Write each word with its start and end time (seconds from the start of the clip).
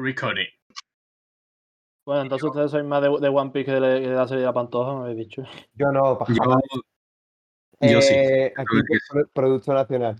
recording. 0.00 0.46
Bueno, 2.04 2.22
entonces 2.22 2.48
ustedes 2.48 2.70
sois 2.70 2.84
más 2.84 3.00
de, 3.02 3.08
de 3.20 3.28
One 3.28 3.50
Piece 3.50 3.66
que 3.66 3.72
de, 3.72 3.80
la- 3.80 4.00
que 4.00 4.08
de 4.08 4.14
la 4.14 4.26
serie 4.26 4.40
de 4.40 4.46
la 4.46 4.52
Pantoja, 4.52 4.94
me 4.94 5.00
habéis 5.02 5.18
dicho. 5.18 5.42
Yo 5.74 5.92
no, 5.92 6.18
Yo, 7.80 8.00
sí. 8.02 8.14
Eh, 8.14 8.52
aquí 8.56 8.76
Producto 9.32 9.72
Nacional. 9.72 10.16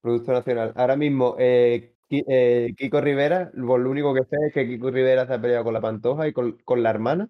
Producto 0.00 0.32
Nacional. 0.32 0.72
Ahora 0.76 0.96
mismo, 0.96 1.36
eh, 1.38 1.94
eh, 2.10 2.74
Kiko 2.76 3.00
Rivera, 3.00 3.50
lo 3.54 3.74
único 3.74 4.14
que 4.14 4.22
sé 4.24 4.36
es 4.46 4.54
que 4.54 4.66
Kiko 4.66 4.90
Rivera 4.90 5.26
se 5.26 5.34
ha 5.34 5.40
peleado 5.40 5.64
con 5.64 5.74
la 5.74 5.80
Pantoja 5.80 6.26
y 6.28 6.32
con, 6.32 6.52
con 6.64 6.82
la 6.82 6.90
hermana, 6.90 7.28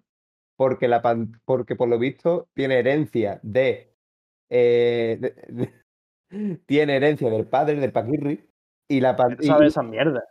porque, 0.55 0.87
la 0.87 1.01
pan- 1.01 1.41
porque 1.45 1.75
por 1.75 1.89
lo 1.89 1.99
visto 1.99 2.47
tiene 2.53 2.79
herencia 2.79 3.39
de, 3.43 3.93
eh, 4.49 5.17
de- 5.19 5.35
de- 5.49 5.73
tiene 6.65 6.95
herencia 6.95 7.29
del 7.29 7.47
padre, 7.47 7.75
del 7.75 7.91
Paquirri, 7.91 8.49
y 8.87 9.01
la 9.01 9.15
pan- 9.15 9.37
y- 9.41 9.47
¿Sabes 9.47 9.69
esa 9.69 9.83
mierda? 9.83 10.23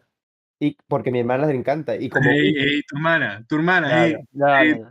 Y- 0.61 0.77
porque 0.89 1.11
mi 1.11 1.21
hermana 1.21 1.47
le 1.47 1.55
encanta. 1.55 1.97
Y 1.97 2.09
como 2.09 2.31
Ey, 2.31 2.55
ey, 2.57 2.83
tu 2.83 2.97
hermana, 2.97 3.45
tu 3.49 3.57
hermana, 3.57 3.89
Ya, 3.89 4.07
ey. 4.07 4.13
ya, 4.33 4.65
ya, 4.65 4.77
ya. 4.79 4.91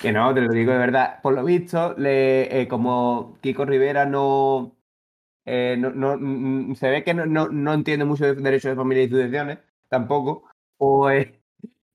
Que 0.00 0.12
no, 0.12 0.34
te 0.34 0.42
lo 0.42 0.52
digo 0.52 0.72
de 0.72 0.78
verdad. 0.78 1.20
Por 1.22 1.34
lo 1.34 1.42
visto, 1.44 1.94
le, 1.96 2.60
eh, 2.60 2.68
como 2.68 3.38
Kiko 3.40 3.64
Rivera 3.64 4.04
no, 4.04 4.76
eh, 5.46 5.76
no, 5.78 5.90
no- 5.90 6.18
mm, 6.18 6.74
se 6.74 6.90
ve 6.90 7.02
que 7.02 7.14
no, 7.14 7.24
no, 7.24 7.48
no 7.48 7.72
entiende 7.72 8.04
mucho 8.04 8.24
de 8.26 8.34
derechos 8.34 8.70
de 8.70 8.76
familia 8.76 9.04
y 9.04 9.08
sucesiones, 9.08 9.58
tampoco, 9.88 10.44
pues, 10.76 11.28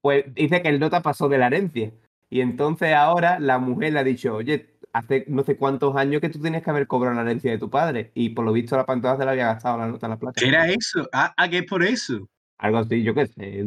pues 0.01 0.25
dice 0.33 0.61
que 0.63 0.69
el 0.69 0.79
nota 0.79 1.01
pasó 1.01 1.29
de 1.29 1.37
la 1.37 1.47
herencia. 1.47 1.91
Y 2.29 2.41
entonces 2.41 2.93
ahora 2.93 3.39
la 3.39 3.59
mujer 3.59 3.93
le 3.93 3.99
ha 3.99 4.03
dicho, 4.03 4.35
oye, 4.35 4.67
hace 4.93 5.25
no 5.27 5.43
sé 5.43 5.57
cuántos 5.57 5.95
años 5.95 6.21
que 6.21 6.29
tú 6.29 6.39
tienes 6.41 6.63
que 6.63 6.69
haber 6.69 6.87
cobrado 6.87 7.15
la 7.15 7.21
herencia 7.21 7.51
de 7.51 7.57
tu 7.59 7.69
padre. 7.69 8.11
Y 8.15 8.29
por 8.29 8.45
lo 8.45 8.51
visto 8.53 8.75
la 8.77 8.85
pantoja 8.85 9.17
se 9.17 9.25
la 9.25 9.31
había 9.31 9.45
gastado 9.47 9.77
la 9.77 9.87
nota 9.87 10.07
en 10.07 10.11
la 10.11 10.17
plata. 10.17 10.39
¿Qué 10.41 10.47
era 10.47 10.67
eso? 10.67 11.07
Ah, 11.13 11.33
ah, 11.37 11.49
que 11.49 11.59
es 11.59 11.65
por 11.65 11.83
eso. 11.83 12.27
Algo 12.61 12.77
así, 12.77 13.03
yo 13.03 13.13
qué 13.13 13.27
sé. 13.27 13.63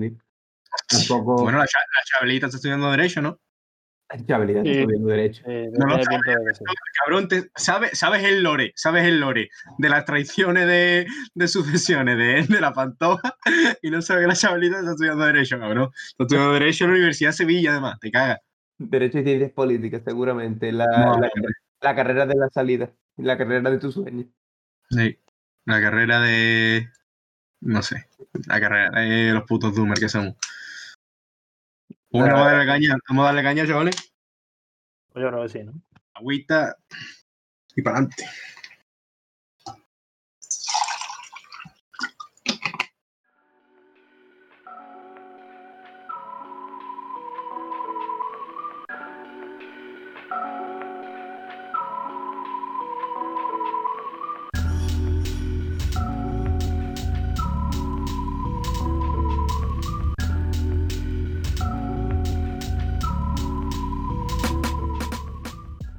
Tampoco. 0.89 1.43
Bueno, 1.43 1.59
la, 1.59 1.65
la 1.65 2.33
está 2.33 2.47
estudiando 2.49 2.91
Derecho, 2.91 3.21
¿no? 3.23 3.39
Chabelita, 4.27 4.63
Sí. 4.63 4.71
estoy 4.71 4.87
viendo 4.87 5.09
derecho. 5.09 5.43
Sí, 5.45 5.67
No 5.73 5.99
sí. 5.99 6.65
Cabrón, 7.05 7.27
te- 7.27 7.51
¿sabes, 7.57 7.99
sabes 7.99 8.23
el 8.23 8.43
lore, 8.43 8.73
sabes 8.77 9.05
el 9.05 9.19
lore 9.19 9.49
de 9.79 9.89
las 9.89 10.05
traiciones 10.05 10.67
de, 10.69 11.07
de 11.35 11.49
sucesiones 11.49 12.17
de, 12.17 12.47
de 12.55 12.61
la 12.61 12.73
pantoja 12.73 13.37
y 13.83 13.91
no 13.91 14.03
sabes 14.03 14.23
que 14.25 14.29
la 14.29 14.35
chavalita 14.35 14.79
está 14.79 14.93
estudiando 14.93 15.25
Derecho, 15.25 15.59
cabrón. 15.59 15.91
Está 16.11 16.25
estudiando 16.25 16.53
Derecho 16.53 16.85
en 16.85 16.91
la 16.91 16.97
Universidad 16.97 17.31
de 17.31 17.37
Sevilla, 17.37 17.73
además, 17.73 17.99
te 17.99 18.11
cagas. 18.13 18.39
Derecho 18.79 19.19
y 19.19 19.25
ciencias 19.25 19.51
políticas, 19.53 20.03
seguramente. 20.05 20.71
La, 20.71 20.87
No, 20.87 21.19
la, 21.19 21.31
la 21.81 21.95
carrera 21.97 22.27
de 22.27 22.35
la 22.37 22.49
salida. 22.51 22.93
La 23.17 23.37
carrera 23.39 23.71
de 23.71 23.79
tu 23.79 23.91
sueño. 23.91 24.27
Sí. 24.91 25.19
La 25.65 25.81
carrera 25.81 26.21
de. 26.21 26.89
No 27.65 27.83
sé. 27.83 28.09
La 28.47 28.61
carrera 28.61 29.01
de 29.01 29.33
los 29.33 29.45
putos 29.45 29.75
Doomer 29.75 29.99
que 29.99 30.09
somos. 30.09 30.35
Vamos 32.11 32.29
a 32.29 32.33
darle 32.33 32.67
caña, 32.67 32.97
vamos 33.09 33.23
a 33.23 33.27
darle 33.27 33.43
caña, 33.43 33.67
chavales. 33.67 33.97
Pues 35.11 35.23
yo 35.23 35.31
creo 35.31 35.43
que 35.43 35.49
sí, 35.49 35.65
¿no? 35.65 35.73
Agüita 36.13 36.77
y 37.75 37.83
para 37.83 37.97
adelante. 37.97 38.29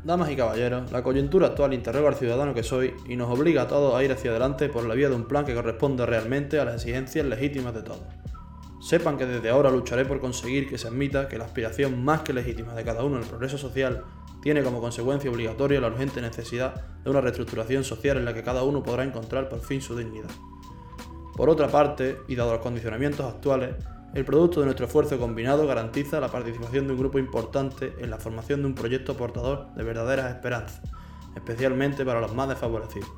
Damas 0.05 0.29
y 0.29 0.35
caballeros, 0.35 0.91
la 0.91 1.01
coyuntura 1.01 1.47
actual 1.47 1.73
interroga 1.73 2.09
al 2.09 2.15
ciudadano 2.15 2.53
que 2.53 2.61
soy 2.61 2.93
y 3.07 3.15
nos 3.15 3.27
obliga 3.27 3.63
a 3.63 3.67
todos 3.67 3.95
a 3.95 4.03
ir 4.03 4.11
hacia 4.11 4.29
adelante 4.29 4.69
por 4.69 4.85
la 4.85 4.93
vía 4.93 5.09
de 5.09 5.15
un 5.15 5.25
plan 5.25 5.45
que 5.45 5.55
corresponde 5.55 6.05
realmente 6.05 6.59
a 6.59 6.65
las 6.65 6.75
exigencias 6.75 7.25
legítimas 7.25 7.73
de 7.73 7.81
todos. 7.81 8.03
Sepan 8.79 9.17
que 9.17 9.25
desde 9.25 9.49
ahora 9.49 9.71
lucharé 9.71 10.05
por 10.05 10.19
conseguir 10.19 10.69
que 10.69 10.77
se 10.77 10.89
admita 10.89 11.27
que 11.27 11.39
la 11.39 11.45
aspiración 11.45 12.03
más 12.05 12.21
que 12.21 12.33
legítima 12.33 12.75
de 12.75 12.83
cada 12.83 13.03
uno 13.03 13.15
en 13.15 13.23
el 13.23 13.27
progreso 13.27 13.57
social 13.57 14.03
tiene 14.43 14.61
como 14.61 14.79
consecuencia 14.79 15.31
obligatoria 15.31 15.81
la 15.81 15.87
urgente 15.87 16.21
necesidad 16.21 16.75
de 17.03 17.09
una 17.09 17.21
reestructuración 17.21 17.83
social 17.83 18.17
en 18.17 18.25
la 18.25 18.35
que 18.35 18.43
cada 18.43 18.61
uno 18.61 18.83
podrá 18.83 19.03
encontrar 19.05 19.49
por 19.49 19.61
fin 19.61 19.81
su 19.81 19.97
dignidad. 19.97 20.29
Por 21.35 21.49
otra 21.49 21.67
parte, 21.67 22.19
y 22.27 22.35
dado 22.35 22.53
los 22.53 22.61
condicionamientos 22.61 23.25
actuales, 23.25 23.73
el 24.15 24.23
producto 24.23 24.61
de 24.61 24.65
nuestro 24.67 24.85
esfuerzo 24.85 25.19
combinado 25.19 25.67
garantiza 25.67 26.21
la 26.21 26.29
participación 26.29 26.87
de 26.87 26.93
un 26.93 26.99
grupo 26.99 27.19
importante 27.19 27.93
en 27.99 28.09
la 28.09 28.17
formación 28.17 28.61
de 28.61 28.67
un 28.67 28.73
proyecto 28.73 29.15
portador 29.17 29.73
de 29.75 29.83
verdaderas 29.83 30.33
esperanzas, 30.33 30.81
especialmente 31.35 32.05
para 32.05 32.21
los 32.21 32.33
más 32.33 32.47
desfavorecidos. 32.47 33.09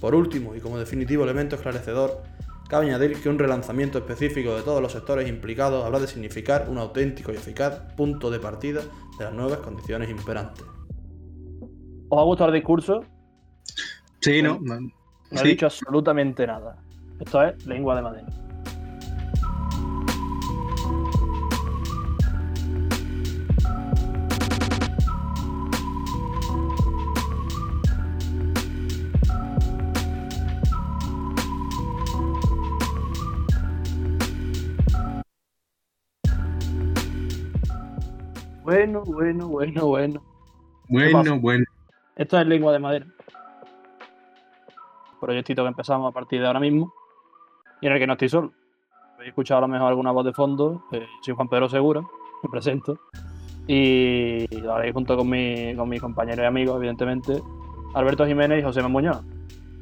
Por 0.00 0.14
último, 0.14 0.54
y 0.54 0.60
como 0.60 0.78
definitivo 0.78 1.24
elemento 1.24 1.56
esclarecedor, 1.56 2.22
cabe 2.68 2.86
añadir 2.86 3.20
que 3.20 3.28
un 3.28 3.36
relanzamiento 3.38 3.98
específico 3.98 4.54
de 4.54 4.62
todos 4.62 4.80
los 4.80 4.92
sectores 4.92 5.28
implicados 5.28 5.84
habrá 5.84 5.98
de 5.98 6.06
significar 6.06 6.68
un 6.70 6.78
auténtico 6.78 7.32
y 7.32 7.36
eficaz 7.36 7.80
punto 7.96 8.30
de 8.30 8.38
partida 8.38 8.82
de 9.18 9.24
las 9.24 9.34
nuevas 9.34 9.58
condiciones 9.58 10.08
imperantes. 10.08 10.64
¿Os 12.10 12.20
ha 12.20 12.22
gustado 12.22 12.50
el 12.50 12.54
discurso? 12.54 13.00
Sí, 14.20 14.40
¿no? 14.40 14.60
No 14.62 14.76
he 15.32 15.38
Sí. 15.38 15.48
dicho 15.48 15.66
absolutamente 15.66 16.46
nada. 16.46 16.76
Esto 17.18 17.42
es 17.42 17.66
lengua 17.66 17.96
de 17.96 18.02
madera. 18.02 18.45
Bueno, 38.76 39.02
bueno, 39.06 39.48
bueno, 39.48 39.86
bueno. 39.86 40.22
Bueno, 40.90 41.40
bueno. 41.40 41.64
Esto 42.14 42.38
es 42.38 42.46
lengua 42.46 42.74
de 42.74 42.78
madera. 42.78 43.06
Proyectito 45.18 45.62
que 45.62 45.68
empezamos 45.68 46.10
a 46.10 46.12
partir 46.12 46.42
de 46.42 46.46
ahora 46.46 46.60
mismo. 46.60 46.92
Y 47.80 47.86
en 47.86 47.94
el 47.94 47.98
que 47.98 48.06
no 48.06 48.12
estoy 48.12 48.28
solo. 48.28 48.52
Habéis 49.14 49.28
escuchado 49.30 49.58
a 49.58 49.60
lo 49.62 49.68
mejor 49.68 49.88
alguna 49.88 50.10
voz 50.10 50.26
de 50.26 50.34
fondo. 50.34 50.84
eh, 50.92 51.06
soy 51.22 51.34
Juan 51.34 51.48
Pedro 51.48 51.70
Segura, 51.70 52.02
me 52.42 52.50
presento. 52.50 52.98
Y 53.66 54.46
lo 54.60 54.74
haréis 54.74 54.92
junto 54.92 55.16
con, 55.16 55.30
mi, 55.30 55.74
con 55.74 55.88
mis 55.88 56.02
compañeros 56.02 56.40
y 56.42 56.46
amigos, 56.46 56.76
evidentemente. 56.76 57.42
Alberto 57.94 58.26
Jiménez 58.26 58.60
y 58.60 58.62
José. 58.62 58.82
Muñoz. 58.82 59.24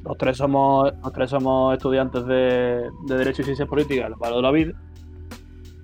Los 0.05 0.17
tres 0.17 0.37
somos, 0.37 0.93
los 1.03 1.11
tres 1.11 1.29
somos 1.31 1.73
estudiantes 1.75 2.25
de, 2.27 2.89
de 3.07 3.17
Derecho 3.17 3.41
y 3.41 3.45
Ciencias 3.45 3.67
Políticas, 3.67 4.07
el 4.07 4.15
palo 4.15 4.37
de 4.37 4.41
la 4.41 4.51
vida. 4.51 4.71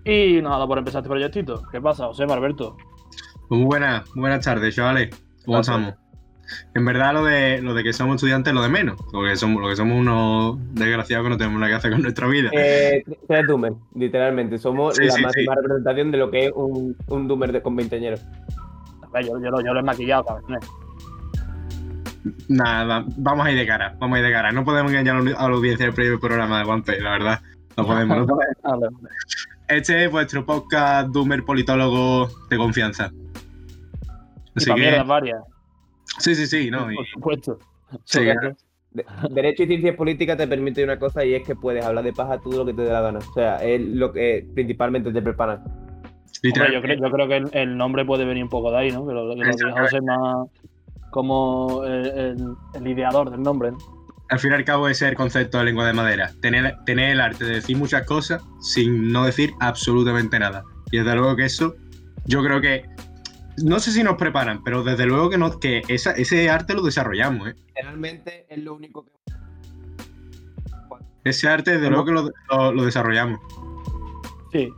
Y 0.05 0.41
nada, 0.41 0.65
por 0.65 0.77
empezar 0.77 0.99
este 1.01 1.09
proyectito. 1.09 1.61
¿Qué 1.69 1.81
pasa, 1.81 2.05
José. 2.07 2.23
Alberto? 2.23 2.77
Muy 3.51 3.65
buenas, 3.65 4.07
muy 4.15 4.21
buenas 4.21 4.43
tardes, 4.45 4.73
chavales. 4.75 5.09
¿Cómo 5.45 5.57
Gracias. 5.57 5.77
estamos? 5.77 5.95
En 6.73 6.85
verdad, 6.85 7.13
lo 7.13 7.23
de, 7.25 7.61
lo 7.61 7.73
de 7.73 7.83
que 7.83 7.93
somos 7.93 8.15
estudiantes 8.15 8.51
es 8.51 8.55
lo 8.55 8.61
de 8.61 8.69
menos. 8.69 8.97
Lo 9.13 9.23
que 9.23 9.35
somos, 9.35 9.61
lo 9.61 9.69
que 9.69 9.75
somos 9.75 9.97
unos 9.99 10.57
desgraciados 10.73 11.25
que 11.25 11.29
no 11.31 11.37
tenemos 11.37 11.59
nada 11.59 11.69
que 11.71 11.75
hacer 11.75 11.91
con 11.91 12.01
nuestra 12.01 12.27
vida. 12.27 12.49
Eh, 12.53 13.03
tres 13.27 13.47
Doomer, 13.47 13.73
literalmente. 13.95 14.57
Somos 14.57 14.95
Sí, 14.95 15.03
la 15.05 15.11
sí, 15.11 15.21
máxima 15.21 15.55
representación 15.55 16.11
de 16.11 16.17
lo 16.17 16.31
que 16.31 16.45
es 16.47 16.51
un, 16.55 16.95
un 17.07 17.27
Doomer 17.27 17.51
de, 17.51 17.61
con 17.61 17.75
ver, 17.75 17.89
yo, 19.25 19.39
yo, 19.41 19.49
lo- 19.51 19.61
yo 19.61 19.73
lo 19.73 19.79
he 19.79 19.83
maquillado, 19.83 20.23
cabrón. 20.25 20.59
Nada, 22.47 23.05
vamos 23.17 23.45
a 23.45 23.51
ir 23.51 23.57
de 23.57 23.65
cara, 23.67 23.95
vamos 23.99 24.15
a 24.15 24.19
ir 24.19 24.25
de 24.25 24.31
cara. 24.31 24.51
No 24.51 24.63
podemos 24.63 24.91
engañar 24.91 25.17
a 25.17 25.21
la 25.49 25.55
audiencia 25.55 25.85
del 25.87 25.95
primer 25.95 26.19
programa 26.19 26.59
de 26.63 26.69
One 26.69 26.83
Piece, 26.83 27.01
la 27.01 27.11
verdad. 27.11 27.41
No 27.77 27.85
podemos, 27.85 28.17
no 28.17 28.27
podemos. 28.61 28.93
Este 29.67 30.05
es 30.05 30.11
vuestro 30.11 30.45
podcast 30.45 31.09
Doomer 31.09 31.43
Politólogo 31.43 32.29
de 32.49 32.57
confianza. 32.57 33.11
Así 34.55 34.73
que, 34.73 35.03
varias, 35.03 35.41
sí, 36.19 36.35
sí, 36.35 36.47
sí, 36.47 36.69
no. 36.71 36.91
y- 36.91 36.95
por 36.95 37.07
supuesto. 37.07 37.59
sí, 38.03 38.19
Derecho 39.29 39.63
y 39.63 39.67
ciencias 39.67 39.95
políticas 39.95 40.35
te 40.37 40.47
permite 40.47 40.83
una 40.83 40.99
cosa 40.99 41.23
y 41.23 41.33
es 41.33 41.43
que 41.47 41.55
puedes 41.55 41.85
hablar 41.85 42.03
de 42.03 42.11
paja 42.11 42.37
todo 42.39 42.57
lo 42.57 42.65
que 42.65 42.73
te 42.73 42.81
dé 42.81 42.91
la 42.91 42.99
gana. 42.99 43.19
O 43.19 43.33
sea, 43.33 43.63
es 43.63 43.79
lo 43.81 44.11
que 44.11 44.45
principalmente 44.53 45.13
te 45.13 45.21
preparan. 45.21 45.63
Hombre, 45.63 46.73
yo, 46.73 46.81
creo, 46.81 46.97
yo 46.97 47.09
creo 47.11 47.27
que 47.29 47.37
el, 47.37 47.49
el 47.53 47.77
nombre 47.77 48.03
puede 48.03 48.25
venir 48.25 48.43
un 48.43 48.49
poco 48.49 48.69
de 48.71 48.77
ahí, 48.79 48.91
¿no? 48.91 49.07
Que 49.07 49.13
lo, 49.13 49.33
que 49.33 49.43
lo 49.65 49.75
José 49.77 50.01
más 50.01 50.47
como 51.11 51.83
el, 51.85 52.05
el- 52.07 52.55
el 52.73 52.87
ideador 52.87 53.29
del 53.31 53.41
nombre. 53.41 53.71
¿no? 53.71 53.77
al 54.29 54.39
fin 54.39 54.51
y 54.51 54.55
al 54.55 54.63
cabo 54.63 54.87
ese 54.87 55.05
es 55.05 55.11
el 55.11 55.17
concepto 55.17 55.57
de 55.57 55.65
lengua 55.65 55.85
de 55.85 55.91
madera. 55.91 56.31
Tener, 56.41 56.77
tener 56.85 57.11
el 57.11 57.19
arte 57.19 57.43
de 57.43 57.55
decir 57.55 57.75
muchas 57.77 58.05
cosas 58.05 58.41
sin 58.61 59.11
no 59.11 59.25
decir 59.25 59.51
absolutamente 59.59 60.39
nada. 60.39 60.63
Y 60.89 60.97
desde 60.99 61.15
luego 61.15 61.35
que 61.35 61.45
eso, 61.45 61.75
yo 62.25 62.41
creo 62.41 62.61
que, 62.61 62.85
no 63.63 63.79
sé 63.79 63.91
si 63.91 64.03
nos 64.03 64.15
preparan, 64.17 64.63
pero 64.63 64.83
desde 64.83 65.05
luego 65.05 65.29
que, 65.29 65.37
no, 65.37 65.59
que 65.59 65.81
esa- 65.87 66.11
ese 66.13 66.49
arte 66.49 66.73
lo 66.73 66.81
desarrollamos. 66.81 67.49
¿eh? 67.49 67.55
Generalmente 67.75 68.45
es 68.49 68.59
lo 68.59 68.73
único 68.75 69.05
que. 69.05 69.11
Ese 71.23 71.47
arte 71.47 71.73
desde 71.73 71.89
luego 71.89 72.05
que 72.05 72.11
lo, 72.11 72.29
lo- 72.49 72.71
lo 72.73 72.83
desarrollamos. 72.85 73.39
Sí, 74.51 74.73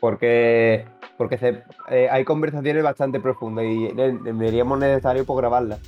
Porque, 0.00 0.86
porque 1.18 1.36
se- 1.38 1.62
eh, 1.90 2.08
hay 2.10 2.24
conversaciones 2.24 2.82
bastante 2.82 3.20
profundas 3.20 3.64
y 3.66 3.88
deberíamos 3.92 4.78
necesario 4.78 5.24
por 5.26 5.36
grabarlas. 5.36 5.78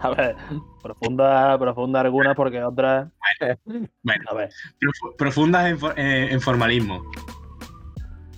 a 0.00 0.10
ver, 0.10 0.36
profunda, 0.82 1.58
profunda 1.58 2.00
algunas 2.00 2.34
porque 2.34 2.62
otras. 2.62 3.10
Bueno, 4.02 4.24
A 4.30 4.34
ver, 4.34 4.50
profu- 4.80 5.16
profundas 5.18 5.66
en, 5.70 5.78
eh, 5.98 6.28
en 6.32 6.40
formalismo. 6.40 7.04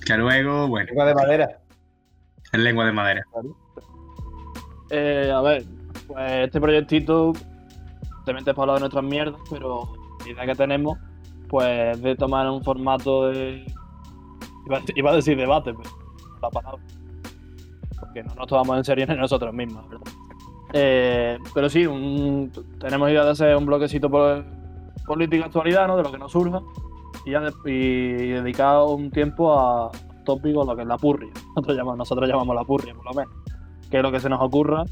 Que 0.06 0.16
luego, 0.16 0.68
bueno, 0.68 0.86
Lengua 0.86 1.04
de 1.06 1.14
madera. 1.14 1.58
en 2.52 2.64
lengua 2.64 2.84
de 2.86 2.92
madera. 2.92 3.22
eh, 4.90 5.32
a 5.34 5.40
ver, 5.40 5.64
pues 6.06 6.32
este 6.44 6.60
proyectito 6.60 7.32
obviamente 8.22 8.50
es 8.50 8.56
para 8.56 8.62
hablar 8.62 8.76
de 8.76 8.80
nuestras 8.80 9.04
mierdas, 9.04 9.40
pero 9.50 9.92
la 10.24 10.32
idea 10.32 10.46
que 10.46 10.54
tenemos, 10.54 10.98
pues 11.48 12.00
de 12.02 12.14
tomar 12.16 12.48
un 12.48 12.62
formato 12.62 13.28
de. 13.28 13.64
Iba 14.66 14.78
a, 14.78 14.82
iba 14.94 15.10
a 15.10 15.14
decir 15.16 15.36
debate, 15.36 15.72
pero 15.74 15.90
la 16.42 16.50
palabra. 16.50 16.82
Porque 18.00 18.22
no 18.22 18.34
nos 18.34 18.46
tomamos 18.46 18.76
en 18.78 18.84
serio 18.84 19.06
ni 19.08 19.14
nosotros 19.16 19.52
mismos, 19.54 19.88
¿verdad? 19.88 20.12
Eh, 20.72 21.38
pero 21.54 21.68
sí, 21.68 21.86
un- 21.86 22.50
tenemos 22.80 23.08
idea 23.10 23.24
de 23.24 23.30
hacer 23.30 23.56
un 23.56 23.64
bloquecito 23.66 24.10
por 24.10 24.44
política 25.06 25.46
actualidad, 25.46 25.86
¿no? 25.86 25.96
De 25.96 26.02
lo 26.02 26.10
que 26.12 26.18
nos 26.18 26.32
surja. 26.32 26.60
Y, 27.26 27.34
y 27.70 28.28
dedicar 28.30 28.78
un 28.86 29.10
tiempo 29.10 29.52
a 29.52 29.90
tópicos, 30.24 30.66
lo 30.66 30.74
que 30.74 30.82
es 30.82 30.88
la 30.88 30.96
purria. 30.96 31.32
Nosotros 31.56 31.76
llamamos, 31.76 31.98
nosotros 31.98 32.28
llamamos 32.28 32.54
la 32.54 32.64
purria, 32.64 32.94
por 32.94 33.04
lo 33.04 33.12
menos. 33.12 33.34
Que 33.90 33.98
es 33.98 34.02
lo 34.02 34.10
que 34.10 34.20
se 34.20 34.28
nos 34.28 34.40
ocurra, 34.40 34.84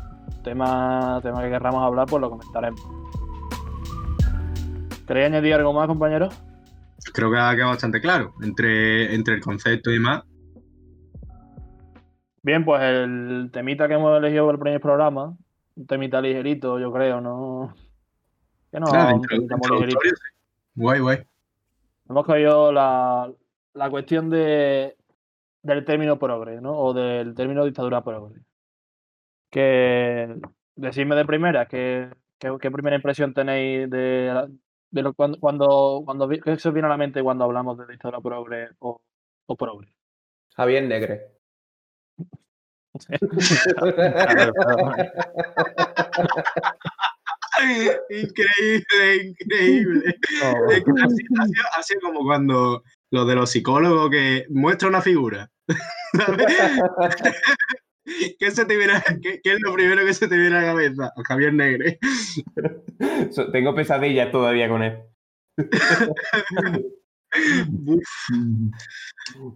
tema, 0.43 1.21
tema 1.23 1.43
que 1.43 1.51
querramos 1.51 1.83
hablar, 1.83 2.07
pues 2.07 2.21
lo 2.21 2.31
comentaremos. 2.31 2.81
¿Queréis 5.07 5.27
añadir 5.27 5.55
algo 5.55 5.73
más, 5.73 5.87
compañeros? 5.87 6.35
Creo 7.13 7.31
que 7.31 7.39
ha 7.39 7.55
quedado 7.55 7.71
bastante 7.71 8.01
claro 8.01 8.35
entre, 8.43 9.15
entre 9.15 9.35
el 9.35 9.41
concepto 9.41 9.91
y 9.91 9.95
demás. 9.95 10.23
Bien, 12.43 12.65
pues 12.65 12.83
el 12.83 13.51
temita 13.53 13.89
que 13.89 13.95
hemos 13.95 14.17
elegido 14.19 14.45
para 14.47 14.55
el 14.55 14.61
primer 14.61 14.81
programa, 14.81 15.37
un 15.77 15.87
temita 15.87 16.21
ligerito, 16.21 16.79
yo 16.79 16.93
creo, 16.93 17.21
¿no? 17.21 17.75
Que 18.71 18.81
no, 18.81 18.87
Nada, 18.87 19.15
un 19.15 19.23
temita 19.23 19.57
muy 19.57 19.71
ligerito. 19.71 20.01
sí. 20.03 20.11
Guay, 20.75 21.01
guay. 21.01 21.19
Hemos 22.15 22.27
cogido 22.27 22.71
la, 22.71 23.29
la 23.73 23.91
cuestión 23.91 24.31
de, 24.31 24.97
del 25.65 25.85
término 25.85 26.17
progre, 26.17 26.61
¿no? 26.61 26.79
O 26.79 26.95
del 26.95 27.35
término 27.35 27.65
dictadura 27.65 28.05
progre. 28.05 28.41
Que 29.51 30.37
decidme 30.77 31.17
de 31.17 31.25
primera, 31.25 31.67
¿qué, 31.67 32.09
qué, 32.39 32.57
qué 32.61 32.71
primera 32.71 32.95
impresión 32.95 33.35
tenéis 33.35 33.91
de, 33.91 34.31
la- 34.33 34.49
de 34.93 35.03
lo, 35.03 35.13
cuando, 35.13 35.41
cuando, 35.41 36.03
cuando 36.05 36.29
qué 36.29 36.57
se 36.57 36.69
os 36.69 36.73
viene 36.73 36.87
a 36.87 36.91
la 36.91 36.97
mente 36.97 37.21
cuando 37.21 37.43
hablamos 37.47 37.77
de 37.79 37.87
dictadura 37.89 38.21
progre 38.21 38.69
o, 38.79 39.01
o 39.47 39.57
progre? 39.57 39.93
Javier 40.55 40.85
Negre. 40.85 41.33
Increíble, 48.11 49.17
increíble. 49.25 50.17
Es 50.71 50.85
que 50.85 50.91
ha 51.03 51.09
sido- 51.47 51.65
ha 51.77 51.83
como 52.01 52.21
cuando 52.25 52.83
lo 53.11 53.25
de 53.25 53.35
los 53.35 53.51
psicólogos 53.51 54.11
que 54.11 54.47
muestra 54.51 54.89
una 54.89 55.01
figura. 55.01 55.51
¿Qué, 58.39 58.51
se 58.51 58.67
te 58.67 58.77
viene, 58.77 58.95
a- 58.95 59.03
qué, 59.23 59.41
qué 59.43 59.53
es 59.55 59.61
lo 59.61 59.73
primero 59.73 60.05
que 60.05 60.13
se 60.15 60.29
te 60.29 60.37
viene 60.37 60.57
a 60.57 60.61
la 60.61 60.67
cabeza? 60.67 61.13
Javier 61.27 61.55
Negre. 61.55 61.99
Tengo 63.53 63.75
pesadillas 63.75 64.31
todavía 64.31 64.69
con 64.69 64.83
él. 64.83 64.99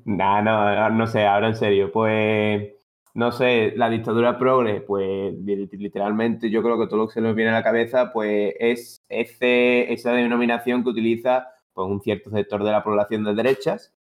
Nah, 0.04 0.42
no, 0.42 0.90
no 0.90 1.06
sé, 1.06 1.24
ahora 1.26 1.48
en 1.48 1.56
serio, 1.56 1.90
pues 1.92 2.72
no 3.14 3.32
sé, 3.32 3.72
la 3.76 3.90
dictadura 3.90 4.38
progre, 4.38 4.80
pues 4.80 5.34
li- 5.34 5.68
literalmente 5.72 6.50
yo 6.50 6.62
creo 6.62 6.78
que 6.78 6.86
todo 6.86 6.98
lo 7.00 7.08
que 7.08 7.14
se 7.14 7.20
nos 7.20 7.34
viene 7.34 7.50
a 7.50 7.54
la 7.54 7.62
cabeza, 7.64 8.12
pues 8.12 8.54
es 8.58 9.02
ese, 9.08 9.92
esa 9.92 10.12
denominación 10.12 10.82
que 10.84 10.90
utiliza 10.90 11.48
pues, 11.72 11.88
un 11.88 12.00
cierto 12.00 12.30
sector 12.30 12.64
de 12.64 12.70
la 12.72 12.84
población 12.84 13.24
de 13.24 13.34
derechas 13.34 13.94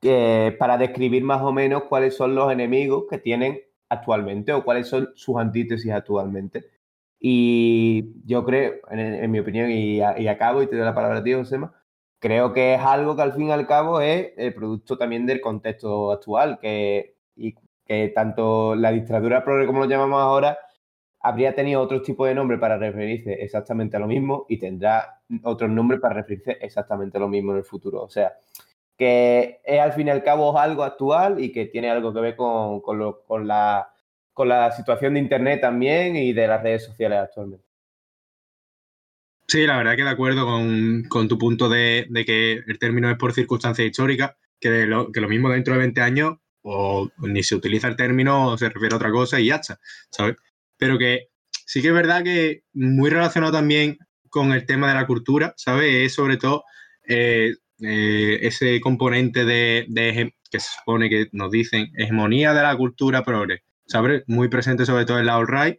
que, 0.00 0.54
para 0.58 0.78
describir 0.78 1.24
más 1.24 1.42
o 1.42 1.52
menos 1.52 1.84
cuáles 1.84 2.16
son 2.16 2.34
los 2.34 2.52
enemigos 2.52 3.04
que 3.10 3.18
tienen 3.18 3.60
actualmente 3.88 4.52
o 4.52 4.64
cuáles 4.64 4.88
son 4.88 5.10
sus 5.14 5.36
antítesis 5.38 5.92
actualmente. 5.92 6.64
Y 7.18 8.12
yo 8.26 8.44
creo, 8.44 8.74
en, 8.90 9.30
mi 9.30 9.38
opinión, 9.40 9.70
y, 9.70 9.98
y 9.98 10.28
acabo 10.28 10.62
y 10.62 10.66
te 10.66 10.76
doy 10.76 10.84
la 10.84 10.94
palabra 10.94 11.18
a 11.18 11.24
ti, 11.24 11.32
Josema, 11.32 11.72
creo 12.20 12.52
que 12.52 12.74
es 12.74 12.80
algo 12.80 13.16
que 13.16 13.22
al 13.22 13.32
fin 13.32 13.48
y 13.48 13.52
al 13.52 13.66
cabo 13.66 14.00
es 14.00 14.32
el 14.36 14.54
producto 14.54 14.98
también 14.98 15.26
del 15.26 15.40
contexto 15.40 16.12
actual, 16.12 16.58
que, 16.60 17.16
que 17.86 18.08
tanto 18.08 18.74
la 18.74 18.90
dictadura 18.90 19.44
progre 19.44 19.66
como 19.66 19.80
lo 19.80 19.86
llamamos 19.86 20.20
ahora, 20.20 20.58
habría 21.20 21.54
tenido 21.54 21.80
otro 21.80 22.02
tipo 22.02 22.26
de 22.26 22.34
nombre 22.34 22.58
para 22.58 22.78
referirse 22.78 23.32
exactamente 23.32 23.96
a 23.96 24.00
lo 24.00 24.06
mismo 24.06 24.46
y 24.48 24.58
tendrá 24.58 25.20
otros 25.42 25.70
nombres 25.70 26.00
para 26.00 26.14
referirse 26.14 26.58
exactamente 26.60 27.16
a 27.16 27.20
lo 27.20 27.28
mismo 27.28 27.52
en 27.52 27.58
el 27.58 27.64
futuro. 27.64 28.02
O 28.02 28.08
sea, 28.08 28.34
que 28.96 29.60
es 29.64 29.80
al 29.80 29.92
fin 29.92 30.08
y 30.08 30.10
al 30.10 30.22
cabo 30.22 30.58
algo 30.58 30.84
actual 30.84 31.42
y 31.42 31.52
que 31.52 31.66
tiene 31.66 31.90
algo 31.90 32.12
que 32.12 32.20
ver 32.20 32.36
con, 32.36 32.80
con 32.80 33.46
la, 33.46 33.88
con 34.32 34.48
la 34.48 34.72
situación 34.72 35.14
de 35.14 35.20
Internet 35.20 35.60
también 35.60 36.16
y 36.16 36.32
de 36.32 36.46
las 36.46 36.62
redes 36.62 36.84
sociales 36.84 37.18
actualmente. 37.18 37.66
Sí, 39.48 39.64
la 39.64 39.76
verdad 39.76 39.94
que 39.94 40.02
de 40.02 40.10
acuerdo 40.10 40.44
con, 40.44 41.04
con 41.08 41.28
tu 41.28 41.38
punto 41.38 41.68
de, 41.68 42.06
de 42.08 42.24
que 42.24 42.52
el 42.66 42.78
término 42.78 43.08
es 43.10 43.16
por 43.16 43.32
circunstancias 43.32 43.86
históricas, 43.86 44.36
que, 44.58 44.86
lo, 44.86 45.12
que 45.12 45.20
lo 45.20 45.28
mismo 45.28 45.50
dentro 45.50 45.74
de 45.74 45.80
20 45.80 46.00
años 46.00 46.38
o 46.68 47.08
ni 47.18 47.42
se 47.42 47.54
utiliza 47.54 47.86
el 47.88 47.96
término 47.96 48.48
o 48.48 48.58
se 48.58 48.68
refiere 48.68 48.94
a 48.94 48.96
otra 48.96 49.12
cosa 49.12 49.38
y 49.38 49.46
ya 49.46 49.56
está, 49.56 49.78
¿sabes? 50.10 50.36
Pero 50.76 50.98
que 50.98 51.28
sí 51.64 51.80
que 51.80 51.88
es 51.88 51.94
verdad 51.94 52.24
que 52.24 52.64
muy 52.72 53.08
relacionado 53.08 53.52
también 53.52 53.98
con 54.30 54.52
el 54.52 54.66
tema 54.66 54.88
de 54.88 54.94
la 54.94 55.06
cultura, 55.06 55.54
¿sabes? 55.56 55.94
Es 55.94 56.14
sobre 56.14 56.36
todo 56.36 56.64
eh, 57.06 57.54
eh, 57.80 58.38
ese 58.42 58.80
componente 58.80 59.44
de, 59.44 59.86
de 59.88 60.34
que 60.50 60.60
se 60.60 60.68
supone 60.78 61.08
que 61.08 61.28
nos 61.32 61.52
dicen 61.52 61.92
hegemonía 61.96 62.52
de 62.52 62.62
la 62.62 62.76
cultura 62.76 63.22
progre, 63.22 63.62
¿sabes? 63.86 64.24
Muy 64.26 64.48
presente 64.48 64.84
sobre 64.86 65.04
todo 65.04 65.20
en 65.20 65.26
la 65.26 65.36
alt-right 65.36 65.78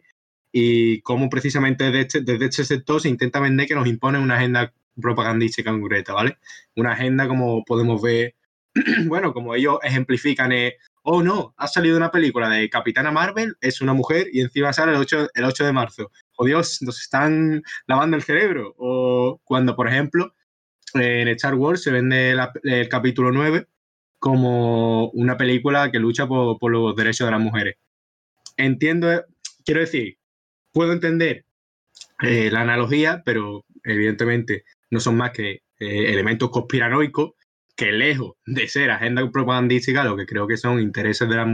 y 0.52 1.02
cómo 1.02 1.28
precisamente 1.28 1.84
desde 1.84 2.00
este, 2.00 2.20
desde 2.22 2.46
este 2.46 2.64
sector 2.64 3.00
se 3.00 3.10
intenta 3.10 3.40
vender 3.40 3.66
que 3.66 3.74
nos 3.74 3.86
impone 3.86 4.18
una 4.18 4.36
agenda 4.36 4.72
propagandística 5.00 5.70
concreta, 5.70 6.14
¿vale? 6.14 6.38
Una 6.76 6.92
agenda 6.92 7.28
como 7.28 7.62
podemos 7.64 8.00
ver, 8.00 8.34
bueno, 9.06 9.32
como 9.32 9.54
ellos 9.54 9.78
ejemplifican, 9.82 10.52
es, 10.52 10.74
oh 11.02 11.22
no, 11.22 11.54
ha 11.56 11.66
salido 11.66 11.96
una 11.96 12.10
película 12.10 12.48
de 12.48 12.68
Capitana 12.68 13.10
Marvel, 13.10 13.56
es 13.60 13.80
una 13.80 13.94
mujer 13.94 14.28
y 14.32 14.40
encima 14.40 14.72
sale 14.72 14.92
el 14.92 14.98
8, 14.98 15.28
el 15.34 15.44
8 15.44 15.64
de 15.64 15.72
marzo. 15.72 16.10
Oh 16.36 16.44
Dios, 16.44 16.82
nos 16.82 17.00
están 17.00 17.62
lavando 17.86 18.16
el 18.16 18.22
cerebro. 18.22 18.74
O 18.78 19.40
cuando, 19.44 19.74
por 19.74 19.88
ejemplo, 19.88 20.34
en 20.94 21.28
Star 21.28 21.54
Wars 21.54 21.82
se 21.82 21.90
vende 21.90 22.36
el 22.64 22.88
capítulo 22.88 23.32
9 23.32 23.66
como 24.18 25.10
una 25.10 25.36
película 25.36 25.90
que 25.90 25.98
lucha 25.98 26.26
por, 26.26 26.70
los 26.70 26.96
derechos 26.96 27.26
de 27.26 27.30
las 27.30 27.40
mujeres. 27.40 27.76
Entiendo, 28.56 29.24
quiero 29.64 29.80
decir, 29.80 30.18
puedo 30.72 30.92
entender 30.92 31.44
eh, 32.22 32.50
la 32.50 32.62
analogía, 32.62 33.22
pero 33.24 33.64
evidentemente 33.84 34.64
no 34.90 35.00
son 35.00 35.16
más 35.16 35.30
que 35.30 35.62
eh, 35.78 36.12
elementos 36.12 36.50
conspiranoicos 36.50 37.32
que 37.78 37.92
lejos 37.92 38.32
de 38.44 38.66
ser 38.66 38.90
agenda 38.90 39.30
propagandística, 39.30 40.02
lo 40.02 40.16
que 40.16 40.26
creo 40.26 40.48
que 40.48 40.56
son 40.56 40.80
intereses 40.80 41.28
de, 41.28 41.36
las 41.36 41.46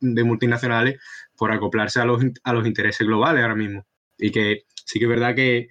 de, 0.00 0.24
multinacionales 0.24 1.00
por 1.36 1.52
acoplarse 1.52 2.00
a 2.00 2.04
los, 2.04 2.20
a 2.42 2.52
los 2.52 2.66
intereses 2.66 3.06
globales 3.06 3.42
ahora 3.42 3.54
mismo. 3.54 3.86
Y 4.18 4.32
que 4.32 4.64
sí 4.84 4.98
que 4.98 5.04
es 5.04 5.08
verdad 5.08 5.36
que, 5.36 5.68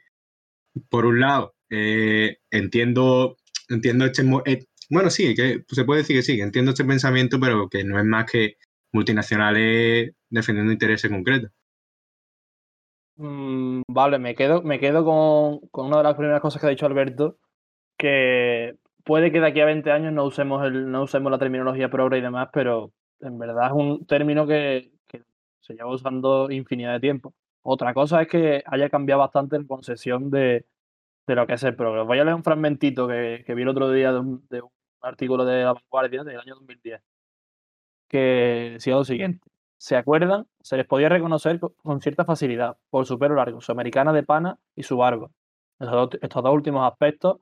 por 0.87 1.05
un 1.05 1.19
lado, 1.19 1.55
eh, 1.69 2.37
entiendo, 2.49 3.35
entiendo 3.67 4.05
este... 4.05 4.23
eh, 4.45 4.65
bueno, 4.89 5.09
sí, 5.09 5.35
que 5.35 5.65
se 5.67 5.83
puede 5.83 6.03
decir 6.03 6.15
que 6.15 6.23
sí, 6.23 6.37
que 6.37 6.43
entiendo 6.43 6.71
este 6.71 6.85
pensamiento, 6.85 7.37
pero 7.37 7.67
que 7.67 7.83
no 7.83 7.99
es 7.99 8.05
más 8.05 8.31
que 8.31 8.55
multinacionales 8.93 10.13
defendiendo 10.29 10.71
intereses 10.71 11.11
concretos. 11.11 11.51
Mm, 13.17 13.81
vale, 13.89 14.19
me 14.19 14.35
quedo, 14.35 14.61
me 14.61 14.79
quedo 14.79 15.03
con, 15.03 15.67
con 15.69 15.87
una 15.87 15.97
de 15.97 16.03
las 16.03 16.15
primeras 16.15 16.39
cosas 16.39 16.61
que 16.61 16.67
ha 16.67 16.69
dicho 16.69 16.85
Alberto, 16.85 17.39
que 17.97 18.77
puede 19.07 19.31
que 19.31 19.39
de 19.39 19.47
aquí 19.47 19.61
a 19.61 19.65
20 19.65 19.91
años 19.91 20.13
no 20.13 20.25
usemos, 20.25 20.63
el, 20.65 20.91
no 20.91 21.03
usemos 21.03 21.31
la 21.31 21.39
terminología 21.39 21.89
progre 21.89 22.19
y 22.19 22.21
demás, 22.21 22.49
pero 22.53 22.91
en 23.21 23.39
verdad 23.39 23.67
es 23.67 23.71
un 23.73 24.05
término 24.05 24.45
que, 24.47 24.91
que 25.07 25.23
se 25.61 25.73
lleva 25.73 25.89
usando 25.91 26.51
infinidad 26.51 26.93
de 26.93 26.99
tiempo. 26.99 27.33
Otra 27.63 27.93
cosa 27.93 28.21
es 28.21 28.27
que 28.27 28.63
haya 28.65 28.89
cambiado 28.89 29.19
bastante 29.21 29.57
la 29.59 29.65
concepción 29.67 30.29
de, 30.29 30.65
de 31.27 31.35
lo 31.35 31.47
que 31.47 31.53
es 31.53 31.63
el 31.63 31.75
progre. 31.75 32.03
Voy 32.03 32.19
a 32.19 32.23
leer 32.23 32.35
un 32.35 32.43
fragmentito 32.43 33.07
que, 33.07 33.43
que 33.45 33.55
vi 33.55 33.63
el 33.63 33.69
otro 33.69 33.91
día 33.91 34.11
de 34.13 34.19
un, 34.19 34.47
de 34.49 34.61
un 34.61 34.71
artículo 35.01 35.45
de 35.45 35.63
La 35.63 35.73
Vanguardia 35.73 36.23
del 36.23 36.39
año 36.39 36.55
2010, 36.55 37.01
que 38.07 38.71
decía 38.73 38.95
lo 38.95 39.03
siguiente. 39.03 39.47
¿Se 39.77 39.95
acuerdan? 39.95 40.47
Se 40.61 40.77
les 40.77 40.87
podía 40.87 41.09
reconocer 41.09 41.59
co- 41.59 41.73
con 41.83 42.01
cierta 42.01 42.25
facilidad 42.25 42.77
por 42.89 43.05
su 43.05 43.19
pelo 43.19 43.35
largo, 43.35 43.61
su 43.61 43.71
americana 43.71 44.11
de 44.13 44.23
pana 44.23 44.57
y 44.75 44.83
su 44.83 44.97
barba. 44.97 45.29
Estos 45.79 46.43
dos 46.43 46.53
últimos 46.53 46.89
aspectos, 46.91 47.37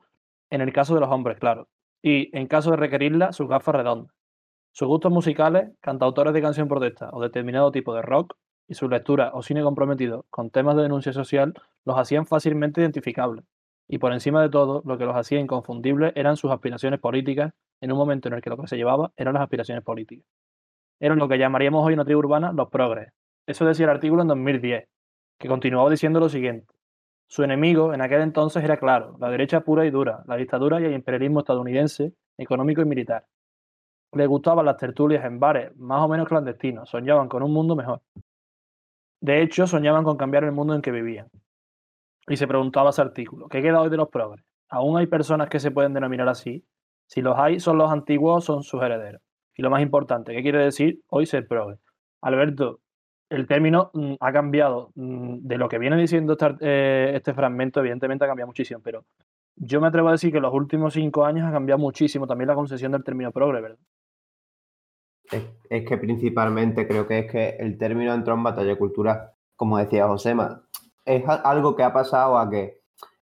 en 0.50 0.60
el 0.60 0.72
caso 0.72 0.94
de 0.94 1.00
los 1.00 1.10
hombres, 1.10 1.38
claro. 1.38 1.68
y, 2.02 2.36
en 2.36 2.46
caso 2.46 2.70
de 2.70 2.76
requerirla, 2.76 3.32
sus 3.32 3.48
gafas 3.48 3.74
redondas. 3.74 4.14
Sus 4.72 4.88
gustos 4.88 5.10
musicales, 5.10 5.70
cantautores 5.80 6.34
de 6.34 6.42
canción 6.42 6.68
protesta 6.68 7.10
o 7.12 7.22
determinado 7.22 7.72
tipo 7.72 7.94
de 7.94 8.02
rock, 8.02 8.36
y 8.68 8.74
su 8.74 8.88
lectura 8.88 9.30
o 9.34 9.42
cine 9.42 9.62
comprometido 9.62 10.26
con 10.30 10.50
temas 10.50 10.76
de 10.76 10.82
denuncia 10.82 11.12
social 11.12 11.54
los 11.84 11.98
hacían 11.98 12.26
fácilmente 12.26 12.80
identificables. 12.80 13.44
Y 13.88 13.98
por 13.98 14.12
encima 14.12 14.42
de 14.42 14.48
todo, 14.48 14.82
lo 14.84 14.98
que 14.98 15.04
los 15.04 15.16
hacía 15.16 15.38
inconfundibles 15.38 16.12
eran 16.16 16.36
sus 16.36 16.50
aspiraciones 16.50 16.98
políticas 16.98 17.52
en 17.80 17.92
un 17.92 17.98
momento 17.98 18.28
en 18.28 18.34
el 18.34 18.42
que 18.42 18.50
lo 18.50 18.56
que 18.56 18.66
se 18.66 18.76
llevaba 18.76 19.12
eran 19.16 19.34
las 19.34 19.42
aspiraciones 19.44 19.84
políticas. 19.84 20.26
Eran 20.98 21.18
lo 21.18 21.28
que 21.28 21.38
llamaríamos 21.38 21.86
hoy 21.86 21.94
una 21.94 22.04
tribu 22.04 22.20
urbana 22.20 22.52
los 22.52 22.68
progres. 22.68 23.12
Eso 23.46 23.64
decía 23.64 23.84
el 23.84 23.90
artículo 23.90 24.22
en 24.22 24.28
2010, 24.28 24.88
que 25.38 25.48
continuaba 25.48 25.88
diciendo 25.90 26.18
lo 26.18 26.28
siguiente. 26.28 26.74
Su 27.28 27.42
enemigo 27.42 27.92
en 27.92 28.00
aquel 28.00 28.22
entonces 28.22 28.62
era 28.62 28.76
claro, 28.76 29.16
la 29.18 29.28
derecha 29.28 29.60
pura 29.60 29.84
y 29.84 29.90
dura, 29.90 30.22
la 30.26 30.36
dictadura 30.36 30.80
y 30.80 30.84
el 30.84 30.92
imperialismo 30.92 31.40
estadounidense, 31.40 32.14
económico 32.38 32.82
y 32.82 32.84
militar. 32.84 33.26
Les 34.12 34.28
gustaban 34.28 34.64
las 34.64 34.76
tertulias 34.76 35.24
en 35.24 35.40
bares, 35.40 35.76
más 35.76 36.02
o 36.02 36.08
menos 36.08 36.28
clandestinos, 36.28 36.88
soñaban 36.88 37.28
con 37.28 37.42
un 37.42 37.52
mundo 37.52 37.74
mejor. 37.74 38.00
De 39.20 39.42
hecho, 39.42 39.66
soñaban 39.66 40.04
con 40.04 40.16
cambiar 40.16 40.44
el 40.44 40.52
mundo 40.52 40.74
en 40.74 40.82
que 40.82 40.92
vivían. 40.92 41.28
Y 42.28 42.36
se 42.36 42.46
preguntaba 42.46 42.90
ese 42.90 43.02
artículo, 43.02 43.48
¿qué 43.48 43.60
queda 43.60 43.80
hoy 43.80 43.90
de 43.90 43.96
los 43.96 44.08
progres? 44.08 44.44
¿Aún 44.68 44.96
hay 44.96 45.06
personas 45.06 45.48
que 45.48 45.60
se 45.60 45.70
pueden 45.70 45.94
denominar 45.94 46.28
así? 46.28 46.64
Si 47.08 47.22
los 47.22 47.36
hay, 47.38 47.60
son 47.60 47.78
los 47.78 47.90
antiguos 47.90 48.44
son 48.44 48.62
sus 48.62 48.82
herederos. 48.82 49.22
Y 49.56 49.62
lo 49.62 49.70
más 49.70 49.82
importante, 49.82 50.34
¿qué 50.34 50.42
quiere 50.42 50.64
decir 50.64 51.00
hoy 51.08 51.26
ser 51.26 51.46
progre? 51.46 51.78
Alberto, 52.20 52.80
el 53.28 53.46
término 53.46 53.90
mm, 53.92 54.14
ha 54.20 54.32
cambiado 54.32 54.90
mm, 54.94 55.38
de 55.40 55.58
lo 55.58 55.68
que 55.68 55.78
viene 55.78 55.96
diciendo 55.96 56.36
eh, 56.60 57.12
este, 57.14 57.34
fragmento, 57.34 57.80
evidentemente 57.80 58.24
ha 58.24 58.28
cambiado 58.28 58.48
muchísimo, 58.48 58.80
pero 58.82 59.04
yo 59.56 59.80
me 59.80 59.88
atrevo 59.88 60.08
a 60.08 60.12
decir 60.12 60.30
que 60.30 60.36
en 60.36 60.42
los 60.42 60.54
últimos 60.54 60.94
cinco 60.94 61.24
años 61.24 61.46
ha 61.48 61.52
cambiado 61.52 61.78
muchísimo 61.78 62.26
también 62.26 62.48
la 62.48 62.54
concesión 62.54 62.92
del 62.92 63.04
término 63.04 63.32
progre, 63.32 63.60
¿verdad? 63.60 63.78
Es, 65.68 65.84
que 65.84 65.96
principalmente 65.98 66.86
creo 66.86 67.06
que 67.08 67.20
es 67.20 67.30
que 67.30 67.48
el 67.58 67.78
término 67.78 68.14
entró 68.14 68.34
en 68.34 68.44
batalla 68.44 68.76
cultural, 68.76 69.32
como 69.56 69.78
decía 69.78 70.06
Josema, 70.06 70.62
es 71.04 71.24
algo 71.26 71.74
que 71.74 71.82
ha 71.82 71.92
pasado 71.92 72.38
a 72.38 72.48
que 72.48 72.82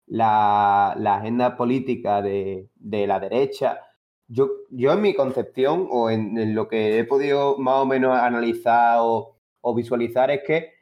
la, 0.07 0.93
agenda 0.93 1.57
política 1.57 2.23
de, 2.23 2.71
la 2.81 3.21
derecha, 3.21 3.81
yo, 4.29 4.49
yo 4.71 4.93
en 4.93 5.03
mi 5.03 5.15
concepción 5.15 5.89
o 5.91 6.09
en, 6.09 6.55
lo 6.55 6.69
que 6.69 6.99
he 6.99 7.05
podido 7.05 7.59
más 7.59 7.77
o 7.77 7.87
menos 7.87 8.17
analizar 8.17 8.99
o 9.01 9.40
o 9.61 9.75
visualizar 9.75 10.31
es 10.31 10.43
que 10.47 10.73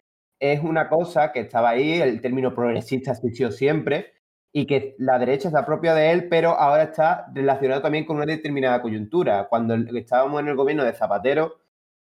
es 0.41 0.61
una 0.63 0.89
cosa 0.89 1.33
que 1.33 1.41
estaba 1.41 1.71
ahí, 1.71 2.01
el 2.01 2.21
término 2.21 2.55
progresista 2.55 3.13
existió 3.13 3.51
siempre 3.51 4.13
y 4.53 4.67
que 4.67 4.95
la 4.99 5.19
derecha 5.19 5.49
está 5.49 5.67
propia 5.67 5.95
de 5.95 6.11
él, 6.13 6.29
pero 6.29 6.51
ahora 6.51 6.85
está 6.85 7.27
relacionado 7.35 7.83
también 7.83 8.05
con 8.05 8.17
una 8.17 8.27
determinada 8.27 8.81
coyuntura. 8.81 9.49
Cuando 9.49 9.75
estábamos 9.97 10.41
en 10.41 10.49
el 10.49 10.57
gobierno 10.57 10.85
de 10.85 10.95
Zapatero, 10.95 11.59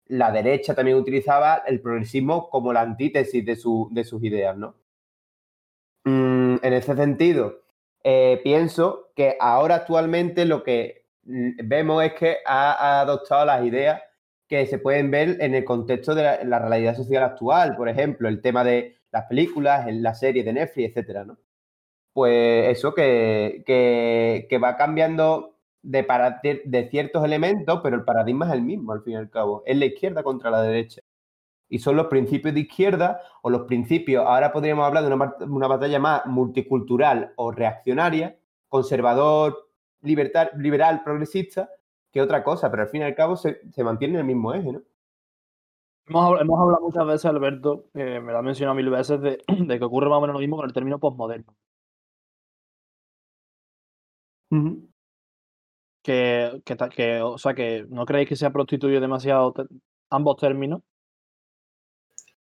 la 0.06 0.30
derecha 0.30 0.74
también 0.74 0.98
utilizaba 0.98 1.62
el 1.66 1.80
progresismo 1.80 2.50
como 2.50 2.72
la 2.72 2.82
antítesis 2.82 3.44
de, 3.44 3.56
su, 3.56 3.88
de 3.92 4.04
sus 4.04 4.22
ideas, 4.22 4.56
¿no? 4.56 4.74
Mm, 6.04 6.56
en 6.62 6.72
ese 6.74 6.94
sentido, 6.94 7.62
eh, 8.02 8.40
pienso 8.44 9.10
que 9.16 9.36
ahora 9.40 9.76
actualmente 9.76 10.44
lo 10.44 10.62
que 10.62 11.06
mm, 11.24 11.52
vemos 11.64 12.04
es 12.04 12.12
que 12.14 12.36
ha 12.44 13.00
adoptado 13.00 13.46
las 13.46 13.64
ideas 13.64 14.02
que 14.48 14.66
se 14.66 14.78
pueden 14.78 15.10
ver 15.10 15.38
en 15.40 15.54
el 15.54 15.64
contexto 15.64 16.14
de 16.14 16.44
la, 16.44 16.58
realidad 16.58 16.96
social 16.96 17.22
actual, 17.22 17.76
por 17.76 17.88
ejemplo, 17.88 18.28
el 18.28 18.40
tema 18.40 18.64
de 18.64 18.96
las 19.10 19.26
películas, 19.26 19.86
en 19.86 20.02
la 20.02 20.14
serie 20.14 20.44
de 20.44 20.52
Netflix, 20.52 20.90
etcétera, 20.90 21.24
¿no? 21.24 21.38
Pues 22.12 22.68
eso 22.76 22.94
que, 22.94 23.64
que, 23.66 24.58
va 24.58 24.76
cambiando 24.76 25.56
de, 25.82 26.62
de 26.64 26.88
ciertos 26.90 27.24
elementos, 27.24 27.80
pero 27.82 27.96
el 27.96 28.04
paradigma 28.04 28.46
es 28.46 28.52
el 28.52 28.62
mismo, 28.62 28.92
al 28.92 29.02
fin 29.02 29.14
y 29.14 29.16
al 29.16 29.30
cabo. 29.30 29.62
Es 29.66 29.76
la 29.76 29.86
izquierda 29.86 30.22
contra 30.22 30.50
la 30.50 30.62
derecha. 30.62 31.02
Y 31.68 31.80
son 31.80 31.96
los 31.96 32.06
principios 32.06 32.54
de 32.54 32.60
izquierda 32.60 33.20
o 33.42 33.50
los 33.50 33.62
principios, 33.62 34.24
ahora 34.26 34.52
podríamos 34.52 34.86
hablar 34.86 35.04
de 35.04 35.12
una, 35.12 35.34
una 35.40 35.66
batalla 35.66 35.98
más 35.98 36.26
multicultural 36.26 37.32
o 37.36 37.50
reaccionaria, 37.50 38.38
conservador, 38.68 39.64
liberal, 40.04 41.02
progresista, 41.04 41.70
que 42.14 42.22
otra 42.22 42.44
cosa, 42.44 42.70
pero 42.70 42.84
al 42.84 42.88
fin 42.88 43.00
y 43.02 43.04
al 43.04 43.14
cabo 43.16 43.36
se, 43.36 43.60
mantiene 43.82 44.14
en 44.14 44.20
el 44.20 44.26
mismo 44.26 44.54
eje, 44.54 44.72
¿no? 44.72 44.82
Hemos, 46.06 46.60
hablado 46.60 46.80
muchas 46.82 47.06
veces, 47.06 47.24
Alberto, 47.24 47.86
me 47.92 48.20
lo 48.20 48.38
ha 48.38 48.42
mencionado 48.42 48.76
mil 48.76 48.88
veces, 48.88 49.20
de, 49.20 49.78
que 49.78 49.84
ocurre 49.84 50.08
más 50.08 50.18
o 50.18 50.20
menos 50.20 50.34
lo 50.34 50.40
mismo 50.40 50.56
con 50.56 50.66
el 50.66 50.72
término 50.72 51.00
postmoderno. 51.00 51.56
que, 56.04 56.62
que, 56.94 57.22
o 57.22 57.36
sea, 57.38 57.54
que 57.54 57.84
no 57.88 58.06
creéis 58.06 58.28
que 58.28 58.36
se 58.36 58.46
ha 58.46 58.52
prostituido 58.52 59.00
demasiado 59.00 59.52
ambos 60.10 60.36
términos. 60.36 60.82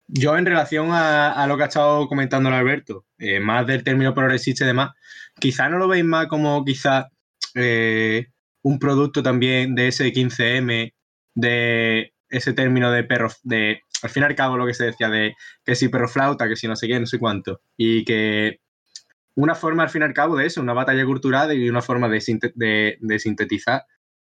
Yo 0.06 0.38
en 0.38 0.46
relación 0.46 0.90
a, 0.92 1.48
lo 1.48 1.58
que 1.58 1.64
ha 1.64 1.68
estado 1.68 2.08
comentando 2.08 2.50
Alberto, 2.50 3.06
eh, 3.18 3.40
más 3.40 3.66
del 3.66 3.84
término 3.84 4.14
progresista 4.14 4.66
y 4.66 4.68
demás, 4.68 4.92
quizá 5.40 5.68
no 5.68 5.80
lo 5.80 5.88
veis 5.88 6.06
más 6.06 6.28
como 6.28 6.64
quizá 6.64 7.10
eh, 7.56 8.28
un 8.64 8.80
producto 8.80 9.22
también 9.22 9.76
de 9.76 9.90
ese 9.90 10.12
15M, 10.12 10.94
de 11.36 12.14
ese 12.30 12.54
término 12.54 12.92
de 12.92 13.04
perro, 13.04 13.30
de 13.44 13.82
al 14.02 14.10
fin 14.10 14.24
y 14.24 14.26
al 14.26 14.36
cabo 14.36 14.58
lo 14.58 14.66
que 14.66 14.74
se 14.74 14.86
decía 14.86 15.10
de 15.10 15.36
que 15.64 15.76
si 15.76 15.90
perro 15.90 16.08
flauta, 16.08 16.48
que 16.48 16.56
si 16.56 16.68
no 16.68 16.76
sé 16.76 16.88
qué, 16.88 17.00
no 17.00 17.06
sé 17.06 17.20
cuánto. 17.20 17.62
Y 17.78 18.04
que 18.04 18.60
una 19.36 19.56
forma 19.56 19.84
al 19.84 19.90
fin 19.90 20.02
y 20.02 20.06
al 20.06 20.14
cabo 20.14 20.36
de 20.36 20.46
eso, 20.46 20.62
una 20.62 20.74
batalla 20.74 21.06
cultural 21.06 21.56
y 21.56 21.70
una 21.70 21.82
forma 21.82 22.10
de, 22.10 22.22
sintetizar 22.22 23.86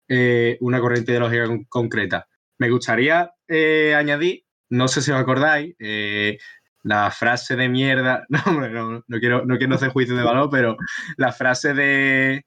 eh, 0.07 0.57
una 0.61 0.79
corriente 0.79 1.11
ideológica 1.11 1.47
concreta. 1.69 2.27
Me 2.59 2.69
gustaría 2.69 3.31
eh, 3.47 3.95
añadir, 3.95 4.43
no 4.69 4.87
sé 4.87 5.01
si 5.01 5.11
os 5.11 5.19
acordáis, 5.19 5.75
eh, 5.79 6.37
la 6.83 7.09
frase 7.11 7.55
de 7.55 7.69
mierda, 7.69 8.25
no, 8.29 8.69
no, 8.69 9.03
no, 9.07 9.19
quiero, 9.19 9.45
no 9.45 9.57
quiero 9.57 9.75
hacer 9.75 9.89
juicio 9.89 10.15
de 10.15 10.23
valor, 10.23 10.49
pero 10.51 10.77
la 11.17 11.31
frase 11.31 11.73
de 11.73 12.45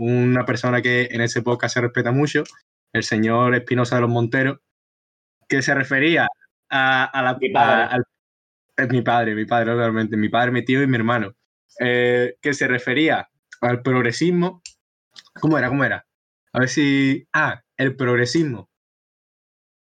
una 0.00 0.46
persona 0.46 0.80
que 0.80 1.08
en 1.10 1.20
ese 1.20 1.42
podcast 1.42 1.74
se 1.74 1.82
respeta 1.82 2.10
mucho, 2.10 2.44
el 2.94 3.04
señor 3.04 3.54
Espinosa 3.54 3.96
de 3.96 4.00
los 4.00 4.10
Monteros, 4.10 4.58
que 5.46 5.60
se 5.60 5.74
refería 5.74 6.26
a, 6.70 7.22
la... 7.22 7.36
Mi 7.38 7.50
padre. 7.50 8.02
es 8.76 8.88
mi 8.88 9.02
padre, 9.02 9.34
mi 9.34 9.44
padre 9.44 9.74
realmente, 9.74 10.16
mi 10.16 10.30
padre, 10.30 10.52
mi 10.52 10.64
tío 10.64 10.82
y 10.82 10.86
mi 10.86 10.96
hermano, 10.96 11.34
eh, 11.80 12.36
que 12.40 12.54
se 12.54 12.66
refería 12.66 13.28
al 13.60 13.82
progresismo. 13.82 14.62
¿Cómo 15.38 15.58
era? 15.58 15.68
¿Cómo 15.68 15.84
era? 15.84 16.06
A 16.54 16.60
ver 16.60 16.68
si... 16.70 17.28
Ah, 17.34 17.62
el 17.76 17.94
progresismo. 17.94 18.70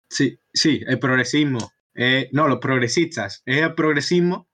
Sí, 0.10 0.40
sí, 0.54 0.82
el 0.88 0.98
progresismo. 0.98 1.60
Eh, 1.94 2.30
no, 2.32 2.48
los 2.48 2.60
progresistas. 2.60 3.44
Es 3.46 3.62
el 3.62 3.76
progresismo 3.76 4.48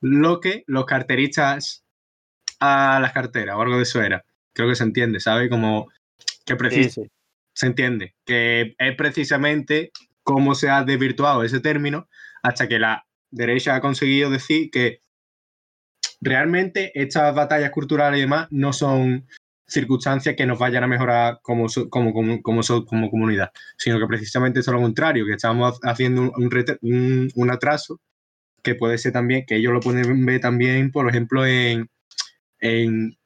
lo 0.00 0.40
que 0.40 0.64
los 0.66 0.86
carteristas 0.86 1.84
a 2.60 2.98
las 2.98 3.12
carteras 3.12 3.56
o 3.56 3.60
algo 3.60 3.76
de 3.76 3.82
eso 3.82 4.00
era. 4.00 4.24
Creo 4.54 4.68
que 4.68 4.74
se 4.74 4.84
entiende, 4.84 5.20
¿sabes? 5.20 5.48
Como 5.48 5.88
que 6.44 6.56
preciso. 6.56 7.02
Se 7.54 7.66
entiende. 7.66 8.14
Que 8.24 8.74
es 8.78 8.96
precisamente 8.96 9.92
cómo 10.22 10.54
se 10.54 10.70
ha 10.70 10.84
desvirtuado 10.84 11.42
ese 11.42 11.60
término 11.60 12.08
hasta 12.42 12.68
que 12.68 12.78
la 12.78 13.06
derecha 13.30 13.74
ha 13.74 13.80
conseguido 13.80 14.30
decir 14.30 14.70
que 14.70 15.00
realmente 16.20 16.92
estas 16.94 17.34
batallas 17.34 17.70
culturales 17.70 18.18
y 18.18 18.22
demás 18.22 18.46
no 18.50 18.72
son 18.72 19.26
circunstancias 19.66 20.36
que 20.36 20.46
nos 20.46 20.58
vayan 20.58 20.84
a 20.84 20.86
mejorar 20.86 21.40
como, 21.42 21.66
como, 21.88 22.12
como, 22.12 22.42
como, 22.42 23.10
comunidad, 23.10 23.50
sino 23.78 23.98
que 23.98 24.06
precisamente 24.06 24.60
es 24.60 24.66
lo 24.66 24.80
contrario, 24.80 25.24
que 25.24 25.32
estamos 25.32 25.80
haciendo 25.82 26.32
un, 26.36 27.30
un, 27.34 27.50
atraso 27.50 27.98
que 28.62 28.74
puede 28.74 28.98
ser 28.98 29.12
también, 29.12 29.44
que 29.46 29.56
ellos 29.56 29.72
lo 29.72 29.80
pueden 29.80 30.26
ver 30.26 30.40
también, 30.40 30.92
por 30.92 31.08
ejemplo, 31.08 31.46
en, 31.46 31.88
en, 32.60 33.16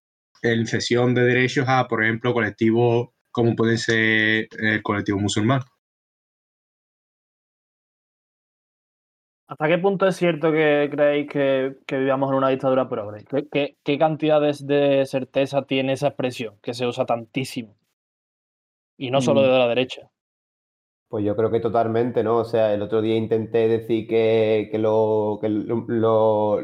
en 0.42 0.66
cesión 0.66 1.14
de 1.14 1.22
derechos 1.22 1.66
a, 1.68 1.86
por 1.88 2.04
ejemplo, 2.04 2.32
colectivos 2.32 3.08
como 3.30 3.54
pueden 3.54 3.76
ser 3.76 4.48
el 4.58 4.82
colectivo 4.82 5.18
musulmán. 5.18 5.60
¿Hasta 9.48 9.68
qué 9.68 9.78
punto 9.78 10.06
es 10.06 10.16
cierto 10.16 10.50
que 10.50 10.88
creéis 10.90 11.28
que, 11.28 11.76
que 11.86 11.98
vivamos 11.98 12.30
en 12.30 12.38
una 12.38 12.48
dictadura 12.48 12.88
progre? 12.88 13.24
¿Qué, 13.52 13.76
¿Qué, 13.84 13.98
cantidades 13.98 14.66
de 14.66 15.04
certeza 15.06 15.62
tiene 15.62 15.92
esa 15.92 16.08
expresión 16.08 16.56
que 16.62 16.74
se 16.74 16.86
usa 16.86 17.06
tantísimo? 17.06 17.76
Y 18.96 19.10
no 19.10 19.20
solo 19.20 19.42
mm. 19.42 19.44
de 19.44 19.50
la 19.50 19.68
derecha. 19.68 20.10
Pues 21.08 21.24
yo 21.24 21.36
creo 21.36 21.50
que 21.52 21.60
totalmente, 21.60 22.24
¿no? 22.24 22.38
O 22.38 22.44
sea, 22.44 22.74
el 22.74 22.82
otro 22.82 23.00
día 23.00 23.14
intenté 23.14 23.68
decir 23.68 24.08
que, 24.08 24.68
que, 24.72 24.78
lo, 24.78 25.38
que 25.40 25.48
lo, 25.48 26.58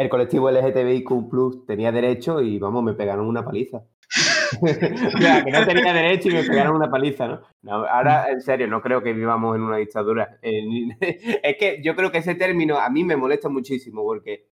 el 0.00 0.08
colectivo 0.08 0.50
LGTBIQ 0.50 1.66
tenía 1.66 1.92
derecho 1.92 2.40
y 2.40 2.58
vamos, 2.58 2.82
me 2.82 2.94
pegaron 2.94 3.26
una 3.26 3.44
paliza. 3.44 3.82
o 4.62 5.18
sea, 5.20 5.44
que 5.44 5.50
no 5.50 5.66
tenía 5.66 5.92
derecho 5.92 6.30
y 6.30 6.32
me 6.32 6.42
pegaron 6.42 6.74
una 6.74 6.90
paliza, 6.90 7.28
¿no? 7.28 7.70
Ahora, 7.84 8.30
en 8.30 8.40
serio, 8.40 8.66
no 8.66 8.80
creo 8.80 9.02
que 9.02 9.12
vivamos 9.12 9.54
en 9.56 9.62
una 9.62 9.76
dictadura. 9.76 10.38
es 10.42 11.56
que 11.58 11.82
yo 11.84 11.94
creo 11.94 12.10
que 12.10 12.16
ese 12.16 12.34
término 12.34 12.78
a 12.78 12.88
mí 12.88 13.04
me 13.04 13.14
molesta 13.14 13.50
muchísimo 13.50 14.02
porque 14.02 14.48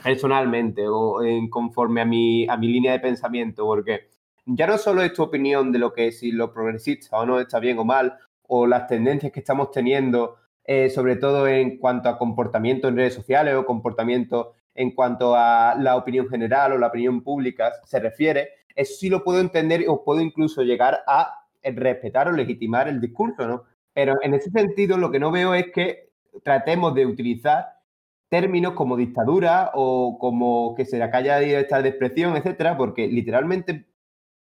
personalmente 0.00 0.86
o 0.86 1.24
en, 1.24 1.50
conforme 1.50 2.00
a 2.00 2.04
mi, 2.04 2.46
a 2.48 2.56
mi 2.56 2.68
línea 2.68 2.92
de 2.92 3.00
pensamiento, 3.00 3.64
porque 3.64 4.10
ya 4.46 4.68
no 4.68 4.78
solo 4.78 5.02
es 5.02 5.12
tu 5.12 5.24
opinión 5.24 5.72
de 5.72 5.80
lo 5.80 5.92
que 5.92 6.12
si 6.12 6.30
lo 6.30 6.52
progresista 6.52 7.18
o 7.18 7.26
no 7.26 7.40
está 7.40 7.58
bien 7.58 7.80
o 7.80 7.84
mal, 7.84 8.16
o 8.42 8.68
las 8.68 8.86
tendencias 8.86 9.32
que 9.32 9.40
estamos 9.40 9.72
teniendo, 9.72 10.36
eh, 10.62 10.88
sobre 10.88 11.16
todo 11.16 11.48
en 11.48 11.78
cuanto 11.78 12.08
a 12.08 12.16
comportamiento 12.16 12.86
en 12.86 12.96
redes 12.96 13.14
sociales 13.14 13.56
o 13.56 13.66
comportamiento 13.66 14.52
en 14.74 14.90
cuanto 14.90 15.34
a 15.34 15.74
la 15.78 15.96
opinión 15.96 16.28
general 16.28 16.72
o 16.72 16.78
la 16.78 16.88
opinión 16.88 17.22
pública 17.22 17.72
se 17.84 18.00
refiere, 18.00 18.50
eso 18.74 18.94
sí 18.98 19.08
lo 19.08 19.22
puedo 19.22 19.40
entender 19.40 19.84
o 19.88 20.04
puedo 20.04 20.20
incluso 20.20 20.62
llegar 20.62 21.02
a 21.06 21.46
respetar 21.62 22.28
o 22.28 22.32
legitimar 22.32 22.88
el 22.88 23.00
discurso, 23.00 23.46
¿no? 23.46 23.64
Pero 23.92 24.14
en 24.22 24.34
ese 24.34 24.50
sentido 24.50 24.98
lo 24.98 25.10
que 25.10 25.20
no 25.20 25.30
veo 25.30 25.54
es 25.54 25.70
que 25.72 26.10
tratemos 26.42 26.94
de 26.94 27.06
utilizar 27.06 27.74
términos 28.28 28.72
como 28.72 28.96
dictadura 28.96 29.70
o 29.74 30.18
como 30.18 30.74
que 30.74 30.84
se 30.84 30.98
le 30.98 31.40
libertad 31.40 31.82
de 31.82 31.90
expresión, 31.90 32.36
etcétera, 32.36 32.76
porque 32.76 33.06
literalmente 33.06 33.86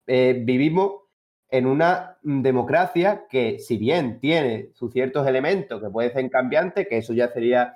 eh, 0.06 0.40
vivimos 0.46 1.02
en 1.50 1.66
una 1.66 2.18
democracia 2.22 3.26
que, 3.30 3.60
si 3.60 3.78
bien 3.78 4.20
tiene 4.20 4.70
sus 4.74 4.94
ciertos 4.94 5.28
elementos 5.28 5.82
que 5.82 5.90
pueden 5.90 6.14
ser 6.14 6.30
cambiantes, 6.30 6.88
que 6.88 6.98
eso 6.98 7.14
ya 7.14 7.28
sería 7.30 7.76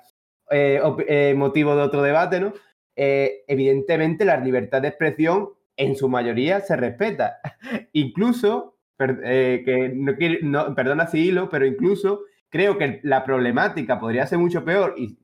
eh, 0.50 0.80
eh, 1.08 1.34
motivo 1.36 1.74
de 1.76 1.82
otro 1.82 2.02
debate, 2.02 2.40
¿no? 2.40 2.52
evidentemente 2.98 4.24
la 4.24 4.38
libertad 4.38 4.80
de 4.80 4.88
expresión 4.88 5.50
en 5.76 5.96
su 5.96 6.08
mayoría 6.08 6.60
se 6.60 6.76
respeta. 6.76 7.40
incluso, 7.92 8.78
que 8.96 9.92
no, 9.94 10.68
no, 10.68 10.74
perdona 10.74 11.06
si 11.06 11.28
hilo, 11.28 11.50
pero 11.50 11.66
incluso 11.66 12.22
creo 12.48 12.78
que 12.78 13.00
la 13.02 13.22
problemática 13.22 14.00
podría 14.00 14.26
ser 14.26 14.38
mucho 14.38 14.64
peor 14.64 14.94
y 14.96 15.18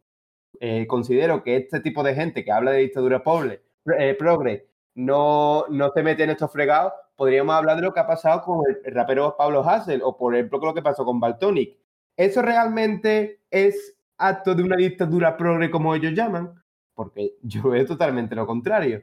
eh, 0.61 0.87
considero 0.87 1.43
que 1.43 1.57
este 1.57 1.81
tipo 1.81 2.03
de 2.03 2.15
gente 2.15 2.45
que 2.45 2.53
habla 2.53 2.71
de 2.71 2.81
dictadura 2.81 3.25
pobre, 3.25 3.63
eh, 3.99 4.15
progre, 4.15 4.69
no, 4.95 5.65
no 5.71 5.91
se 5.91 6.05
mete 6.05 6.23
en 6.23 6.31
estos 6.31 6.53
fregados, 6.53 6.93
podríamos 7.17 7.55
hablar 7.57 7.77
de 7.77 7.83
lo 7.83 7.93
que 7.93 7.99
ha 7.99 8.07
pasado 8.07 8.43
con 8.43 8.61
el, 8.69 8.95
rapero 8.95 9.35
Pablo 9.37 9.69
Hassel 9.69 10.03
o 10.05 10.17
por 10.17 10.35
ejemplo 10.35 10.61
con 10.61 10.69
lo 10.69 10.75
que 10.75 10.83
pasó 10.83 11.05
con 11.05 11.19
Baltonic. 11.19 11.77
¿Eso 12.17 12.43
realmente 12.43 13.41
es 13.51 13.99
acto 14.29 14.55
de 14.55 14.63
una 14.63 14.77
dictadura 14.77 15.37
progre 15.37 15.71
como 15.71 15.95
ellos 15.95 16.13
llaman? 16.15 16.55
Porque 16.95 17.35
yo 17.43 17.63
veo 17.71 17.87
totalmente 17.87 18.35
lo 18.35 18.47
contrario. 18.47 19.03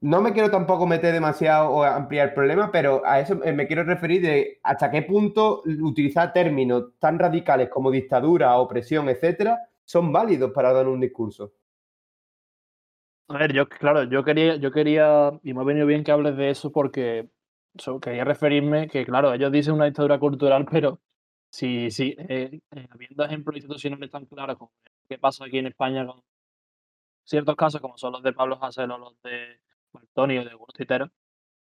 No 0.00 0.20
me 0.20 0.32
quiero 0.32 0.50
tampoco 0.50 0.86
meter 0.86 1.12
demasiado 1.12 1.70
o 1.70 1.82
ampliar 1.82 2.28
el 2.28 2.34
problema, 2.34 2.70
pero 2.70 3.02
a 3.06 3.18
eso 3.20 3.36
me 3.36 3.66
quiero 3.66 3.82
referir 3.82 4.20
de 4.20 4.60
hasta 4.62 4.90
qué 4.90 5.02
punto 5.02 5.62
utilizar 5.64 6.34
términos 6.34 6.98
tan 6.98 7.18
radicales 7.18 7.70
como 7.70 7.90
dictadura, 7.90 8.58
opresión, 8.58 9.08
etcétera, 9.08 9.58
son 9.84 10.12
válidos 10.12 10.52
para 10.52 10.72
dar 10.72 10.86
un 10.86 11.00
discurso. 11.00 11.54
A 13.28 13.38
ver, 13.38 13.52
yo, 13.52 13.68
claro, 13.68 14.04
yo 14.04 14.22
quería, 14.22 14.56
yo 14.56 14.70
quería, 14.70 15.32
y 15.42 15.54
me 15.54 15.62
ha 15.62 15.64
venido 15.64 15.86
bien 15.86 16.04
que 16.04 16.12
hables 16.12 16.36
de 16.36 16.50
eso 16.50 16.70
porque 16.70 17.28
quería 18.00 18.24
referirme 18.24 18.88
que, 18.88 19.04
claro, 19.04 19.32
ellos 19.32 19.50
dicen 19.50 19.74
una 19.74 19.86
dictadura 19.86 20.18
cultural, 20.18 20.66
pero 20.70 21.00
si, 21.50 21.90
si 21.90 22.14
eh, 22.18 22.60
eh, 22.70 22.88
habiendo 22.90 23.24
ejemplos 23.24 23.56
institucionales 23.56 24.10
tan 24.10 24.26
claros 24.26 24.58
como 24.58 24.72
qué 25.08 25.18
pasa 25.18 25.44
aquí 25.44 25.58
en 25.58 25.66
España 25.66 26.06
con 26.06 26.22
ciertos 27.24 27.56
casos, 27.56 27.80
como 27.80 27.98
son 27.98 28.12
los 28.12 28.22
de 28.22 28.32
Pablo 28.32 28.58
Hasél 28.62 28.90
o 28.90 28.98
los 28.98 29.20
de 29.22 29.60
Antonio 29.94 30.44
de 30.44 30.50
algunos 30.50 30.74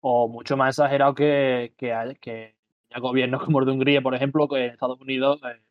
o 0.02 0.28
mucho 0.28 0.58
más 0.58 0.78
exagerado 0.78 1.14
que, 1.16 1.74
que, 1.78 2.18
que 2.22 2.56
ya 2.90 3.00
gobiernos 3.00 3.44
como 3.44 3.60
el 3.60 3.66
de 3.66 3.72
Hungría, 3.72 4.02
por 4.02 4.16
ejemplo, 4.16 4.48
que 4.48 4.66
en 4.66 4.72
Estados 4.72 5.00
Unidos 5.00 5.40
eh, 5.44 5.62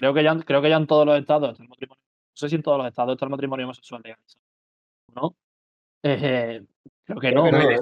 Creo 0.00 0.14
que 0.14 0.24
ya, 0.24 0.34
creo 0.40 0.62
que 0.62 0.70
ya 0.70 0.78
en 0.78 0.86
todos 0.86 1.04
los 1.04 1.18
estados 1.18 1.50
está 1.50 1.62
el 1.62 1.68
matrimonio. 1.68 2.02
No 2.02 2.36
sé 2.36 2.48
si 2.48 2.56
en 2.56 2.62
todos 2.62 2.78
los 2.78 2.86
estados 2.86 3.12
está 3.12 3.26
el 3.26 3.30
matrimonio 3.30 3.66
homosexual 3.66 4.00
legalizado. 4.02 4.42
¿No? 5.14 5.36
Eh, 6.02 6.64
creo 7.16 7.20
que 7.20 7.32
no. 7.32 7.44
de, 7.44 7.74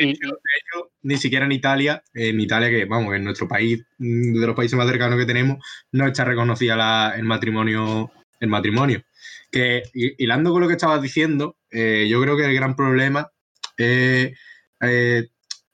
hecho, 0.00 0.90
ni 1.02 1.16
siquiera 1.16 1.46
en 1.46 1.52
Italia, 1.52 2.02
en 2.14 2.40
Italia, 2.40 2.70
que 2.70 2.84
vamos, 2.84 3.14
en 3.14 3.24
nuestro 3.24 3.48
país, 3.48 3.84
mm, 3.98 4.40
de 4.40 4.46
los 4.46 4.56
países 4.56 4.76
más 4.76 4.88
cercanos 4.88 5.18
que 5.18 5.26
tenemos, 5.26 5.58
no 5.92 6.06
está 6.06 6.24
reconocida 6.24 6.76
la, 6.76 7.14
el 7.16 7.24
matrimonio. 7.24 8.10
El 8.40 8.48
matrimonio. 8.48 9.02
Que 9.50 9.82
hilando 9.92 10.52
con 10.52 10.62
lo 10.62 10.68
que 10.68 10.74
estabas 10.74 11.02
diciendo, 11.02 11.56
eh, 11.70 12.06
yo 12.08 12.20
creo 12.22 12.36
que 12.36 12.44
el 12.44 12.54
gran 12.54 12.76
problema 12.76 13.32
es 13.76 14.38
eh, 14.80 15.28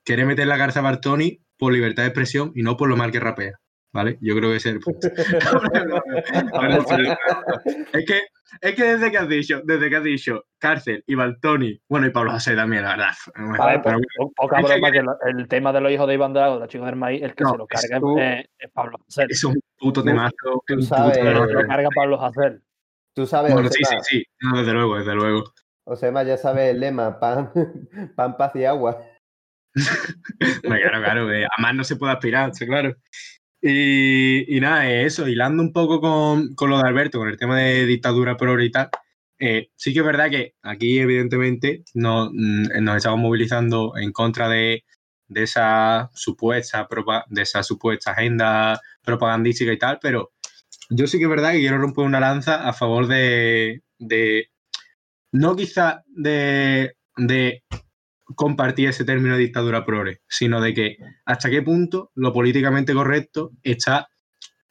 querer 0.04 0.26
meter 0.26 0.46
la 0.46 0.56
cárcel 0.56 0.80
a 0.80 0.90
Bartoni 0.90 1.40
por 1.58 1.72
libertad 1.72 2.04
de 2.04 2.08
expresión 2.08 2.52
y 2.54 2.62
no 2.62 2.76
por 2.76 2.88
lo 2.88 2.96
mal 2.96 3.12
que 3.12 3.20
rapea. 3.20 3.60
¿Vale? 3.94 4.18
Yo 4.20 4.36
creo 4.36 4.50
que 4.50 4.56
es 4.56 4.66
el 4.66 4.76
es 7.92 8.04
que 8.04 8.20
es 8.60 8.74
que 8.74 8.84
desde 8.84 9.10
que 9.10 9.18
has 9.18 9.28
dicho, 9.28 9.62
desde 9.64 9.88
que 9.88 9.96
has 9.96 10.04
dicho 10.04 10.44
cárcel 10.58 11.02
y 11.06 11.14
Baltoni, 11.14 11.80
bueno, 11.88 12.06
y 12.06 12.10
Pablo 12.10 12.32
José 12.32 12.54
también, 12.54 12.82
la 12.82 12.90
verdad. 12.90 13.12
Vale, 13.36 13.80
pero, 13.82 13.98
poca 14.36 14.60
broma 14.60 14.92
que 14.92 15.02
el 15.28 15.48
tema 15.48 15.72
de 15.72 15.80
los 15.80 15.92
hijos 15.92 16.06
de 16.06 16.14
Iván 16.14 16.32
Drago, 16.32 16.58
los 16.58 16.68
chicos 16.68 16.86
del 16.86 16.96
maíz, 16.96 17.22
el 17.22 17.34
que 17.34 17.44
se 17.44 17.56
lo 17.56 17.66
carga 17.66 18.00
es, 18.58 18.70
Pablo 18.72 18.98
José. 19.04 19.26
Es 19.28 19.44
un 19.44 19.60
puto 19.78 20.02
temazo. 20.02 20.62
Tú 20.66 20.82
sabes, 20.82 21.22
lo 21.22 21.66
carga 21.66 21.88
Pablo 21.94 22.18
José. 22.18 22.60
Tú 23.14 23.26
sabes. 23.26 23.52
Bueno, 23.52 23.68
sí, 23.70 23.84
sí, 23.84 23.96
sí, 24.02 24.24
desde 24.54 24.72
luego, 24.72 24.98
desde 24.98 25.14
luego. 25.14 25.44
Osema 25.84 26.22
ya 26.22 26.36
sabe 26.36 26.70
el 26.70 26.80
lema, 26.80 27.20
pan, 27.20 27.52
pan, 28.16 28.36
paz 28.36 28.56
y 28.56 28.64
agua. 28.64 29.00
claro, 30.62 31.02
claro, 31.02 31.28
a 31.28 31.62
más 31.62 31.74
no 31.74 31.84
se 31.84 31.96
puede 31.96 32.12
aspirar, 32.12 32.52
claro. 32.52 32.94
Y, 33.66 34.60
nada, 34.60 34.90
eso, 34.90 35.26
hilando 35.26 35.62
un 35.62 35.72
poco 35.72 35.98
con, 35.98 36.54
lo 36.68 36.76
de 36.76 36.86
Alberto, 36.86 37.18
con 37.18 37.28
el 37.30 37.38
tema 37.38 37.58
de 37.58 37.86
dictadura 37.86 38.36
prioritaria, 38.36 38.90
eh, 39.38 39.70
sí 39.74 39.94
que 39.94 40.00
es 40.00 40.04
verdad 40.04 40.28
que 40.30 40.54
aquí, 40.62 40.98
evidentemente, 40.98 41.82
no, 41.94 42.30
mm, 42.30 42.82
nos 42.82 42.96
estamos 42.98 43.20
movilizando 43.20 43.96
en 43.96 44.12
contra 44.12 44.50
de, 44.50 44.84
esa 45.34 46.10
supuesta 46.14 46.86
de 47.28 47.42
esa 47.42 47.62
supuesta 47.62 48.10
agenda 48.12 48.78
propagandística 49.02 49.72
y 49.72 49.78
tal, 49.78 49.98
pero 50.00 50.32
yo 50.90 51.06
sí 51.06 51.16
que 51.18 51.24
es 51.24 51.30
verdad 51.30 51.52
que 51.52 51.60
quiero 51.60 51.78
romper 51.78 52.04
una 52.04 52.20
lanza 52.20 52.68
a 52.68 52.74
favor 52.74 53.06
de, 53.06 53.82
de 53.98 54.50
no 55.32 55.56
quizá 55.56 56.02
de, 56.06 56.96
de 57.16 57.64
compartir 58.34 58.88
ese 58.88 59.04
término 59.04 59.34
de 59.34 59.42
dictadura 59.42 59.84
progre, 59.84 60.20
sino 60.28 60.60
de 60.60 60.74
que 60.74 60.96
hasta 61.24 61.50
qué 61.50 61.62
punto 61.62 62.10
lo 62.14 62.32
políticamente 62.32 62.94
correcto 62.94 63.52
está 63.62 64.08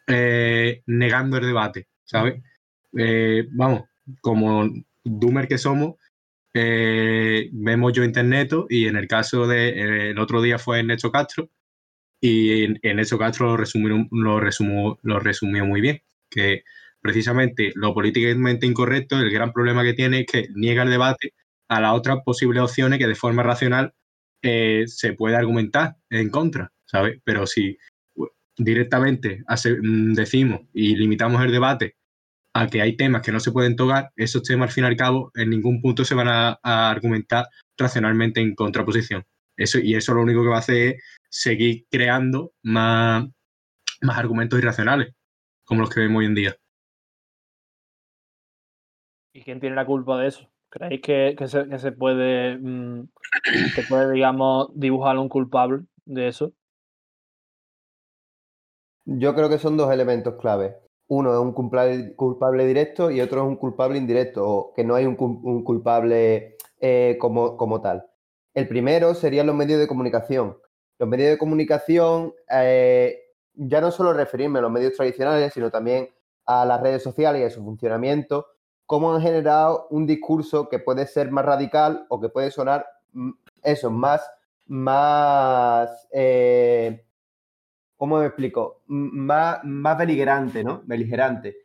eh, 0.07 0.81
negando 0.87 1.37
el 1.37 1.45
debate, 1.45 1.87
¿sabes? 2.03 2.41
Eh, 2.97 3.47
vamos, 3.51 3.83
como 4.21 4.69
doomer 5.03 5.47
que 5.47 5.57
somos, 5.57 5.95
eh, 6.53 7.49
vemos 7.51 7.93
yo 7.93 8.03
internet 8.03 8.51
y 8.69 8.87
en 8.87 8.95
el 8.95 9.07
caso 9.07 9.47
de 9.47 10.11
el 10.11 10.19
otro 10.19 10.41
día 10.41 10.59
fue 10.59 10.79
Ernesto 10.79 11.11
Castro 11.11 11.49
y 12.19 12.63
en, 12.63 12.79
Ernesto 12.81 13.17
Castro 13.17 13.47
lo 13.47 13.57
resumió, 13.57 14.07
lo, 14.11 14.39
resumió, 14.39 14.99
lo 15.03 15.19
resumió 15.19 15.65
muy 15.65 15.81
bien, 15.81 16.01
que 16.29 16.63
precisamente 17.01 17.71
lo 17.75 17.93
políticamente 17.93 18.65
incorrecto, 18.65 19.19
el 19.19 19.31
gran 19.31 19.51
problema 19.51 19.83
que 19.83 19.93
tiene 19.93 20.21
es 20.21 20.25
que 20.27 20.47
niega 20.55 20.83
el 20.83 20.89
debate 20.89 21.33
a 21.69 21.81
las 21.81 21.93
otras 21.93 22.19
posibles 22.23 22.61
opciones 22.61 22.99
que 22.99 23.07
de 23.07 23.15
forma 23.15 23.43
racional 23.43 23.93
eh, 24.41 24.83
se 24.87 25.13
puede 25.13 25.35
argumentar 25.35 25.95
en 26.09 26.29
contra, 26.29 26.71
¿sabes? 26.85 27.19
Pero 27.23 27.47
si 27.47 27.77
directamente 28.57 29.43
mm, 29.47 30.13
decimos 30.13 30.61
y 30.73 30.95
limitamos 30.95 31.43
el 31.43 31.51
debate 31.51 31.95
a 32.53 32.67
que 32.67 32.81
hay 32.81 32.95
temas 32.95 33.23
que 33.23 33.31
no 33.31 33.39
se 33.39 33.51
pueden 33.51 33.75
tocar, 33.75 34.11
esos 34.15 34.43
temas 34.43 34.69
al 34.69 34.73
fin 34.73 34.83
y 34.83 34.87
al 34.87 34.95
cabo 34.95 35.31
en 35.33 35.49
ningún 35.49 35.81
punto 35.81 36.05
se 36.05 36.13
van 36.13 36.27
a, 36.27 36.59
argumentar 36.61 37.47
racionalmente 37.77 38.41
en 38.41 38.53
contraposición. 38.53 39.25
Eso, 39.57 39.79
y 39.79 39.95
eso 39.95 40.13
lo 40.13 40.21
único 40.21 40.43
que 40.43 40.49
va 40.49 40.57
a 40.57 40.59
hacer 40.59 40.95
es 40.95 41.03
seguir 41.31 41.85
creando 41.89 42.53
más, 42.61 43.25
más 44.01 44.17
argumentos 44.17 44.59
irracionales, 44.59 45.15
como 45.63 45.81
los 45.81 45.89
que 45.89 46.01
vemos 46.01 46.19
hoy 46.19 46.25
en 46.25 46.35
día. 46.35 46.55
¿Y 49.33 49.41
quién 49.41 49.59
tiene 49.59 49.75
la 49.75 49.85
culpa 49.85 50.19
de 50.19 50.27
eso? 50.27 50.52
¿Creéis 50.73 51.01
que, 51.01 51.47
se, 51.47 51.91
puede, 51.91 52.57
mm, 52.57 53.07
puede, 53.87 54.11
digamos, 54.11 54.69
dibujar 54.73 55.19
un 55.19 55.29
culpable 55.29 55.83
de 56.05 56.27
eso? 56.29 56.51
Yo 59.05 59.35
creo 59.35 59.49
que 59.49 59.59
son 59.59 59.77
dos 59.77 59.91
elementos 59.91 60.33
clave. 60.41 60.75
Uno 61.07 61.31
es 61.31 61.39
un 61.39 61.53
culpable, 61.53 62.65
directo 62.65 63.11
y 63.11 63.21
otro 63.21 63.41
es 63.41 63.47
un 63.47 63.57
culpable 63.57 63.99
indirecto, 63.99 64.49
o 64.49 64.73
que 64.73 64.83
no 64.83 64.95
hay 64.95 65.05
un, 65.05 65.15
culpable 65.15 66.57
eh, 66.81 67.17
como, 67.19 67.55
como, 67.55 67.79
tal. 67.79 68.07
El 68.55 68.67
primero 68.67 69.13
serían 69.13 69.45
los 69.45 69.55
medios 69.55 69.79
de 69.79 69.87
comunicación. 69.87 70.57
Los 70.97 71.07
medios 71.07 71.29
de 71.29 71.37
comunicación, 71.37 72.33
eh, 72.49 73.19
ya 73.53 73.79
no 73.79 73.91
solo 73.91 74.11
referirme 74.11 74.57
a 74.57 74.63
los 74.63 74.71
medios 74.71 74.93
tradicionales, 74.93 75.53
sino 75.53 75.69
también 75.69 76.09
a 76.47 76.65
las 76.65 76.81
redes 76.81 77.03
sociales 77.03 77.43
y 77.43 77.45
a 77.45 77.51
su 77.51 77.63
funcionamiento, 77.63 78.47
cómo 78.93 79.11
han 79.11 79.23
generado 79.23 79.87
un 79.89 80.05
discurso 80.05 80.69
que 80.69 80.77
puede 80.77 81.07
ser 81.07 81.31
más 81.31 81.43
radical 81.43 82.05
o 82.09 82.21
que 82.21 82.29
puede 82.29 82.51
sonar 82.51 82.85
mm, 83.13 83.31
eso, 83.63 83.89
más, 83.89 84.21
más, 84.67 86.07
eh, 86.11 87.03
¿cómo 87.97 88.19
me 88.19 88.27
explico? 88.27 88.83
Más, 88.85 89.63
más 89.63 89.97
beligerante, 89.97 90.63
¿no? 90.63 90.83
Beligerante. 90.85 91.57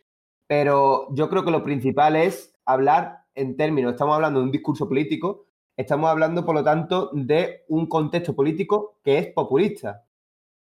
Pero 0.46 1.08
yo 1.14 1.28
creo 1.28 1.44
que 1.44 1.50
lo 1.50 1.62
principal 1.62 2.16
es 2.16 2.54
hablar 2.64 3.24
en 3.34 3.58
términos, 3.58 3.92
estamos 3.92 4.14
hablando 4.14 4.40
de 4.40 4.46
un 4.46 4.52
discurso 4.52 4.88
político 4.88 5.44
estamos 5.76 6.08
hablando, 6.08 6.46
por 6.46 6.54
lo 6.54 6.64
tanto, 6.64 7.10
de 7.12 7.64
un 7.68 7.86
contexto 7.88 8.34
político 8.34 8.96
que 9.04 9.18
es 9.18 9.26
populista. 9.28 10.02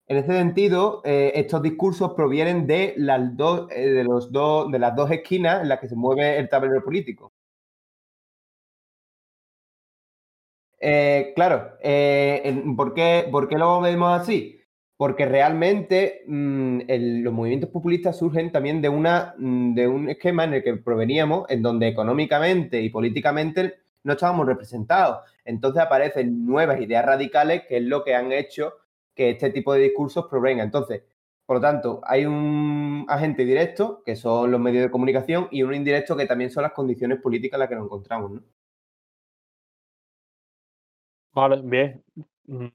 En 0.07 0.17
ese 0.17 0.33
sentido, 0.33 1.01
eh, 1.03 1.31
estos 1.35 1.61
discursos 1.63 2.13
provienen 2.13 2.67
de 2.67 2.93
las, 2.97 3.35
dos, 3.35 3.67
eh, 3.71 4.03
dos, 4.29 4.71
de 4.71 4.79
las 4.79 4.95
dos 4.95 5.09
esquinas 5.11 5.61
en 5.63 5.69
las 5.69 5.79
que 5.79 5.87
se 5.87 5.95
mueve 5.95 6.37
el 6.37 6.47
tablero 6.49 6.83
político. 6.83 7.33
Eh, 10.79 11.33
claro, 11.35 11.77
¿por 12.75 12.93
qué, 12.93 13.27
¿por, 13.31 13.47
qué, 13.47 13.57
lo 13.57 13.81
vemos 13.81 14.21
así? 14.21 14.61
Porque 14.97 15.25
realmente 15.25 16.23
mm, 16.27 16.81
los 17.23 17.33
movimientos 17.33 17.69
populistas 17.71 18.17
surgen 18.17 18.51
también 18.51 18.81
de, 18.81 18.89
una, 18.89 19.33
mm, 19.37 19.73
de 19.73 19.87
un 19.87 20.09
esquema 20.09 20.43
en 20.43 20.53
el 20.55 20.63
que 20.63 20.75
proveníamos, 20.75 21.49
en 21.49 21.63
donde 21.63 21.87
económicamente 21.87 22.79
y 22.81 22.89
políticamente 22.89 23.79
no 24.03 24.13
estábamos 24.13 24.45
representados. 24.45 25.19
Entonces 25.43 25.81
aparecen 25.81 26.45
nuevas 26.45 26.79
ideas 26.79 27.05
radicales, 27.05 27.63
que 27.67 27.77
es 27.77 27.83
lo 27.83 28.03
que 28.03 28.13
han 28.13 28.31
hecho 28.31 28.73
que 29.15 29.31
este 29.31 29.49
tipo 29.51 29.73
de 29.73 29.81
discursos 29.81 30.27
provenga. 30.27 30.63
Entonces, 30.63 31.03
por 31.45 31.57
lo 31.57 31.61
tanto, 31.61 32.01
hay 32.03 32.25
un 32.25 33.05
agente 33.07 33.45
directo, 33.45 34.01
que 34.03 34.15
son 34.15 34.51
los 34.51 34.59
medios 34.59 34.83
de 34.83 34.91
comunicación, 34.91 35.47
y 35.51 35.63
un 35.63 35.73
indirecto, 35.75 36.17
que 36.17 36.25
también 36.25 36.49
son 36.51 36.63
las 36.63 36.73
condiciones 36.73 37.21
políticas 37.21 37.57
en 37.57 37.59
las 37.61 37.69
que 37.69 37.75
nos 37.75 37.85
encontramos. 37.85 38.31
¿no? 38.31 38.41
Vale, 41.33 41.61
bien. 41.63 42.03
Mm. 42.47 42.67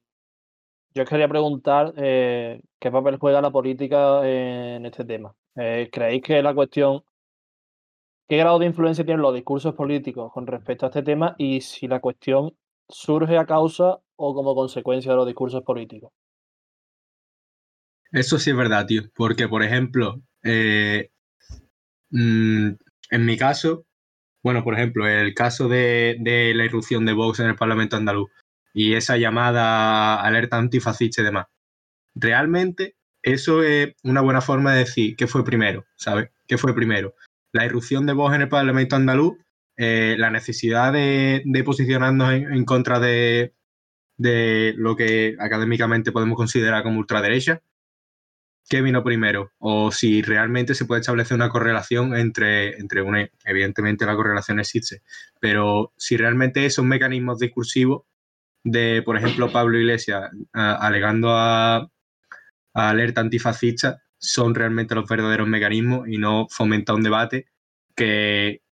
Yo 0.95 1.05
quería 1.05 1.29
preguntar 1.29 1.95
eh, 1.97 2.61
qué 2.79 2.91
papel 2.91 3.17
juega 3.19 3.41
la 3.41 3.51
política 3.51 4.27
en 4.29 4.85
este 4.87 5.05
tema. 5.05 5.35
Eh, 5.57 5.89
¿Creéis 5.93 6.23
que 6.23 6.43
la 6.43 6.55
cuestión, 6.55 7.05
qué 8.29 8.37
grado 8.37 8.59
de 8.59 8.67
influencia 8.67 9.05
tienen 9.05 9.23
los 9.23 9.35
discursos 9.35 9.75
políticos 9.75 10.33
con 10.33 10.47
respecto 10.47 10.87
a 10.87 10.89
este 10.89 11.03
tema 11.03 11.35
y 11.39 11.61
si 11.61 11.87
la 11.89 12.01
cuestión 12.01 12.57
surge 12.89 13.39
a 13.39 13.47
causa 13.47 14.01
o 14.17 14.35
como 14.35 14.55
consecuencia 14.55 15.13
de 15.13 15.17
los 15.17 15.27
discursos 15.27 15.63
políticos? 15.63 16.13
Eso 18.13 18.39
sí 18.39 18.51
es 18.51 18.57
verdad, 18.57 18.87
tío. 18.87 19.03
Porque, 19.15 19.49
por 19.49 19.63
ejemplo, 19.63 20.23
eh, 20.43 21.11
mm, 22.11 22.71
en 23.11 23.27
mi 23.27 23.37
caso, 23.37 23.87
bueno, 24.43 24.65
por 24.65 24.75
ejemplo, 24.75 25.07
el 25.09 25.35
caso 25.35 25.69
de, 25.69 26.17
la 26.55 26.65
irrupción 26.65 27.05
de 27.07 27.13
Vox 27.13 27.41
en 27.41 27.49
el 27.49 27.57
Parlamento 27.57 27.97
andaluz 27.97 28.31
y 28.73 28.95
esa 28.95 29.17
llamada 29.17 30.21
alerta 30.23 30.57
antifascista 30.59 31.23
y 31.23 31.25
demás. 31.25 31.47
Realmente, 32.15 32.97
eso 33.23 33.63
es 33.63 33.95
una 34.05 34.23
buena 34.23 34.41
forma 34.41 34.73
de 34.73 34.81
decir 34.81 35.17
qué 35.17 35.27
fue 35.27 35.45
primero, 35.45 35.85
¿sabes? 35.97 36.31
¿Qué 36.49 36.59
fue 36.59 36.75
primero? 36.75 37.15
La 37.53 37.67
irrupción 37.67 38.07
de 38.07 38.15
Vox 38.15 38.35
en 38.35 38.43
el 38.43 38.49
Parlamento 38.49 38.97
andaluz, 38.97 39.39
eh, 39.77 40.17
la 40.19 40.31
necesidad 40.31 40.93
de, 40.93 41.43
posicionarnos 41.65 42.33
en, 42.33 42.65
contra 42.65 43.01
de, 43.01 43.55
de 44.19 44.75
lo 44.77 44.97
que 44.97 45.37
académicamente 45.39 46.13
podemos 46.13 46.37
considerar 46.37 46.83
como 46.83 46.99
ultraderecha, 46.99 47.63
qué 48.69 48.83
vino 48.83 49.03
primero 49.03 49.53
o 49.59 49.91
si 49.91 50.23
realmente 50.23 50.75
se 50.75 50.85
puede 50.85 51.01
establecer 51.01 51.35
una 51.35 51.49
correlación 51.49 52.15
entre, 52.15 52.79
entre 52.79 53.03
una, 53.03 53.29
evidentemente 53.45 54.07
la 54.07 54.15
correlación 54.17 54.61
existe, 54.61 55.03
pero 55.41 55.93
si 55.97 56.17
realmente 56.17 56.65
esos 56.65 56.85
mecanismos 56.85 57.39
discursivos 57.39 58.03
de, 58.63 59.03
por 59.05 59.17
ejemplo, 59.17 59.51
Pablo 59.51 59.79
Iglesias 59.79 60.31
alegando 60.53 61.31
a, 61.33 61.89
alerta 62.73 63.21
antifascista 63.21 64.01
son 64.19 64.55
realmente 64.55 64.95
los 64.95 65.09
verdaderos 65.09 65.49
mecanismos 65.49 66.09
y 66.09 66.19
no 66.19 66.47
fomenta 66.49 66.95
un 66.95 67.03
debate 67.03 67.47
que 67.97 68.63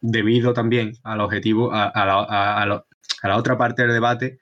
debido 0.00 0.52
también 0.52 0.94
al 1.04 1.20
objetivo, 1.20 1.72
a, 1.72 1.84
a, 1.84 2.62
a 2.62 2.66
la 3.28 3.36
otra 3.36 3.56
parte 3.56 3.82
del 3.82 3.92
debate, 3.92 4.40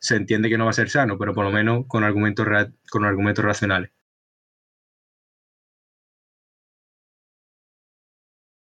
se 0.00 0.16
entiende 0.16 0.48
que 0.48 0.58
no 0.58 0.64
va 0.64 0.70
a 0.70 0.74
ser 0.74 0.88
sano, 0.90 1.18
pero 1.18 1.34
por 1.34 1.44
lo 1.44 1.52
menos 1.52 1.86
con 1.86 2.04
argumentos, 2.04 2.46
con 2.90 3.04
argumentos 3.04 3.44
racionales. 3.44 3.90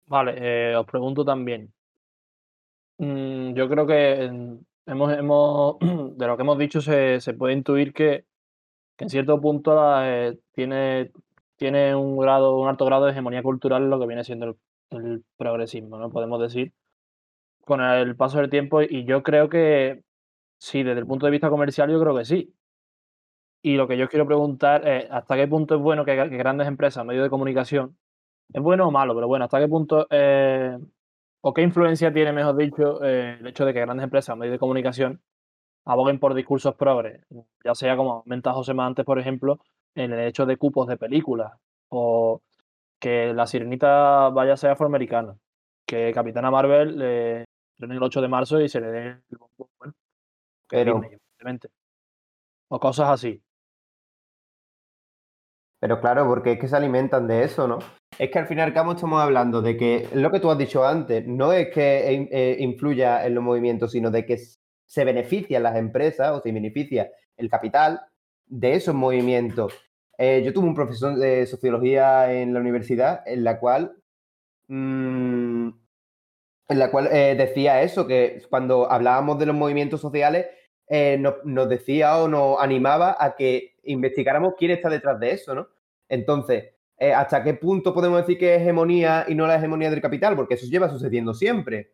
Vale, 0.06 0.34
eh, 0.38 0.76
os 0.76 0.86
pregunto 0.86 1.24
también. 1.24 1.74
Mm, 2.98 3.54
yo 3.56 3.67
creo 3.70 3.88
que 3.88 4.30
hemos, 4.86 5.13
hemos, 5.13 5.78
de 6.17 6.28
lo 6.28 6.36
que 6.38 6.44
hemos 6.44 6.58
dicho 6.58 6.82
se, 6.82 7.20
puede 7.38 7.54
intuir 7.54 7.94
que, 7.94 8.26
en 9.00 9.10
cierto 9.10 9.41
punto 9.41 9.72
eh, 10.04 10.38
tiene, 10.54 11.12
tiene 11.58 11.96
un 11.96 12.17
grado, 12.17 12.58
un 12.60 12.70
alto 12.70 12.86
grado 12.86 13.06
de 13.06 13.12
hegemonía 13.12 13.44
cultural 13.44 13.89
lo 13.89 14.00
que 14.00 14.08
viene 14.08 14.24
siendo 14.24 14.46
el, 14.48 14.58
el 14.91 15.24
progresismo, 15.38 15.98
¿no? 15.98 16.12
Podemos 16.12 16.41
decir, 16.41 16.74
con 17.65 17.82
el 17.82 18.15
paso 18.15 18.39
del 18.39 18.50
tiempo, 18.50 18.82
y 18.82 19.06
yo 19.06 19.24
creo 19.24 19.50
que 19.50 20.04
Sí, 20.62 20.84
desde 20.84 21.00
el 21.00 21.08
punto 21.08 21.26
de 21.26 21.32
vista 21.32 21.50
comercial 21.50 21.89
yo 21.89 22.00
creo 22.00 22.15
que 22.15 22.24
sí. 22.24 22.54
Y 23.63 23.76
lo 23.76 23.88
que 23.88 23.97
yo 23.97 24.08
quiero 24.08 24.28
preguntar 24.28 24.88
es 24.88 25.10
hasta 25.10 25.36
qué 25.36 25.47
punto 25.47 25.76
es 25.76 25.82
bueno 25.82 26.06
que, 26.06 26.15
grandes 26.15 26.67
empresas, 26.67 27.04
medios 27.04 27.24
de 27.24 27.30
comunicación, 27.32 27.97
es 28.54 28.62
bueno 28.62 28.88
o 28.88 28.91
malo, 28.91 29.15
pero 29.15 29.28
bueno, 29.28 29.45
hasta 29.45 29.60
qué 29.60 29.67
punto 29.67 30.08
o 31.43 31.54
qué 31.54 31.62
influencia 31.63 32.13
tiene, 32.13 32.32
mejor 32.32 32.56
dicho, 32.56 33.04
eh, 33.04 33.38
el 33.39 33.47
hecho 33.47 33.65
de 33.65 33.74
que 33.74 33.82
grandes 33.82 34.04
empresas, 34.04 34.38
medios 34.38 34.54
de 34.54 34.60
comunicación, 34.60 35.21
aboguen 35.86 36.19
por 36.19 36.36
discursos 36.36 36.76
progres, 36.76 37.26
ya 37.63 37.76
sea 37.76 37.97
como 37.97 38.24
menta 38.28 38.54
José 38.54 38.74
antes, 38.78 39.06
por 39.06 39.19
ejemplo, 39.19 39.60
en 39.95 40.13
el 40.13 40.19
hecho 40.28 40.45
de 40.45 40.58
cupos 40.58 40.88
de 40.88 40.97
películas, 40.97 41.54
o 41.89 42.41
que 43.00 43.34
la 43.34 43.47
sirenita 43.47 44.30
vaya 44.30 44.54
a 44.54 44.58
ser 44.58 44.71
afroamericana, 44.71 45.36
que 45.88 46.12
Capitana 46.13 46.52
Marvel 46.52 47.00
eh, 47.02 47.45
el 47.80 48.04
8 48.04 48.21
de 48.21 48.28
marzo 48.28 48.62
y 48.62 48.69
se 48.69 48.80
le 48.82 48.88
dé 48.88 49.08
el 49.08 49.38
pero, 50.71 51.01
o 52.69 52.79
cosas 52.79 53.10
así. 53.10 53.43
Pero 55.79 55.99
claro, 55.99 56.25
porque 56.27 56.53
es 56.53 56.60
que 56.60 56.67
se 56.67 56.77
alimentan 56.77 57.27
de 57.27 57.43
eso, 57.43 57.67
¿no? 57.67 57.79
Es 58.17 58.31
que 58.31 58.39
al 58.39 58.47
fin 58.47 58.60
y 58.60 58.62
al 58.62 58.73
cabo 58.73 58.93
estamos 58.93 59.21
hablando 59.21 59.62
de 59.62 59.75
que 59.75 60.07
lo 60.13 60.31
que 60.31 60.39
tú 60.39 60.49
has 60.49 60.57
dicho 60.57 60.86
antes, 60.86 61.27
no 61.27 61.51
es 61.51 61.69
que 61.73 62.27
eh, 62.31 62.57
influya 62.60 63.25
en 63.25 63.36
los 63.36 63.43
movimientos, 63.43 63.91
sino 63.91 64.12
de 64.12 64.25
que 64.25 64.39
se 64.86 65.03
benefician 65.03 65.63
las 65.63 65.75
empresas 65.75 66.31
o 66.31 66.41
se 66.41 66.51
beneficia 66.51 67.12
el 67.36 67.49
capital 67.49 68.01
de 68.45 68.75
esos 68.75 68.95
movimientos. 68.95 69.73
Eh, 70.17 70.41
yo 70.45 70.53
tuve 70.53 70.67
un 70.67 70.75
profesor 70.75 71.15
de 71.15 71.45
sociología 71.47 72.31
en 72.31 72.53
la 72.53 72.60
universidad 72.60 73.23
en 73.25 73.43
la 73.43 73.60
cual 73.60 73.95
mm, 74.67 75.69
en 76.71 76.79
la 76.79 76.89
cual 76.89 77.10
eh, 77.12 77.36
decía 77.38 77.81
eso, 77.81 78.07
que 78.07 78.41
cuando 78.49 78.89
hablábamos 78.89 79.38
de 79.38 79.45
los 79.45 79.55
movimientos 79.55 79.99
sociales, 79.99 80.47
eh, 80.88 81.17
nos, 81.17 81.70
decía 81.70 82.17
o 82.17 82.28
nos 82.28 82.60
animaba 82.60 83.15
a 83.20 83.36
que 83.36 83.76
investigáramos 83.84 84.56
quién 84.58 84.72
está 84.72 84.89
detrás 84.89 85.20
de 85.20 85.32
eso, 85.32 85.56
¿no? 85.56 85.67
Entonces, 86.10 86.74
eh, 86.98 87.13
¿hasta 87.13 87.44
qué 87.44 87.54
punto 87.54 87.94
podemos 87.94 88.20
decir 88.20 88.38
que 88.38 88.56
es 88.56 88.62
hegemonía 88.62 89.26
y 89.28 89.36
no 89.36 89.48
la 89.48 89.56
hegemonía 89.56 89.89
del 89.89 90.02
capital? 90.02 90.36
Porque 90.36 90.56
eso 90.56 90.67
lleva 90.67 90.89
sucediendo 90.89 91.34
siempre. 91.34 91.94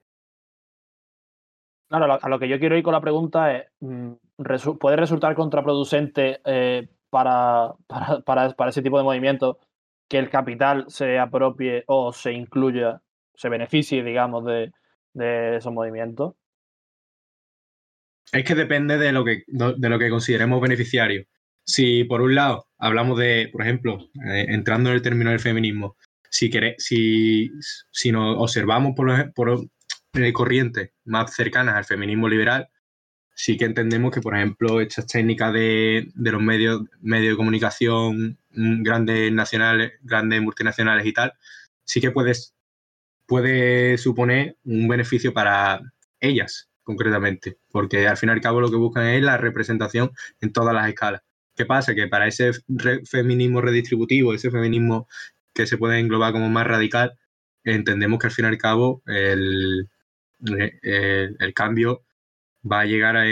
Claro, 1.89 2.19
a 2.21 2.29
lo 2.29 2.39
que 2.39 2.49
yo 2.49 2.59
quiero 2.59 2.75
ir 2.75 2.83
con 2.83 2.93
la 2.93 3.01
pregunta 3.01 3.55
es, 3.55 3.67
mm, 3.79 4.13
¿puede 4.79 4.97
resultar 4.97 5.35
contraproducente 5.35 6.41
eh, 6.43 6.89
para, 7.09 7.73
para, 7.87 8.51
para, 8.51 8.69
ese 8.69 8.81
tipo 8.81 8.97
de 8.97 9.03
movimientos 9.03 9.57
que 10.09 10.17
el 10.17 10.29
capital 10.29 10.85
se 10.89 11.19
apropie 11.19 11.83
o 11.87 12.11
se 12.11 12.33
incluya, 12.33 13.01
se 13.35 13.49
beneficie, 13.49 14.03
digamos, 14.03 14.43
de, 14.45 14.73
de 15.13 15.57
esos 15.57 15.71
movimientos? 15.71 16.33
Es 18.31 18.43
que 18.43 18.55
depende 18.55 18.97
de 18.97 19.11
lo 19.11 19.23
que, 19.23 19.43
de 19.47 19.89
lo 19.89 19.99
que 19.99 20.09
consideremos 20.09 20.61
beneficiario. 20.61 21.25
Si 21.65 22.03
por 22.03 22.21
un 22.21 22.35
lado 22.35 22.67
hablamos 22.77 23.17
de, 23.17 23.49
por 23.51 23.61
ejemplo, 23.61 24.09
eh, 24.25 24.45
entrando 24.49 24.89
en 24.89 24.95
el 24.95 25.01
término 25.01 25.31
del 25.31 25.39
feminismo, 25.39 25.97
si, 26.29 26.51
si, 26.77 27.51
si 27.91 28.11
nos 28.11 28.37
observamos 28.37 28.93
por, 28.95 29.33
por 29.33 29.67
eh, 30.13 30.33
corrientes 30.33 30.91
más 31.05 31.33
cercanas 31.33 31.75
al 31.75 31.85
feminismo 31.85 32.27
liberal, 32.27 32.69
sí 33.37 33.55
que 33.55 33.65
entendemos 33.65 34.11
que, 34.11 34.21
por 34.21 34.35
ejemplo, 34.35 34.81
estas 34.81 35.05
técnicas 35.07 35.53
de, 35.53 36.11
los 36.15 36.41
medios, 36.41 36.81
medios 37.01 37.33
de 37.33 37.37
comunicación 37.37 38.37
mm, 38.49 38.83
grandes 38.83 39.31
nacionales, 39.31 39.93
grandes 40.01 40.41
multinacionales 40.41 41.05
y 41.05 41.13
tal, 41.13 41.33
sí 41.85 42.01
que 42.01 42.11
puedes, 42.11 42.55
puede 43.27 43.97
suponer 43.99 44.57
un 44.63 44.87
beneficio 44.87 45.33
para 45.33 45.81
ellas, 46.19 46.67
concretamente, 46.87 47.57
porque 47.69 48.07
al 48.07 48.15
fin 48.15 48.29
y 48.29 48.31
al 48.31 48.39
cabo 48.39 48.61
lo 48.61 48.71
que 48.71 48.77
buscan 48.77 49.07
es 49.07 49.21
la 49.21 49.35
representación 49.37 50.11
en 50.39 50.53
todas 50.53 50.73
las 50.73 50.87
escalas. 50.87 51.21
¿Qué 51.53 51.65
pasa? 51.65 51.93
Que 51.93 52.07
para 52.07 52.27
ese 52.27 52.51
feminismo 53.05 53.59
redistributivo, 53.59 54.33
ese 54.33 54.49
feminismo 54.51 55.09
que 55.53 55.67
se 55.67 55.77
puede 55.77 55.99
englobar 55.99 56.31
como 56.31 56.49
más 56.49 56.65
radical, 56.65 57.17
entendemos 57.65 58.19
que 58.19 58.27
al 58.27 58.31
fin 58.33 58.45
y 58.45 58.47
al 58.47 58.57
cabo 58.57 59.01
el, 59.05 59.89
el, 60.39 61.53
cambio 61.53 62.03
va 62.63 62.81
a 62.81 62.85
llegar 62.85 63.17
a, 63.17 63.25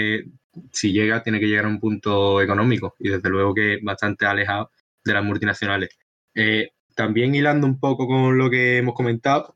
si 0.74 0.91
llega, 0.91 1.24
tiene 1.24 1.39
que 1.39 1.48
llegar 1.48 1.65
a 1.65 1.70
un 1.70 1.80
punto 1.80 2.41
económico 2.41 2.96
y 3.00 3.10
desde 3.10 3.30
luego 3.30 3.54
que 3.54 3.80
bastante 3.82 4.26
alejado 4.26 4.70
de 5.06 5.13
las 5.13 5.24
multinacionales. 5.24 5.91
Eh, 6.34 6.72
también 6.94 7.34
hilando 7.36 7.68
un 7.68 7.80
poco 7.80 8.06
con 8.06 8.38
lo 8.38 8.50
que 8.50 8.80
hemos 8.80 8.96
comentado, 8.96 9.56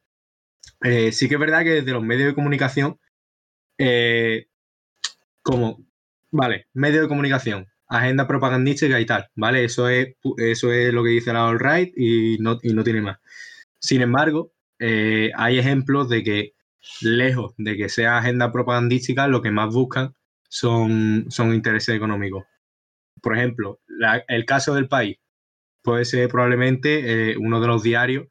eh, 0.83 1.11
sí 1.11 1.27
que 1.27 1.35
es 1.35 1.39
verdad 1.39 1.63
que 1.63 1.81
desde 1.81 1.91
los 1.91 2.03
medios 2.03 2.27
de 2.27 2.35
comunicación 2.35 2.97
eh, 3.79 4.47
como, 5.41 5.85
vale, 6.31 6.67
medio 6.73 7.01
de 7.01 7.07
comunicación, 7.07 7.65
agenda 7.87 8.27
propagandística 8.27 8.99
y 8.99 9.05
tal, 9.05 9.29
¿vale? 9.35 9.63
Eso 9.63 9.87
es, 9.87 10.15
eso 10.37 10.71
es 10.73 10.93
lo 10.93 11.03
que 11.03 11.11
dice 11.11 11.33
la 11.33 11.47
All 11.47 11.59
Right 11.59 11.93
y 11.97 12.37
no, 12.39 12.59
y 12.61 12.73
no 12.73 12.83
tiene 12.83 13.01
más. 13.01 13.17
Sin 13.79 14.01
embargo, 14.01 14.51
eh, 14.79 15.31
hay 15.35 15.57
ejemplos 15.57 16.09
de 16.09 16.23
que, 16.23 16.53
lejos 17.01 17.53
de 17.57 17.77
que 17.77 17.89
sea 17.89 18.17
agenda 18.17 18.51
propagandística, 18.51 19.27
lo 19.27 19.41
que 19.41 19.51
más 19.51 19.73
buscan 19.73 20.13
son, 20.49 21.25
son 21.29 21.53
intereses 21.53 21.95
económicos. 21.95 22.45
Por 23.21 23.37
ejemplo, 23.37 23.79
el 24.27 24.45
caso 24.45 24.75
del 24.75 24.87
país 24.89 25.17
puede 25.81 26.05
ser 26.05 26.29
probablemente 26.29 27.31
eh, 27.31 27.37
uno 27.37 27.61
de 27.61 27.67
los 27.67 27.83
diarios 27.83 28.27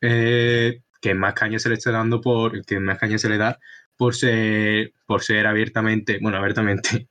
que 0.00 1.14
más 1.14 1.34
caña 1.34 1.58
se 1.58 1.68
le 1.68 1.76
está 1.76 1.90
dando 1.92 2.20
por, 2.20 2.64
que 2.64 2.78
más 2.80 2.98
caña 2.98 3.18
se 3.18 3.28
le 3.28 3.38
da 3.38 3.58
por 3.96 4.14
ser, 4.14 4.92
por 5.06 5.22
ser 5.22 5.46
abiertamente, 5.46 6.18
bueno, 6.20 6.38
abiertamente, 6.38 7.08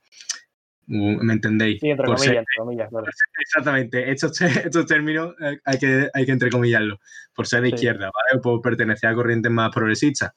¿me 0.86 1.32
entendéis? 1.32 1.80
Sí, 1.80 1.90
entre 1.90 2.06
Por 2.06 2.16
comillas, 2.16 2.26
ser- 2.32 2.38
entre 2.38 2.56
comillas, 2.58 2.88
claro. 2.90 3.06
Exactamente, 3.38 4.10
estos, 4.10 4.40
estos 4.40 4.86
términos 4.86 5.34
eh, 5.40 5.58
hay 5.64 5.78
que, 5.78 6.08
hay 6.12 6.26
que 6.26 6.32
entrecomillarlos, 6.32 6.98
por 7.34 7.46
ser 7.46 7.62
de 7.62 7.68
Sí. 7.70 7.74
izquierda, 7.76 8.06
¿vale? 8.12 8.38
O 8.38 8.42
por 8.42 8.60
pertenecer 8.62 9.10
a 9.10 9.14
corrientes 9.14 9.50
más 9.50 9.70
progresistas. 9.74 10.32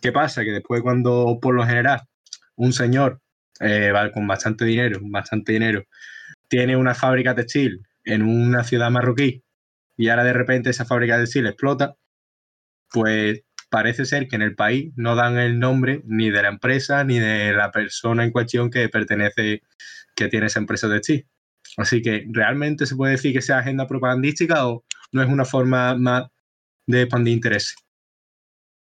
¿Qué 0.00 0.12
pasa? 0.12 0.42
Que 0.44 0.52
después 0.52 0.80
cuando, 0.82 1.38
por 1.40 1.54
lo 1.54 1.66
general, 1.66 2.00
un 2.56 2.72
señor 2.72 3.20
eh, 3.60 3.92
con 4.14 4.26
bastante 4.26 4.64
dinero, 4.64 4.98
bastante 5.02 5.52
dinero, 5.52 5.84
tiene 6.48 6.76
una 6.76 6.94
fábrica 6.94 7.34
textil 7.34 7.86
en 8.04 8.22
una 8.22 8.64
ciudad 8.64 8.90
marroquí 8.90 9.42
y 9.98 10.08
ahora 10.08 10.24
de 10.24 10.32
repente 10.32 10.70
esa 10.70 10.86
fábrica 10.86 11.18
textil 11.18 11.46
explota, 11.46 11.94
pues 12.90 13.42
parece 13.70 14.04
ser 14.04 14.28
que 14.28 14.36
en 14.36 14.42
el 14.42 14.54
país 14.54 14.92
no 14.96 15.14
dan 15.14 15.38
el 15.38 15.58
nombre 15.58 16.02
ni 16.04 16.30
de 16.30 16.42
la 16.42 16.48
empresa 16.48 17.04
ni 17.04 17.18
de 17.18 17.52
la 17.52 17.70
persona 17.70 18.24
en 18.24 18.32
cuestión 18.32 18.70
que 18.70 18.88
pertenece, 18.88 19.62
que 20.14 20.28
tiene 20.28 20.46
esa 20.46 20.60
empresa 20.60 20.88
textil. 20.88 21.26
Así 21.76 22.02
que, 22.02 22.26
¿realmente 22.30 22.84
se 22.86 22.96
puede 22.96 23.12
decir 23.12 23.32
que 23.32 23.42
sea 23.42 23.58
agenda 23.58 23.86
propagandística 23.86 24.66
o 24.68 24.84
no 25.12 25.22
es 25.22 25.28
una 25.28 25.44
forma 25.44 25.94
más 25.94 26.28
de 26.86 27.02
expandir 27.02 27.34
intereses? 27.34 27.76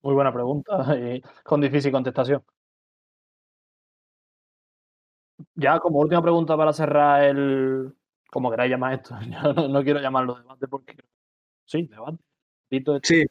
Muy 0.03 0.14
buena 0.14 0.33
pregunta 0.33 0.94
y 0.99 1.23
con 1.42 1.61
difícil 1.62 1.90
contestación. 1.90 2.42
Ya 5.55 5.79
como 5.81 6.01
última 6.01 6.23
pregunta 6.23 6.57
para 6.57 6.73
cerrar 6.73 7.25
el... 7.25 7.94
Como 8.31 8.51
queráis 8.51 8.70
llamar 8.70 8.94
esto. 8.94 9.16
Yo 9.42 9.53
no, 9.55 9.68
no 9.68 9.83
quiero 9.83 10.01
llamarlo 10.01 10.35
debate 10.35 10.68
porque... 10.68 10.97
Sí, 11.64 11.87
debate. 11.87 12.18
Sí, 13.02 13.24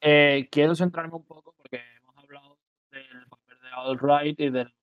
Eh, 0.00 0.48
quiero 0.50 0.74
centrarme 0.74 1.14
un 1.14 1.24
poco 1.24 1.54
porque 1.56 1.80
hemos 2.02 2.16
hablado 2.16 2.58
del 2.90 3.26
papel 3.28 3.56
de 3.60 3.68
alt-right 3.74 4.40
y 4.40 4.50
del- 4.50 4.74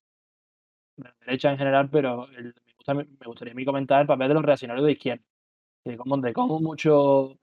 de 0.98 1.04
la 1.04 1.16
derecha 1.22 1.52
en 1.52 1.58
general, 1.58 1.90
pero 1.90 2.28
el- 2.30 2.54
me, 2.66 2.74
gusta- 2.76 2.94
me 2.94 3.06
gustaría 3.26 3.52
a 3.52 3.56
mí 3.56 3.66
comentar 3.66 4.02
el 4.02 4.08
papel 4.08 4.28
de 4.30 4.34
los 4.36 4.44
reaccionarios 4.44 4.86
de 4.86 4.92
izquierda. 4.94 5.24
Y 5.86 5.92
de 5.92 5.98
cómo, 5.98 6.18
de 6.18 6.34
cómo 6.34 6.60
mucho, 6.60 7.38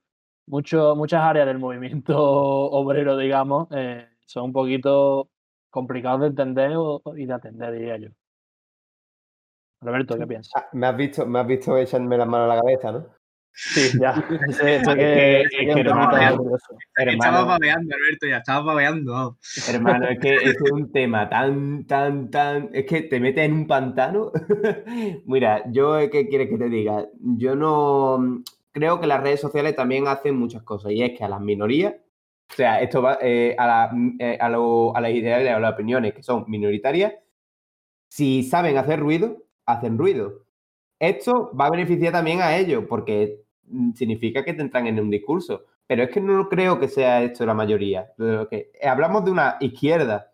mucho, 0.46 0.94
muchas 0.96 1.22
áreas 1.22 1.46
del 1.46 1.58
movimiento 1.58 2.14
obrero, 2.70 3.16
digamos, 3.16 3.68
eh, 3.72 4.08
son 4.26 4.44
un 4.44 4.52
poquito 4.52 5.28
complicados 5.70 6.20
de 6.22 6.26
entender 6.28 6.72
o- 6.76 7.02
y 7.16 7.26
de 7.26 7.32
atender, 7.32 7.72
diría 7.72 7.96
yo. 7.96 8.08
Roberto, 9.80 10.16
¿qué 10.16 10.26
piensas? 10.26 10.52
Ah, 10.56 10.68
me 10.72 10.86
has 10.86 10.96
visto, 10.96 11.26
me 11.26 11.38
has 11.40 11.46
visto 11.46 11.76
echarme 11.76 12.16
las 12.16 12.26
manos 12.26 12.50
a 12.50 12.54
la 12.56 12.60
cabeza, 12.62 12.92
¿no? 12.92 13.06
Sí, 13.56 13.90
ya. 14.00 14.12
Que, 14.96 15.40
es 15.42 15.48
que 15.50 15.56
que. 15.74 15.82
Estaba 17.12 17.44
babeando, 17.44 17.94
Alberto, 17.94 18.26
ya 18.26 18.36
estaba 18.38 18.64
babeando. 18.64 19.38
hermano, 19.68 20.08
es 20.08 20.18
que 20.18 20.34
es 20.50 20.60
un 20.72 20.90
tema 20.92 21.28
tan, 21.28 21.86
tan, 21.86 22.30
tan. 22.30 22.70
Es 22.72 22.84
que 22.86 23.02
te 23.02 23.20
metes 23.20 23.44
en 23.44 23.52
un 23.52 23.66
pantano. 23.66 24.32
Mira, 25.26 25.62
yo, 25.70 25.98
¿qué 26.10 26.28
quieres 26.28 26.48
que 26.48 26.58
te 26.58 26.68
diga? 26.68 27.06
Yo 27.20 27.54
no. 27.54 28.42
Creo 28.72 29.00
que 29.00 29.06
las 29.06 29.22
redes 29.22 29.40
sociales 29.40 29.76
también 29.76 30.08
hacen 30.08 30.36
muchas 30.36 30.62
cosas, 30.64 30.90
y 30.92 31.02
es 31.02 31.16
que 31.16 31.22
a 31.22 31.28
las 31.28 31.40
minorías, 31.40 31.94
o 32.50 32.54
sea, 32.54 32.80
esto 32.82 33.00
va 33.02 33.18
eh, 33.22 33.54
a, 33.56 33.66
la- 33.68 33.90
eh, 34.18 34.36
a, 34.40 34.48
lo- 34.48 34.96
a 34.96 35.00
las 35.00 35.12
ideas 35.12 35.46
a 35.48 35.60
las 35.60 35.72
opiniones 35.74 36.12
que 36.12 36.24
son 36.24 36.44
minoritarias, 36.48 37.14
si 38.08 38.42
saben 38.42 38.76
hacer 38.76 38.98
ruido, 38.98 39.44
hacen 39.64 39.96
ruido. 39.96 40.44
Esto 40.98 41.52
va 41.58 41.66
a 41.66 41.70
beneficiar 41.70 42.12
también 42.12 42.40
a 42.40 42.56
ellos, 42.56 42.84
porque 42.88 43.43
significa 43.94 44.44
que 44.44 44.54
te 44.54 44.62
entran 44.62 44.86
en 44.86 45.00
un 45.00 45.10
discurso. 45.10 45.64
Pero 45.86 46.02
es 46.04 46.10
que 46.10 46.20
no 46.20 46.48
creo 46.48 46.78
que 46.80 46.88
sea 46.88 47.22
esto 47.22 47.44
la 47.44 47.54
mayoría. 47.54 48.10
Que, 48.16 48.70
eh, 48.80 48.88
hablamos 48.88 49.24
de 49.24 49.30
una 49.30 49.56
izquierda 49.60 50.32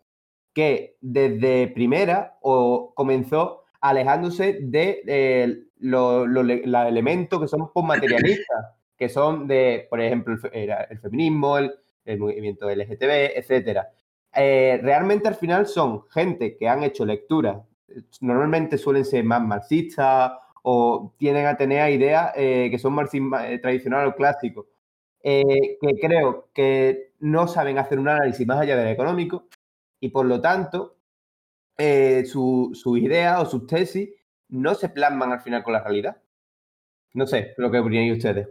que 0.53 0.97
desde 1.01 1.67
primera 1.69 2.37
o 2.41 2.93
comenzó 2.95 3.63
alejándose 3.81 4.59
de 4.61 5.01
eh, 5.07 5.63
lo- 5.79 6.25
lo- 6.27 6.43
los 6.43 6.87
elementos 6.87 7.39
que 7.41 7.47
son 7.47 7.71
postmaterialistas, 7.73 8.65
que 8.97 9.09
son 9.09 9.47
de, 9.47 9.87
por 9.89 9.99
ejemplo, 9.99 10.35
el, 10.53 10.99
feminismo, 10.99 11.57
el, 11.57 11.73
el 12.05 12.19
movimiento 12.19 12.69
LGTB, 12.69 13.37
etcétera. 13.37 13.89
Eh, 14.33 14.79
realmente 14.81 15.27
al 15.27 15.35
final 15.35 15.65
son 15.67 16.03
gente 16.09 16.55
que 16.55 16.69
han 16.69 16.83
hecho 16.83 17.05
lecturas, 17.05 17.57
eh, 17.89 18.01
normalmente 18.21 18.77
suelen 18.77 19.03
ser 19.03 19.23
más 19.25 19.41
marxistas 19.41 20.31
o 20.63 21.13
tienden 21.17 21.45
a 21.47 21.57
tener 21.57 21.91
ideas 21.91 22.31
eh, 22.35 22.69
que 22.71 22.79
son 22.79 22.93
marxismo 22.93 23.37
eh, 23.39 23.59
tradicional 23.59 24.07
o 24.07 24.15
clásico, 24.15 24.67
eh, 25.23 25.77
que 25.81 25.99
creo 25.99 26.49
que 26.53 27.13
no 27.19 27.47
saben 27.47 27.77
hacer 27.77 27.99
un 27.99 28.07
análisis 28.09 28.45
más 28.47 28.59
allá 28.59 28.75
del 28.77 28.87
económico 28.89 29.47
y 29.99 30.09
por 30.09 30.25
lo 30.25 30.41
tanto 30.41 30.97
eh, 31.77 32.23
su- 32.25 32.71
sus 32.73 32.99
ideas 32.99 33.41
o 33.41 33.45
sus 33.45 33.67
tesis 33.67 34.09
no 34.49 34.73
se 34.75 34.89
plasman 34.89 35.31
al 35.31 35.41
final 35.41 35.63
con 35.63 35.73
la 35.73 35.83
realidad. 35.83 36.17
No 37.13 37.27
sé 37.27 37.53
lo 37.57 37.69
que 37.71 37.79
opináis 37.79 38.13
ustedes. 38.17 38.47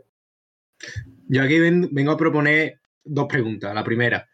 Yo 1.28 1.42
aquí 1.42 1.58
ven- 1.58 1.88
vengo 1.92 2.12
a 2.12 2.16
proponer 2.16 2.80
dos 3.04 3.26
preguntas. 3.26 3.74
La 3.74 3.84
primera, 3.84 4.28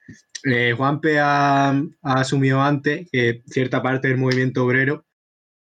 eh, 0.44 0.74
Juanpe 0.76 1.18
ha 1.18 1.74
asumido 2.02 2.60
antes 2.60 3.08
que 3.10 3.42
cierta 3.46 3.82
parte 3.82 4.08
del 4.08 4.18
movimiento 4.18 4.64
obrero, 4.64 5.05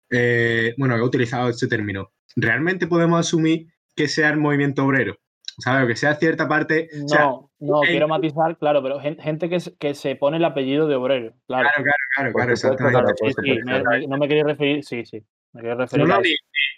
eh, 0.09 0.73
bueno, 0.77 0.95
ha 0.95 1.03
utilizado 1.03 1.49
este 1.49 1.67
término. 1.67 2.11
¿Realmente 2.35 2.87
podemos 2.87 3.19
asumir 3.19 3.67
que 3.95 4.07
sea 4.07 4.29
el 4.29 4.37
movimiento 4.37 4.85
obrero? 4.85 5.17
¿Sabes? 5.57 5.87
Que 5.87 5.95
sea 5.97 6.15
cierta 6.15 6.47
parte. 6.47 6.89
o 7.03 7.07
sea, 7.07 7.19
No, 7.25 7.51
no, 7.59 7.81
quiero 7.81 8.07
matizar, 8.07 8.57
claro, 8.57 8.81
pero 8.81 8.99
gen- 9.01 9.17
gente 9.19 9.49
que, 9.49 9.59
se- 9.59 9.75
que 9.77 9.93
se 9.93 10.15
pone 10.15 10.37
el 10.37 10.45
apellido 10.45 10.87
de 10.87 10.95
obrero, 10.95 11.33
claro. 11.47 11.67
claro, 11.75 11.83
claro, 11.83 12.01
claro, 12.15 12.33
claro, 12.33 12.51
exactamente. 12.53 12.99
claro, 13.01 13.15
Sí, 13.17 13.33
sí, 13.43 13.59
me- 13.65 13.83
me- 13.83 14.07
no 14.07 14.17
me 14.17 14.27
quería 14.29 14.45
referir, 14.45 14.85
sí, 14.85 15.03
sí, 15.05 15.21
me 15.51 15.61
quería 15.61 15.75
referir 15.75 16.07
No, 16.07 16.13
a 16.13 16.17
no, 16.17 16.23
ni, 16.23 16.29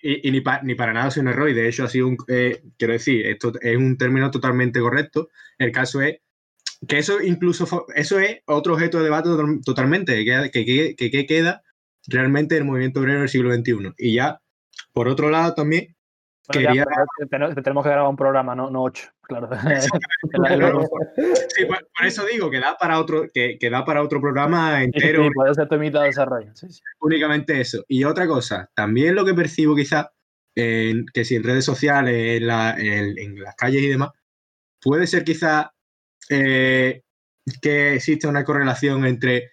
y, 0.02 0.28
y 0.28 0.32
ni, 0.32 0.42
pa- 0.42 0.62
ni 0.64 0.74
para 0.74 0.94
nada 0.94 1.12
sido 1.12 1.24
un 1.24 1.28
error. 1.28 1.50
Y 1.50 1.54
de 1.54 1.68
hecho, 1.70 1.84
ha 1.84 1.88
sido 1.90 2.08
un. 2.08 2.18
eh, 2.28 2.64
quiero 2.80 2.94
decir, 2.94 3.24
esto 3.28 3.52
es 3.62 3.78
un 3.78 3.98
término 3.98 4.32
totalmente 4.32 4.80
correcto. 4.80 5.30
El 5.60 5.72
caso 5.72 6.02
es 6.02 6.18
que 6.88 6.98
eso 6.98 7.22
incluso. 7.22 7.86
Eso 7.94 8.20
es 8.20 8.40
otro 8.48 8.74
objeto 8.74 8.98
de 8.98 9.04
debate 9.04 9.30
total- 9.30 9.60
totalmente. 9.64 10.26
Que- 10.26 10.96
que- 10.96 11.12
que 11.12 11.26
queda 11.28 11.62
realmente 12.08 12.56
del 12.56 12.66
movimiento 12.66 13.00
obrero 13.00 13.20
del 13.20 13.30
siglo 13.30 13.54
XXI. 13.54 13.94
Y 13.98 14.16
ya, 14.16 14.40
por 14.94 15.08
otro 15.08 15.30
lado, 15.30 15.54
también. 15.54 15.96
Bueno, 16.48 16.70
quería- 16.70 16.86
te 17.56 17.62
tenemos 17.62 17.84
que 17.84 17.90
grabar 17.92 18.10
un 18.10 18.16
programa, 18.18 18.56
no, 18.56 18.70
no 18.70 18.84
ocho, 18.84 19.08
claro. 19.22 19.50
Sí, 21.56 21.66
por, 21.66 21.88
por 21.98 22.06
eso 22.06 22.26
digo 22.26 22.50
que 22.50 22.60
da 22.60 22.76
para 22.78 23.00
otro, 23.00 23.28
que, 23.34 23.58
que 23.60 23.70
da 23.70 23.86
para 23.86 24.02
otro 24.04 24.20
programa 24.20 24.84
entero. 24.84 25.24
sí, 25.24 25.30
puede 25.34 25.54
ser 25.54 25.68
temita 25.70 26.02
de 26.02 26.08
desarrollo. 26.08 26.52
Únicamente 27.00 27.60
eso. 27.62 27.84
Y 27.88 28.04
otra 28.04 28.28
cosa, 28.28 28.70
también 28.76 29.16
lo 29.16 29.24
que 29.26 29.34
percibo 29.34 29.76
quizás, 29.76 30.08
que 30.54 31.24
si 31.24 31.36
en 31.36 31.44
redes 31.44 31.64
sociales, 31.66 32.42
en, 32.42 32.48
la- 32.48 32.76
en- 32.78 33.18
en 33.18 33.40
las 33.42 33.56
calles 33.56 33.82
y 33.84 33.88
demás, 33.90 34.10
puede 34.82 35.08
ser 35.08 35.24
quizás 35.24 35.68
eh, 36.30 37.04
que 37.62 37.96
existe 37.96 38.28
una 38.28 38.44
correlación 38.44 39.06
entre... 39.06 39.52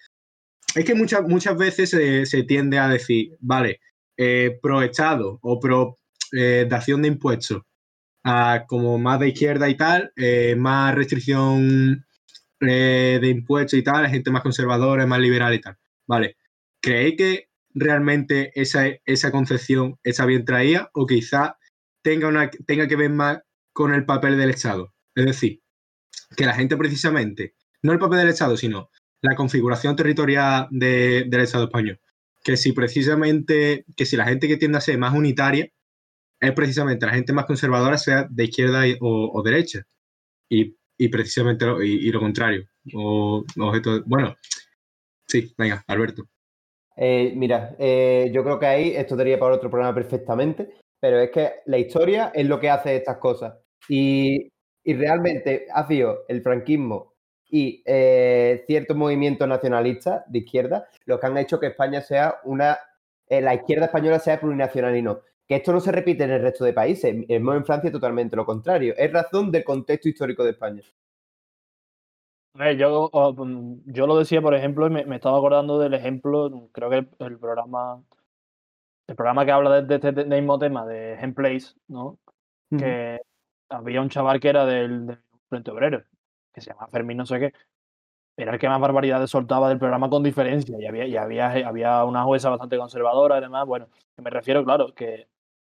Es 0.74 0.85
que 0.85 0.94
muchas, 0.94 1.22
muchas 1.22 1.57
veces 1.57 1.90
se, 1.90 2.42
tiende 2.44 2.78
a 2.78 2.88
decir, 2.88 3.37
vale, 3.40 3.81
eh, 4.16 4.59
pro 4.61 4.83
Estado 4.83 5.38
o 5.42 5.59
pro 5.59 5.96
eh, 6.33 6.66
dación 6.68 7.02
de 7.02 7.09
impuestos, 7.09 7.62
a 8.24 8.64
como 8.66 8.98
más 8.98 9.20
de 9.20 9.28
izquierda 9.28 9.68
y 9.68 9.76
tal, 9.76 10.12
eh, 10.16 10.54
más 10.57 10.94
restricción 10.94 12.04
eh, 12.61 13.18
de 13.20 13.28
impuestos 13.28 13.78
y 13.78 13.83
tal, 13.83 14.09
gente 14.09 14.31
más 14.31 14.42
conservadora, 14.42 15.07
más 15.07 15.20
liberal 15.20 15.54
y 15.54 15.61
tal. 15.61 15.78
Vale, 16.07 16.37
¿creéis 16.81 17.16
que 17.16 17.48
realmente 17.74 18.52
esa, 18.61 18.87
esa 19.07 19.31
concepción 19.31 19.98
está 20.02 20.26
bien 20.26 20.44
traída 20.44 20.90
o 20.94 21.07
quizá 21.07 21.57
tenga, 22.02 22.28
una, 22.28 22.50
tenga 22.50 22.88
que 22.88 22.96
ver 22.96 23.11
más 23.11 23.40
con 23.72 23.94
el 23.94 24.04
papel 24.04 24.37
del 24.37 24.50
Estado? 24.50 24.92
Es 25.14 25.24
decir, 25.24 25.62
que 26.37 26.46
la 26.46 26.54
gente 26.54 26.76
precisamente, 26.76 27.54
no 27.83 27.92
el 27.92 27.98
papel 27.98 28.18
del 28.18 28.28
Estado, 28.28 28.57
sino 28.57 28.90
la 29.22 29.35
configuración 29.35 29.96
territorial 29.96 30.68
de- 30.70 31.24
del 31.28 31.40
Estado 31.40 31.64
español. 31.64 32.00
Que 32.42 32.57
si 32.57 32.72
precisamente, 32.72 33.85
que 33.96 34.07
si 34.07 34.16
la 34.16 34.24
gente 34.26 34.48
que 34.48 34.57
tiende 34.57 34.78
a 34.78 34.81
ser 34.81 34.98
más 34.98 35.14
unitaria 35.14 35.68
es 36.40 36.52
precisamente 36.52 37.04
la 37.07 37.12
gente 37.14 37.33
más 37.33 37.46
conservadora, 37.46 37.98
sea 37.98 38.26
de 38.31 38.44
izquierda 38.44 38.85
o, 39.00 39.42
derecha. 39.42 39.83
Y, 40.48 40.76
y 40.96 41.09
precisamente 41.09 41.66
lo, 41.66 41.83
y 41.83 42.11
lo 42.12 42.20
contrario. 42.20 42.64
O, 42.94 43.44
objeto, 43.59 44.02
bueno, 44.07 44.35
sí, 45.26 45.52
venga, 45.59 45.83
Alberto. 45.88 46.24
eh, 46.96 47.33
mira, 47.37 47.74
eh, 47.78 48.31
yo 48.33 48.42
creo 48.44 48.59
que 48.59 48.66
ahí 48.66 48.90
esto 48.96 49.16
daría 49.16 49.38
para 49.38 49.54
otro 49.57 49.68
programa 49.70 49.94
perfectamente, 49.94 50.70
pero 51.00 51.18
es 51.20 51.31
que 51.31 51.50
la 51.66 51.78
historia 51.78 52.31
es 52.35 52.46
lo 52.46 52.59
que 52.61 52.70
hace 52.70 52.96
estas 52.96 53.18
cosas. 53.18 53.54
Y, 53.88 54.48
y 54.85 54.94
realmente 54.94 55.66
ha 55.74 55.87
sido 55.88 56.24
el 56.28 56.40
franquismo 56.42 57.14
y 57.50 57.82
eh, 57.87 58.64
ciertos 58.66 58.96
movimientos 58.96 59.48
nacionalistas 59.48 60.24
de 60.26 60.40
izquierda 60.40 60.88
los 61.06 61.18
que 61.18 61.26
han 61.26 61.38
hecho 61.38 61.58
que 61.61 61.68
España 61.68 62.00
sea 62.00 62.37
una. 62.44 62.78
eh, 63.28 63.40
la 63.40 63.54
izquierda 63.54 63.87
española 63.87 64.18
sea 64.18 64.40
plurinacional 64.40 64.96
y 64.96 65.02
no. 65.02 65.20
Que 65.46 65.56
esto 65.56 65.72
no 65.72 65.80
se 65.80 65.92
repite 65.92 66.24
en 66.24 66.30
el 66.30 66.42
resto 66.42 66.64
de 66.64 66.72
países. 66.74 67.14
En 67.28 67.64
Francia 67.64 67.90
totalmente 67.90 68.37
lo 68.37 68.44
contrario. 68.44 68.94
Es 68.96 69.11
razón 69.12 69.50
del 69.50 69.64
contexto 69.64 70.08
histórico 70.08 70.44
de 70.44 70.50
España. 70.50 70.82
Yo, 72.76 73.11
mm, 73.12 73.76
yo 73.87 74.06
lo 74.06 74.18
decía, 74.18 74.42
por 74.42 74.54
ejemplo, 74.54 74.87
y 74.87 74.90
me, 74.90 75.04
me 75.06 75.16
estaba 75.16 75.38
acordando 75.38 75.78
del 75.78 75.94
ejemplo, 75.94 76.68
creo 76.72 76.90
que 76.90 76.96
el, 76.96 77.08
el 77.20 77.38
programa 77.38 78.02
el 79.08 79.16
programa 79.16 79.44
que 79.44 79.52
habla 79.52 79.82
de, 79.82 79.94
este 79.94 80.12
mismo 80.12 80.58
tema, 80.58 80.87
de 80.87 81.16
Gameplays, 81.16 81.76
¿no? 81.88 82.18
Que 82.78 83.18
había 83.70 84.02
un 84.02 84.11
chaval 84.11 84.38
que 84.38 84.50
era 84.50 84.66
del, 84.66 85.06
del 85.06 85.18
Frente 85.48 85.70
Obrero, 85.70 86.04
se 86.61 86.71
llama 86.73 86.88
Fermín 86.88 87.16
no 87.18 87.27
sé 87.27 87.38
qué, 87.40 87.53
era 88.37 88.53
el 88.53 88.59
que 88.59 88.68
más 88.68 88.81
barbaridades 88.81 89.31
soltaba 89.31 89.68
del 89.68 89.79
programa 89.79 90.09
con 90.11 90.23
diferencia, 90.23 90.77
y 90.79 90.87
había, 90.87 91.07
y 91.07 91.16
había, 91.16 91.51
había 91.68 92.05
una 92.05 92.25
jueza 92.25 92.51
bastante 92.51 92.79
conservadora 92.79 93.38
y 93.38 93.40
demás, 93.42 93.66
bueno, 93.66 93.88
me 94.18 94.31
refiero, 94.31 94.64
claro, 94.64 94.94
que, 94.94 95.29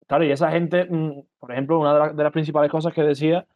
claro, 0.06 0.24
y 0.24 0.32
esa 0.32 0.50
gente, 0.52 0.86
mm, 0.86 1.22
por 1.40 1.52
ejemplo, 1.52 1.80
una 1.80 2.08
de, 2.12 2.24
las- 2.24 2.32
principales 2.32 2.70
cosas 2.70 2.94
que 2.94 3.02
decía 3.02 3.46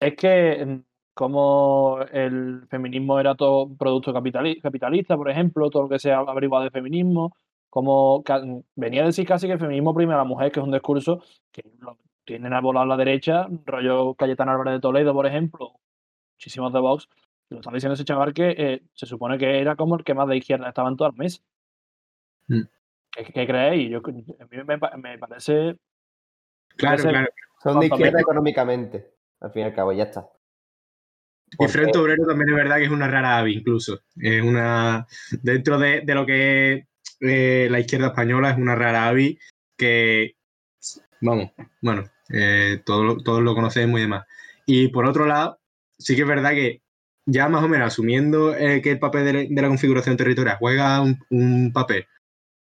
es 0.00 0.14
que 0.16 0.64
mm, 0.66 0.80
como 1.14 1.98
el 2.12 2.66
feminismo 2.70 3.18
era 3.20 3.34
todo 3.34 3.68
producto 3.76 4.12
capitali- 4.12 4.60
capitalista, 4.60 5.16
por 5.16 5.30
ejemplo, 5.30 5.70
todo 5.70 5.84
lo 5.84 5.88
que 5.88 5.98
se 5.98 6.12
ha 6.12 6.18
averiguado 6.18 6.64
de 6.64 6.70
feminismo, 6.70 7.34
como 7.70 8.22
ca- 8.24 8.42
venía 8.76 9.02
a 9.02 9.06
decir 9.06 9.26
casi 9.26 9.46
que 9.46 9.54
el 9.54 9.58
feminismo 9.60 9.90
oprime 9.90 10.14
a 10.14 10.18
la 10.18 10.24
mujer, 10.24 10.52
que 10.52 10.60
es 10.60 10.64
un 10.66 10.72
discurso 10.72 11.22
que 11.52 11.62
lo 11.80 11.98
tienen 12.24 12.52
a 12.52 12.60
volar 12.60 12.86
la 12.86 12.96
derecha, 12.96 13.46
rollo 13.66 14.14
Cayetano 14.14 14.52
Álvarez 14.52 14.74
de 14.74 14.80
Toledo, 14.80 15.12
por 15.14 15.26
ejemplo, 15.26 15.72
muchísimos 16.38 16.72
de 16.72 16.78
Vox, 16.80 17.08
lo 17.50 17.58
está 17.58 17.72
diciendo 17.72 17.94
ese 17.94 18.04
chaval 18.04 18.32
que 18.32 18.50
eh, 18.56 18.82
se 18.94 19.06
supone 19.06 19.38
que 19.38 19.58
era 19.58 19.74
como 19.74 19.96
el 19.96 20.04
que 20.04 20.14
más 20.14 20.28
de 20.28 20.36
izquierda 20.36 20.68
estaba 20.68 20.88
en 20.88 20.96
todas 20.96 21.12
las 21.14 21.18
mesas. 21.18 21.42
Mm. 22.46 22.62
¿Qué, 23.10 23.24
qué 23.24 23.46
creéis? 23.46 23.90
Yo, 23.90 23.98
a 23.98 24.10
mí 24.12 24.64
me, 24.64 24.78
pa- 24.78 24.96
me 24.96 25.18
parece 25.18 25.76
Claro, 26.76 27.02
claro. 27.02 27.28
Son 27.60 27.80
de 27.80 27.86
izquierda 27.86 28.12
menos- 28.12 28.20
económicamente. 28.22 29.14
Al 29.40 29.50
fin 29.50 29.62
y 29.62 29.64
al 29.64 29.74
cabo, 29.74 29.92
ya 29.92 30.04
está. 30.04 30.28
Y 31.58 31.66
Frente 31.66 31.98
Obrero 31.98 32.24
también 32.26 32.50
es 32.50 32.54
verdad 32.56 32.76
que 32.76 32.84
es 32.84 32.90
una 32.90 33.08
rara 33.08 33.38
ave, 33.38 33.50
incluso. 33.52 34.00
Es 34.16 34.42
una. 34.42 35.06
Dentro 35.42 35.78
de, 35.78 36.02
de 36.02 36.14
lo 36.14 36.24
que 36.26 36.72
es 36.74 36.86
eh, 37.20 37.68
la 37.70 37.80
izquierda 37.80 38.08
española, 38.08 38.50
es 38.50 38.58
una 38.58 38.76
rara 38.76 39.08
ave 39.08 39.38
que. 39.76 40.36
Vamos, 41.20 41.50
bueno, 41.82 42.04
eh, 42.32 42.80
todos, 42.86 43.04
lo- 43.04 43.16
todos 43.22 43.42
lo 43.42 43.54
conocemos 43.54 43.98
y 43.98 44.02
demás. 44.02 44.24
Y 44.66 44.88
por 44.88 45.06
otro 45.06 45.26
lado, 45.26 45.57
sí 45.98 46.16
que 46.16 46.22
es 46.22 46.28
verdad 46.28 46.50
que 46.52 46.82
ya 47.26 47.48
más 47.48 47.62
o 47.64 47.68
menos 47.68 47.88
asumiendo 47.88 48.54
eh, 48.56 48.80
que 48.82 48.92
el 48.92 48.98
papel 48.98 49.48
de, 49.48 49.62
la- 49.62 49.68
configuración 49.68 50.16
territorial 50.16 50.56
juega 50.58 51.02
un, 51.30 51.72
papel 51.72 52.06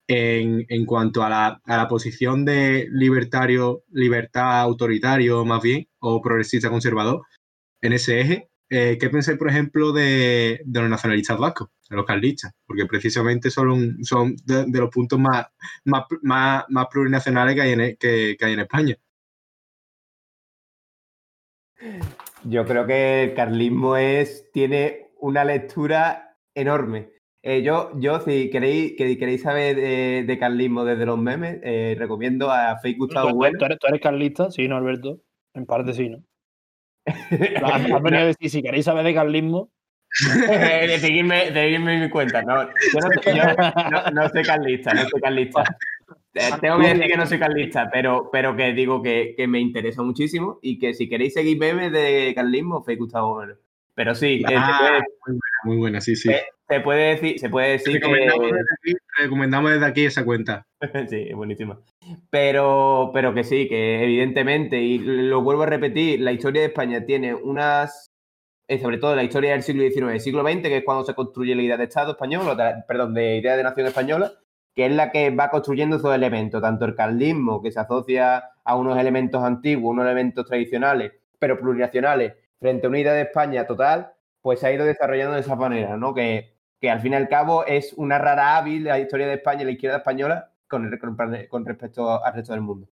en, 0.08 0.66
en 0.70 0.86
cuanto 0.86 1.24
a 1.24 1.30
la, 1.30 1.62
a 1.66 1.78
la 1.78 1.88
posición 1.88 2.46
de 2.46 2.88
libertario, 2.92 3.84
libertad 3.92 4.62
autoritario 4.62 5.44
más 5.46 5.62
bien, 5.62 5.88
o 6.00 6.22
progresista 6.22 6.70
conservador, 6.70 7.24
en 7.82 7.94
ese 7.94 8.22
eje, 8.22 8.50
eh, 8.70 8.98
¿qué 9.00 9.10
pensáis, 9.10 9.38
por 9.38 9.50
ejemplo, 9.50 9.92
de, 9.92 10.62
de 10.66 10.82
los 10.82 10.90
nacionalistas 10.90 11.38
vascos, 11.38 11.70
de 11.90 11.96
los 11.96 12.06
carlistas? 12.06 12.54
Porque 12.66 12.86
precisamente 12.86 13.52
son, 13.52 14.04
son 14.04 14.36
de, 14.44 14.66
de 14.68 14.80
los 14.80 14.90
puntos 14.90 15.20
más, 15.20 15.48
más, 15.86 16.06
más, 16.24 16.66
más 16.70 16.88
plurinacionales 16.92 17.56
que 17.56 17.62
hay, 17.62 17.72
en, 17.74 17.80
que, 17.98 18.36
que 18.40 18.46
hay 18.46 18.54
en 18.54 18.60
España. 18.62 18.98
Yo 22.48 22.66
creo 22.66 22.86
que 22.86 23.24
el 23.24 23.34
carlismo 23.34 23.98
es, 23.98 24.50
tiene 24.52 25.08
una 25.20 25.44
lectura 25.44 26.38
enorme. 26.54 27.10
Eh, 27.42 27.62
yo, 27.62 27.92
yo, 28.00 28.20
si 28.22 28.50
queréis, 28.50 28.94
que 28.98 29.18
queréis 29.18 29.42
saber 29.44 29.76
de, 29.76 30.24
de 30.26 30.38
carlismo 30.40 30.84
desde 30.84 31.06
los 31.06 31.18
memes, 31.20 31.60
eh, 31.64 31.96
recomiendo 31.98 32.52
a 32.52 32.78
Fake 32.80 32.98
Gustavo 32.98 33.30
¿Tú, 33.30 33.36
Bueno. 33.36 33.58
tú 33.60 33.66
eres, 33.66 33.80
tú 33.80 33.88
eres 33.88 34.02
carlista? 34.02 34.50
Sí, 34.52 34.68
¿no, 34.68 34.78
Alberto? 34.78 35.22
En 35.54 35.66
parte 35.66 35.94
sí, 35.94 36.10
¿no? 36.10 36.24
Has, 37.08 37.92
has 37.92 38.02
venido 38.02 38.24
a 38.24 38.26
decir, 38.26 38.50
si 38.50 38.64
queréis 38.64 38.86
saber 38.86 39.06
de 39.06 39.14
carlismo, 39.14 39.70
de 40.50 40.98
seguirme, 41.00 41.52
de 41.52 41.54
seguirme 41.54 41.96
en 41.96 42.02
mi 42.04 42.10
cuenta. 42.10 42.42
No, 42.42 42.64
yo 42.64 43.00
no, 43.00 43.10
yo 43.36 43.44
no- 43.92 44.12
no 44.12 44.30
soy 44.30 44.44
carlista, 44.44 44.94
no 44.94 45.08
soy 45.08 45.22
carlista. 45.22 45.64
Eh, 46.36 46.50
Tengo 46.62 46.80
que 46.80 46.88
decir 46.90 47.08
que 47.08 47.18
no 47.18 47.26
soy 47.26 47.40
carlista, 47.40 47.90
pero, 47.92 48.30
pero 48.32 48.56
que 48.56 48.74
digo 48.74 49.02
que, 49.02 49.34
que 49.38 49.48
me 49.48 49.60
interesa 49.60 50.04
muchísimo 50.04 50.60
y 50.62 50.78
que 50.78 50.94
si 50.94 51.08
queréis 51.10 51.34
seguir 51.34 51.58
memes 51.58 51.92
de 51.94 52.34
carlismo, 52.36 52.84
Fake 52.84 53.00
Gustavo 53.00 53.36
Bueno. 53.36 53.54
Pero 53.94 54.14
sí, 54.14 54.44
eh, 54.48 54.56
Ah, 54.58 54.78
puede- 54.82 55.00
muy 55.00 55.08
buena, 55.40 55.40
muy 55.64 55.78
buena, 55.78 56.02
sí, 56.02 56.16
sí. 56.18 56.30
Se 56.68 56.80
puede 56.82 57.12
decir, 57.16 57.40
se 57.40 57.50
puede 57.50 57.70
decir 57.74 57.94
recomendamos, 57.94 58.40
que... 58.42 58.46
desde 58.48 58.68
aquí, 58.82 58.94
recomendamos 59.22 59.72
desde 59.72 59.86
aquí 59.86 60.06
esa 60.06 60.26
cuenta. 60.26 60.68
Sí, 61.10 61.26
es 61.30 61.36
buenísima. 61.36 61.80
Pero, 62.30 63.12
pero 63.14 63.34
que 63.34 63.44
sí, 63.44 63.68
que 63.70 64.04
evidentemente, 64.04 64.82
y 64.82 64.98
lo 65.00 65.42
vuelvo 65.42 65.64
a 65.64 65.68
repetir, 65.68 66.20
la 66.20 66.32
historia 66.34 66.62
de 66.62 66.68
España 66.68 67.06
tiene 67.06 67.34
unas, 67.34 68.12
eh, 68.68 68.80
sobre 68.80 68.98
todo 68.98 69.16
la 69.16 69.24
historia 69.24 69.52
del 69.52 69.64
siglo 69.64 69.84
XIX 69.84 70.16
y 70.16 70.20
siglo 70.20 70.44
XX, 70.44 70.62
que 70.64 70.78
es 70.78 70.84
cuando 70.84 71.06
se 71.06 71.14
construye 71.16 71.56
la 71.56 71.62
idea 71.62 71.78
de 71.78 71.86
Estado 71.86 72.12
español, 72.12 72.42
perdón, 72.88 73.14
de 73.14 73.38
idea 73.38 73.56
de 73.56 73.64
nación 73.64 73.88
española, 73.88 74.34
que 74.76 74.86
es 74.88 74.92
la 74.94 75.12
que 75.12 75.30
va 75.32 75.50
construyendo 75.50 75.98
esos 75.98 76.14
elementos, 76.14 76.62
tanto 76.62 76.86
el 76.86 76.96
carlismo, 76.96 77.62
que 77.62 77.72
se 77.72 77.80
asocia 77.80 78.52
a 78.64 78.76
unos 78.76 78.98
elementos 78.98 79.44
antiguos, 79.44 79.92
unos 79.94 80.06
elementos 80.06 80.46
tradicionales, 80.46 81.14
pero 81.40 81.58
plurinacionales, 81.60 82.34
frente 82.60 82.86
a 82.88 82.90
una 82.90 83.00
idea 83.00 83.14
de 83.14 83.22
España 83.24 83.66
total, 83.68 84.14
pues 84.42 84.60
se 84.60 84.68
ha 84.68 84.74
ido 84.74 84.86
desarrollando 84.86 85.36
de 85.36 85.42
esa 85.42 85.56
manera, 85.56 85.98
¿no? 85.98 86.14
Que, 86.14 86.56
que 86.80 86.90
al 86.90 87.00
fin 87.02 87.14
y 87.14 87.16
al 87.16 87.30
cabo 87.30 87.66
es 87.66 87.94
una 87.94 88.18
rara 88.20 88.58
hábil 88.58 88.84
la 88.84 89.00
historia 89.00 89.28
de 89.28 89.36
España 89.36 89.62
y 89.64 89.66
la 89.66 89.72
izquierda 89.72 89.98
española 89.98 90.52
con, 90.68 90.92
respecto 91.66 92.24
al 92.24 92.34
resto 92.34 92.54
del 92.54 92.62
mundo. 92.62 92.88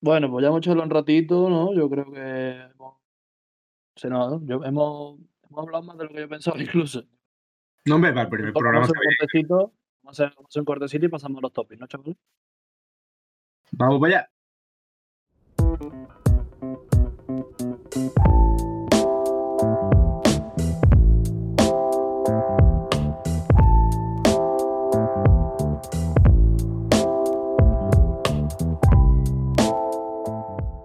bueno, 0.00 0.30
pues 0.30 0.42
ya 0.42 0.48
hemos 0.48 0.58
hecho 0.60 0.72
un 0.72 0.90
ratito, 0.90 1.48
¿no? 1.48 1.72
Yo 1.74 1.88
creo 1.88 2.10
que 2.12 2.20
hemos, 2.74 2.96
yo- 4.46 4.64
hemos, 4.64 5.18
hemos 5.48 5.58
hablado 5.64 5.82
más 5.84 5.98
de 5.98 6.04
lo 6.04 6.10
que 6.10 6.20
yo 6.20 6.28
pensaba 6.28 6.58
incluso. 6.62 7.04
No, 7.86 7.96
hombre, 7.96 8.12
para 8.12 8.22
el 8.22 8.28
primer 8.30 8.52
Vamos 8.54 8.62
programa 8.62 8.80
a 8.80 8.84
hacer 8.84 8.96
está 8.96 9.10
un 9.10 9.16
cortecito, 9.18 9.72
vamos 10.02 10.20
a 10.20 10.24
hacer, 10.24 10.36
vamos 10.36 10.56
a 10.56 10.60
un 10.60 10.64
cortecito 10.64 11.04
y 11.04 11.08
pasamos 11.10 11.38
a 11.38 11.40
los 11.42 11.52
topics, 11.52 11.80
¿no, 11.80 11.86
chavales? 11.86 12.16
Vamos 13.72 14.00
para 14.00 14.16
allá. 14.16 14.30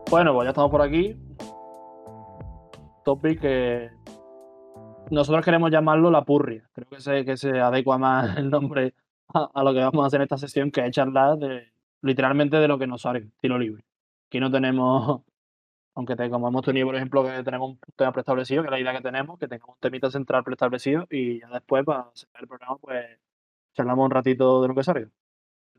Bueno, 0.10 0.34
pues 0.34 0.46
ya 0.48 0.50
estamos 0.50 0.70
por 0.70 0.82
aquí. 0.82 1.18
Topic 3.06 3.40
que 3.40 3.99
nosotros 5.12 5.44
queremos 5.44 5.72
llamarlo 5.72 6.12
la 6.12 6.24
purria. 6.24 6.70
Creo 6.74 6.88
que 6.90 7.02
se, 7.02 7.26
que 7.26 7.38
se 7.38 7.60
adecua 7.60 7.98
más 7.98 8.38
el 8.38 8.50
nombre 8.50 8.94
a, 9.34 9.64
lo 9.64 9.74
que 9.74 9.80
vamos 9.80 10.04
a 10.04 10.08
hacer 10.08 10.20
en 10.20 10.24
esta 10.24 10.38
sesión, 10.38 10.72
que 10.72 10.86
es 10.86 10.92
charlar 10.92 11.38
de, 11.38 11.72
literalmente 12.02 12.58
de 12.58 12.68
lo 12.68 12.80
que 12.80 12.88
nos 12.88 13.02
salga, 13.02 13.26
estilo 13.26 13.58
libre. 13.58 13.84
Aquí 14.28 14.40
no 14.40 14.52
tenemos, 14.52 15.22
aunque 15.96 16.16
como 16.30 16.48
hemos 16.48 16.64
tenido, 16.64 16.88
por 16.88 16.96
ejemplo, 16.96 17.24
que 17.24 17.44
tenemos 17.44 17.72
un 17.72 17.80
tema 17.96 18.12
preestablecido, 18.12 18.64
que 18.64 18.68
es 18.68 18.72
la 18.72 18.80
idea 18.80 18.94
que 18.94 19.02
tenemos, 19.02 19.40
que 19.40 19.48
tengamos 19.48 19.76
un 19.76 19.82
temita 19.82 20.10
central 20.12 20.44
preestablecido 20.44 21.08
y 21.10 21.40
ya 21.40 21.50
después, 21.50 21.86
para 21.86 22.10
cerrar 22.14 22.42
el 22.42 22.48
programa, 22.48 22.78
pues 22.78 23.06
charlamos 23.74 24.06
un 24.06 24.12
ratito 24.12 24.62
de 24.62 24.68
lo 24.68 24.76
que 24.76 24.84
salga. 24.84 25.10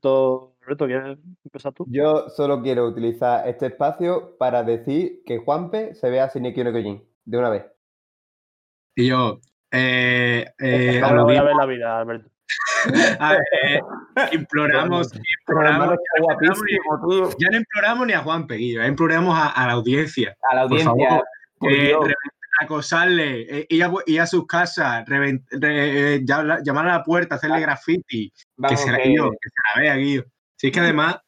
Alberto, 0.02 0.86
¿quieres 0.86 1.18
empezar 1.44 1.72
tú? 1.74 1.84
Yo 1.88 2.28
solo 2.30 2.62
quiero 2.62 2.86
utilizar 2.86 3.46
este 3.46 3.66
espacio 3.66 4.36
para 4.38 4.62
decir 4.62 5.22
que 5.26 5.38
Juanpe 5.38 5.94
se 5.94 6.08
vea 6.08 6.30
sin 6.30 6.44
Nikio 6.44 6.64
de 6.64 7.38
una 7.38 7.50
vez. 7.50 7.66
Y 9.00 9.06
yo, 9.08 9.40
eh, 9.70 10.46
eh, 10.58 11.00
no 11.00 11.24
voy 11.24 11.36
a 11.36 11.42
ver 11.42 11.54
la 11.56 11.66
vida, 11.66 11.98
Alberto. 12.00 12.30
a 13.20 13.32
ver, 13.32 13.42
eh, 13.64 13.80
imploramos, 14.32 15.10
imploramos, 15.40 15.96
ya 17.38 17.48
no 17.50 17.56
imploramos 17.58 18.06
ni 18.06 18.12
a 18.12 18.18
Juan 18.20 18.46
Peguillo, 18.46 18.84
imploramos 18.84 19.38
a, 19.38 19.48
a 19.48 19.66
la 19.66 19.72
audiencia. 19.74 20.36
A 20.50 20.54
la 20.56 20.62
Por 20.68 20.72
audiencia, 20.80 21.08
favor, 21.60 21.70
eh, 21.70 21.94
acosarle, 22.60 23.40
eh, 23.60 23.66
ir, 23.68 23.84
a, 23.84 23.92
ir 24.06 24.20
a 24.20 24.26
sus 24.26 24.46
casas, 24.46 25.04
reven- 25.06 25.44
re- 25.50 26.14
eh, 26.16 26.20
ya- 26.24 26.58
llamar 26.62 26.88
a 26.88 26.98
la 26.98 27.02
puerta, 27.04 27.36
hacerle 27.36 27.60
graffiti, 27.60 28.30
que 28.30 28.44
Vamos, 28.56 28.80
se 28.80 28.90
la, 28.92 28.98
que- 28.98 29.08
Guillo, 29.08 29.30
que 29.30 29.48
se 29.48 29.54
la 29.76 29.80
vea, 29.82 29.94
Guillo. 29.96 30.24
Si 30.56 30.66
es 30.66 30.72
que 30.72 30.80
además, 30.80 31.20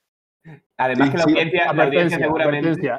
además 0.76 1.06
sí, 1.08 1.12
que 1.12 1.18
la 1.18 1.24
sí. 1.24 1.30
audiencia, 1.30 1.72
la 1.72 1.84
audiencia 1.84 2.18
seguramente... 2.18 2.92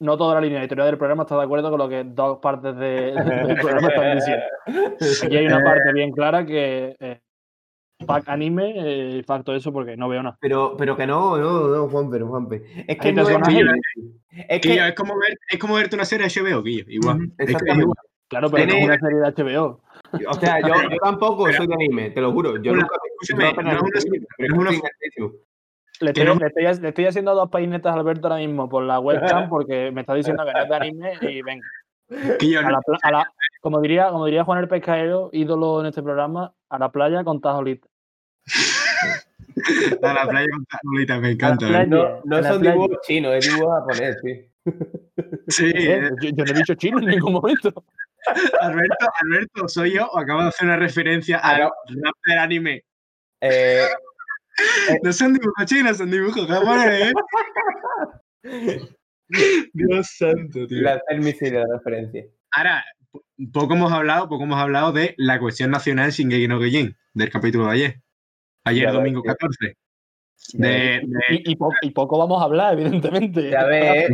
no 0.00 0.16
toda 0.16 0.34
la 0.34 0.40
línea 0.40 0.60
editorial 0.60 0.86
del 0.88 0.98
programa 0.98 1.22
está 1.22 1.36
de 1.36 1.44
acuerdo 1.44 1.70
con 1.70 1.78
lo 1.78 1.88
que 1.88 2.04
dos 2.04 2.38
partes 2.40 2.76
de- 2.76 3.12
del 3.12 3.56
programa 3.60 3.88
están 3.88 4.16
diciendo. 4.16 4.44
Aquí 5.24 5.36
hay 5.36 5.46
una 5.46 5.62
parte 5.62 5.92
bien 5.92 6.10
clara 6.12 6.44
que 6.44 6.96
eh, 6.98 7.20
fact 8.06 8.28
anime, 8.28 8.74
eh, 9.18 9.22
facto 9.24 9.54
eso 9.54 9.72
porque 9.72 9.96
no 9.96 10.08
veo 10.08 10.22
nada. 10.22 10.36
Pero, 10.40 10.76
pero 10.76 10.96
que 10.96 11.06
no, 11.06 11.36
no, 11.38 11.68
no, 11.68 11.88
Juanpe, 11.88 12.18
no, 12.18 12.26
Juanpe. 12.28 12.62
Es 12.88 12.98
que 12.98 13.12
no 13.12 13.22
es, 13.22 13.28
es 13.30 13.48
Guillo, 13.48 13.72
que 14.60 14.88
es, 14.88 14.94
como 14.94 15.16
ver, 15.18 15.38
es 15.48 15.58
como 15.58 15.74
verte 15.74 15.94
una 15.94 16.04
serie 16.04 16.26
de 16.26 16.32
HBO, 16.40 16.62
Guillo. 16.62 16.84
Igual. 16.88 17.30
Es 17.38 17.46
que 17.56 17.72
igual. 17.72 17.96
Claro, 18.28 18.50
pero 18.50 18.66
no 18.66 18.78
es 18.78 18.84
una 18.86 18.98
serie 18.98 19.18
de 19.18 19.24
HBO. 19.44 19.80
O 20.28 20.34
sea, 20.34 20.60
yo, 20.60 20.74
yo 20.90 20.96
tampoco 21.02 21.44
Pero- 21.44 21.56
soy 21.58 21.66
de 21.68 21.74
anime, 21.74 22.10
te 22.10 22.20
lo 22.20 22.32
juro. 22.32 22.56
Yo 22.62 22.72
Una- 22.72 22.82
nunca 22.82 22.96
escúchame, 23.20 23.44
yo 23.44 23.50
apenas 23.50 23.74
no 23.74 23.78
es 23.78 23.82
una 23.92 24.00
serie, 24.00 24.20
no 24.20 24.26
pero 24.36 24.54
es 24.54 24.58
una-. 24.58 25.32
Le 26.02 26.10
estoy, 26.10 26.24
no- 26.24 26.34
le 26.34 26.46
estoy- 26.48 26.80
le 26.82 26.88
estoy 26.88 27.06
haciendo 27.06 27.34
dos 27.34 27.48
painetas 27.50 27.94
a 27.94 27.98
Alberto 27.98 28.26
ahora 28.28 28.38
mismo 28.40 28.68
por 28.68 28.82
la 28.84 28.98
webcam 29.00 29.48
porque 29.48 29.90
me 29.92 30.00
está 30.02 30.14
diciendo 30.14 30.44
que 30.44 30.52
no 30.52 30.62
es 30.62 30.68
de 30.68 30.74
anime 30.76 31.12
y 31.22 31.42
venga. 31.42 31.66
Guillo, 32.40 32.60
A 32.60 32.70
la 32.70 32.80
pla- 32.80 32.98
a 33.02 33.10
la- 33.10 33.32
como, 33.62 33.80
diría, 33.80 34.08
como 34.10 34.26
diría 34.26 34.44
Juan 34.44 34.58
el 34.58 34.68
Pescaero, 34.68 35.30
ídolo 35.32 35.80
en 35.80 35.86
este 35.86 36.02
programa, 36.02 36.52
a 36.68 36.78
la 36.78 36.90
playa 36.90 37.24
con 37.24 37.40
tajolita. 37.40 37.86
a 40.02 40.12
la 40.12 40.26
playa 40.28 40.46
con 40.52 40.64
Tanolita, 40.66 41.18
me 41.20 41.30
encanta. 41.30 41.66
playa. 41.68 41.82
¿eh? 41.84 41.86
No, 41.86 42.20
no 42.24 42.42
son 42.42 42.60
playa. 42.60 42.72
dibujos 42.72 42.98
chinos, 43.06 43.34
es 43.34 43.48
dibujo 43.54 43.72
japonés, 43.72 44.16
sí. 44.22 44.48
Sí, 45.48 45.66
¿Eh? 45.74 45.98
eh, 45.98 46.10
Yo, 46.20 46.28
yo 46.30 46.44
no 46.44 46.50
he 46.50 46.54
dicho 46.54 46.74
chino 46.74 46.98
en 46.98 47.06
ningún 47.06 47.32
momento. 47.34 47.72
Alberto, 48.60 49.06
Alberto, 49.20 49.68
soy 49.68 49.94
yo 49.94 50.06
o 50.06 50.18
acabo 50.18 50.42
de 50.42 50.48
hacer 50.48 50.66
una 50.66 50.76
referencia 50.76 51.38
al 51.38 51.62
rap 51.62 52.14
del 52.26 52.38
anime. 52.38 52.84
Eh, 53.40 53.82
No 55.02 55.12
son 55.12 55.32
dibujos 55.34 55.64
chinos, 55.66 55.96
son 55.96 56.10
dibujos 56.10 56.46
japoneses. 56.46 57.12
¿eh? 58.44 58.80
Dios 59.72 60.06
santo, 60.18 60.66
tío. 60.66 60.82
lanzar 60.82 61.18
misil 61.18 61.52
de 61.52 61.58
la 61.60 61.66
referencia. 61.78 62.24
Ahora, 62.50 62.84
po- 63.10 63.24
poco 63.52 63.74
hemos 63.74 63.90
hablado, 63.92 64.28
poco 64.28 64.44
hemos 64.44 64.58
hablado 64.60 64.92
de 64.92 65.14
la 65.16 65.38
cuestión 65.38 65.70
nacional 65.70 66.10
Shingeki 66.10 66.48
no 66.48 66.58
Kyojin, 66.58 66.94
del 67.14 67.30
capítulo 67.30 67.66
de 67.66 67.72
ayer. 67.72 68.00
Ayer, 68.64 68.82
Ya 68.84 68.88
ves, 68.90 68.94
domingo 68.98 69.22
tío. 69.22 69.32
14. 69.32 69.76
Ya 70.54 70.58
De, 70.58 70.68
ves. 70.68 71.00
de- 71.08 71.34
Y, 71.34 71.52
y 71.52 71.56
po- 71.56 71.72
y 71.80 71.90
poco 71.90 72.18
vamos 72.18 72.42
a 72.42 72.44
hablar, 72.44 72.74
evidentemente. 72.74 73.48
Ya 73.50 73.64
ves, 73.66 74.08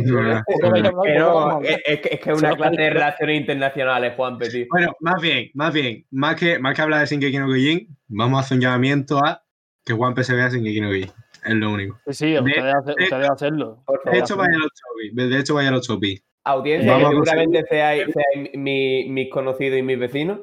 pero 1.03 1.61
es, 1.63 1.77
es 1.85 1.99
que 1.99 2.31
es 2.31 2.37
una 2.37 2.55
clase 2.55 2.77
de 2.81 2.89
relaciones 2.91 3.41
internacionales, 3.41 4.13
Juanpe, 4.15 4.47
tío. 4.49 4.65
Bueno, 4.69 4.93
más 5.01 5.21
bien, 5.21 5.49
más 5.53 5.73
bien, 5.73 6.05
más 6.11 6.35
que, 6.35 6.59
más 6.59 6.75
que 6.75 6.81
hablar 6.81 7.01
de 7.01 7.07
Shingeki 7.07 7.37
no 7.39 7.47
Kyojin, 7.47 7.97
vamos 8.07 8.37
a 8.37 8.41
hacer 8.41 8.55
un 8.55 8.61
llamamiento 8.61 9.17
a 9.17 9.43
que 9.85 9.93
Juanpe 9.93 10.23
se 10.23 10.35
vea 10.35 10.49
Shingeki 10.49 10.81
no 10.81 10.89
Kyojin. 10.89 11.11
Es 11.45 11.53
lo 11.55 11.71
único. 11.71 11.99
Sí, 12.07 12.13
sí, 12.13 12.37
ustedes, 12.39 12.75
hace- 12.75 12.91
ustedes 13.01 13.29
hacerlo. 13.29 13.83
De 14.11 14.19
hecho, 14.19 14.35
vaya 14.37 14.55
a 14.55 14.59
los 14.59 14.71
chopis. 14.73 15.15
De 15.29 15.39
hecho, 15.39 15.53
vaya 15.55 15.69
a 15.69 15.71
los 15.71 15.87
chopis. 15.87 16.23
Audiencia, 16.43 16.91
Vamos 16.91 17.09
que 17.09 17.15
a 17.15 17.23
seguramente 17.23 17.63
seáis, 17.69 18.05
seáis 18.13 18.49
mi- 18.57 19.09
mis 19.09 19.29
conocidos 19.29 19.77
y 19.79 19.83
mis 19.83 19.99
vecinos. 19.99 20.39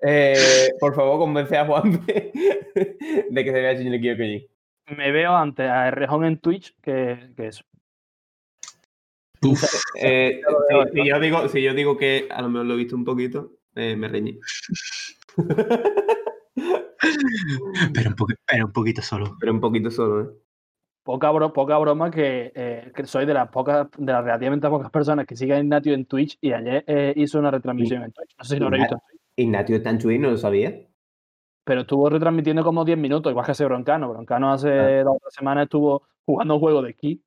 eh, 0.00 0.68
por 0.80 0.94
favor, 0.94 1.18
convence 1.18 1.56
a 1.56 1.64
Juanpe 1.66 2.32
de 3.30 3.44
que 3.44 3.52
se 3.52 3.60
vea 3.60 3.74
Shingeki 3.74 4.08
no 4.08 4.16
Kyojin. 4.16 4.46
Me 4.96 5.10
veo 5.12 5.34
antes 5.34 5.66
a 5.68 5.90
Rejón 5.90 6.24
en 6.24 6.38
Twitch 6.38 6.74
que, 6.82 7.30
que 7.36 7.46
eso. 7.48 7.64
Uf, 9.42 9.62
Eh, 10.02 10.40
si, 10.90 11.00
si 11.02 11.08
yo 11.08 11.20
digo, 11.20 11.48
si 11.48 11.62
yo 11.62 11.74
digo 11.74 11.96
que 11.98 12.28
a 12.30 12.40
lo 12.42 12.48
mejor 12.48 12.66
lo 12.66 12.74
he 12.74 12.78
visto 12.78 12.96
un 12.96 13.04
poquito, 13.04 13.52
eh, 13.74 13.94
me 13.96 14.08
reñí. 14.08 14.38
pero, 17.94 18.10
un 18.10 18.16
poqu- 18.16 18.38
pero 18.46 18.66
un 18.66 18.72
poquito 18.72 19.02
solo. 19.02 19.36
Pero 19.40 19.52
un 19.52 19.60
poquito 19.60 19.90
solo, 19.90 20.22
¿eh? 20.22 20.28
Poca, 21.02 21.30
bro- 21.30 21.52
poca 21.52 21.76
broma 21.76 22.10
que, 22.10 22.50
eh, 22.54 22.90
que 22.94 23.04
soy 23.06 23.26
de 23.26 23.34
las 23.34 23.48
pocas, 23.50 23.88
de 23.98 24.10
las 24.12 24.24
relativamente 24.24 24.68
pocas 24.70 24.90
personas 24.90 25.26
que 25.26 25.36
siguen 25.36 25.56
a 25.56 25.60
Ignatio 25.60 25.92
en 25.92 26.06
Twitch 26.06 26.38
y 26.40 26.52
ayer 26.52 26.82
eh, 26.86 27.12
hizo 27.16 27.38
una 27.38 27.50
retransmisión 27.50 28.02
en 28.04 28.12
Twitch. 28.12 28.34
No 28.38 28.44
sé 28.44 28.54
si 28.54 28.60
lo 28.60 28.66
habré 28.66 28.78
visto, 28.78 28.98
Ignatio 29.36 29.76
está 29.76 29.90
en 29.90 29.98
Twitch, 29.98 30.20
no 30.20 30.30
lo 30.30 30.38
sabía. 30.38 30.74
pero 31.64 31.82
estuvo 31.82 32.08
retransmitiendo 32.08 32.64
como 32.64 32.86
10 32.86 32.96
minutos, 32.96 33.30
igual 33.30 33.44
que 33.44 33.52
ese 33.52 33.66
Broncano. 33.66 34.08
Broncano 34.10 34.50
hace 34.52 35.02
dos 35.02 35.16
o 35.16 35.18
tres 35.20 35.34
semanas 35.34 35.64
estuvo 35.64 36.06
jugando 36.24 36.54
un 36.54 36.60
juego 36.60 36.80
de 36.80 36.90
esquí, 36.90 37.22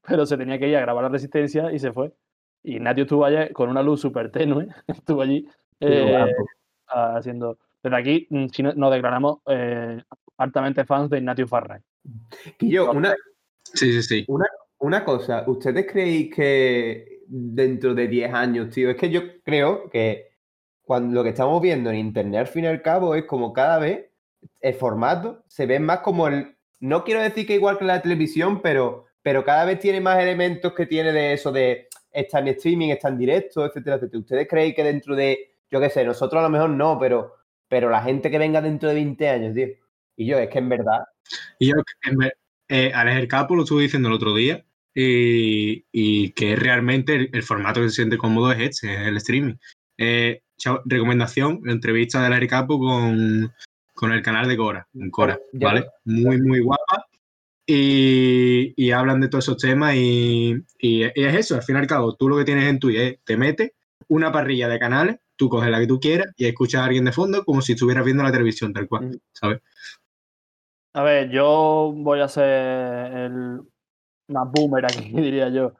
pero 0.00 0.24
se 0.24 0.38
tenía 0.38 0.58
que 0.58 0.68
ir 0.68 0.76
a 0.76 0.80
grabar 0.80 1.04
la 1.04 1.10
resistencia 1.10 1.70
y 1.72 1.78
se 1.78 1.92
fue. 1.92 2.14
Y 2.62 2.76
Ignatio 2.76 3.02
estuvo 3.04 3.26
ayer 3.26 3.52
con 3.52 3.68
una 3.68 3.82
luz 3.82 4.00
súper 4.00 4.30
tenue, 4.30 4.66
estuvo 4.86 5.20
allí 5.20 5.46
eh, 5.80 6.06
guapo. 6.08 6.46
haciendo. 7.18 7.58
Desde 7.82 7.96
aquí 7.96 8.26
mm, 8.30 8.46
si 8.52 8.62
no- 8.62 8.74
nos 8.74 8.92
declaramos 8.92 9.38
eh, 9.46 10.02
altamente 10.38 10.84
fans 10.84 11.10
de 11.10 11.18
Ignatius 11.18 11.48
Farray. 11.50 11.80
Que 12.58 12.68
yo, 12.68 12.90
una, 12.92 13.14
Sí, 13.62 13.92
sí, 13.92 14.02
sí. 14.02 14.26
una 14.78 15.04
cosa, 15.04 15.44
¿ustedes 15.46 15.86
creéis 15.90 16.34
que 16.34 17.20
dentro 17.26 17.94
de 17.94 18.08
10 18.08 18.32
años, 18.32 18.70
tío? 18.70 18.90
Es 18.90 18.96
que 18.96 19.10
yo 19.10 19.20
creo 19.44 19.88
que 19.90 20.30
cuando 20.82 21.14
lo 21.14 21.22
que 21.22 21.28
estamos 21.30 21.60
viendo 21.62 21.90
en 21.90 21.96
internet 21.96 22.40
al 22.40 22.46
fin 22.48 22.64
y 22.64 22.68
al 22.68 22.82
cabo 22.82 23.14
es 23.14 23.24
como 23.24 23.52
cada 23.52 23.78
vez 23.78 24.06
el 24.60 24.74
formato 24.74 25.44
se 25.46 25.66
ve 25.66 25.78
más 25.78 26.00
como 26.00 26.26
el. 26.26 26.56
No 26.80 27.04
quiero 27.04 27.20
decir 27.20 27.46
que 27.46 27.54
igual 27.54 27.78
que 27.78 27.84
la 27.84 28.00
televisión, 28.02 28.62
pero, 28.62 29.04
pero 29.22 29.44
cada 29.44 29.66
vez 29.66 29.78
tiene 29.78 30.00
más 30.00 30.18
elementos 30.18 30.72
que 30.72 30.86
tiene 30.86 31.12
de 31.12 31.34
eso 31.34 31.52
de 31.52 31.88
estar 32.10 32.42
en 32.42 32.48
streaming, 32.48 32.88
estar 32.88 33.12
en 33.12 33.18
directo, 33.18 33.66
etcétera, 33.66 33.96
etcétera. 33.96 34.18
¿Ustedes 34.20 34.48
creéis 34.48 34.74
que 34.74 34.82
dentro 34.82 35.14
de, 35.14 35.56
yo 35.70 35.78
qué 35.78 35.90
sé, 35.90 36.04
nosotros 36.04 36.40
a 36.40 36.44
lo 36.44 36.48
mejor 36.50 36.70
no, 36.70 36.98
pero, 36.98 37.34
pero 37.70 37.88
la 37.88 38.02
gente 38.02 38.30
que 38.30 38.38
venga 38.38 38.60
dentro 38.60 38.88
de 38.90 38.96
20 38.96 39.28
años, 39.28 39.54
tío? 39.54 39.68
Y 40.16 40.26
yo, 40.26 40.38
es 40.38 40.50
que 40.50 40.58
en 40.58 40.68
verdad, 40.68 41.04
Y 41.58 41.68
yo, 41.68 41.76
en 42.02 42.18
ver- 42.18 42.36
eh, 42.68 42.92
Alex 42.94 43.18
el 43.20 43.28
Capo 43.28 43.56
lo 43.56 43.62
estuve 43.62 43.84
diciendo 43.84 44.08
el 44.08 44.14
otro 44.14 44.34
día, 44.34 44.64
y, 44.94 45.84
y 45.92 46.30
que 46.32 46.56
realmente 46.56 47.14
el, 47.14 47.30
el 47.32 47.42
formato 47.44 47.80
que 47.80 47.88
se 47.88 47.94
siente 47.96 48.18
cómodo 48.18 48.52
es 48.52 48.58
este, 48.60 48.92
es 48.92 49.06
el 49.08 49.16
streaming. 49.16 49.54
Eh, 49.96 50.42
chao, 50.58 50.82
recomendación, 50.84 51.62
entrevista 51.66 52.20
de 52.20 52.26
Alex 52.26 52.42
el 52.42 52.48
Capo 52.48 52.78
con, 52.78 53.52
con 53.94 54.12
el 54.12 54.20
canal 54.22 54.48
de 54.48 54.56
Cora, 54.56 54.88
con 54.92 55.10
Cora. 55.10 55.38
¿vale? 55.52 55.86
Muy, 56.04 56.40
muy 56.42 56.60
guapa. 56.60 57.06
Y, 57.66 58.74
y 58.76 58.90
hablan 58.90 59.20
de 59.20 59.28
todos 59.28 59.44
esos 59.44 59.56
temas 59.58 59.94
y, 59.94 60.56
y 60.80 61.04
es 61.04 61.34
eso, 61.36 61.54
al 61.54 61.62
fin 61.62 61.76
y 61.76 61.78
al 61.78 61.86
cabo, 61.86 62.16
tú 62.16 62.28
lo 62.28 62.36
que 62.36 62.44
tienes 62.44 62.64
en 62.64 62.80
Twitch 62.80 62.98
es, 62.98 63.18
te 63.24 63.36
metes 63.36 63.72
una 64.08 64.32
parrilla 64.32 64.68
de 64.68 64.78
canales, 64.80 65.16
tú 65.40 65.48
coges 65.48 65.70
la 65.70 65.80
que 65.80 65.86
tú 65.86 65.98
quieras 65.98 66.26
y 66.36 66.46
escuchas 66.46 66.82
a 66.82 66.84
alguien 66.84 67.06
de 67.06 67.12
fondo 67.12 67.42
como 67.46 67.62
si 67.62 67.72
estuvieras 67.72 68.04
viendo 68.04 68.22
la 68.22 68.30
televisión 68.30 68.74
tal 68.74 68.86
cual, 68.86 69.06
Mm. 69.06 69.16
¿sabes? 69.32 69.60
A 70.92 71.02
ver, 71.02 71.30
yo 71.30 71.92
voy 71.96 72.20
a 72.20 72.28
ser 72.28 73.12
el 73.12 73.60
más 74.28 74.48
boomer 74.52 74.84
aquí, 74.84 75.10
diría 75.14 75.48
yo. 75.48 75.72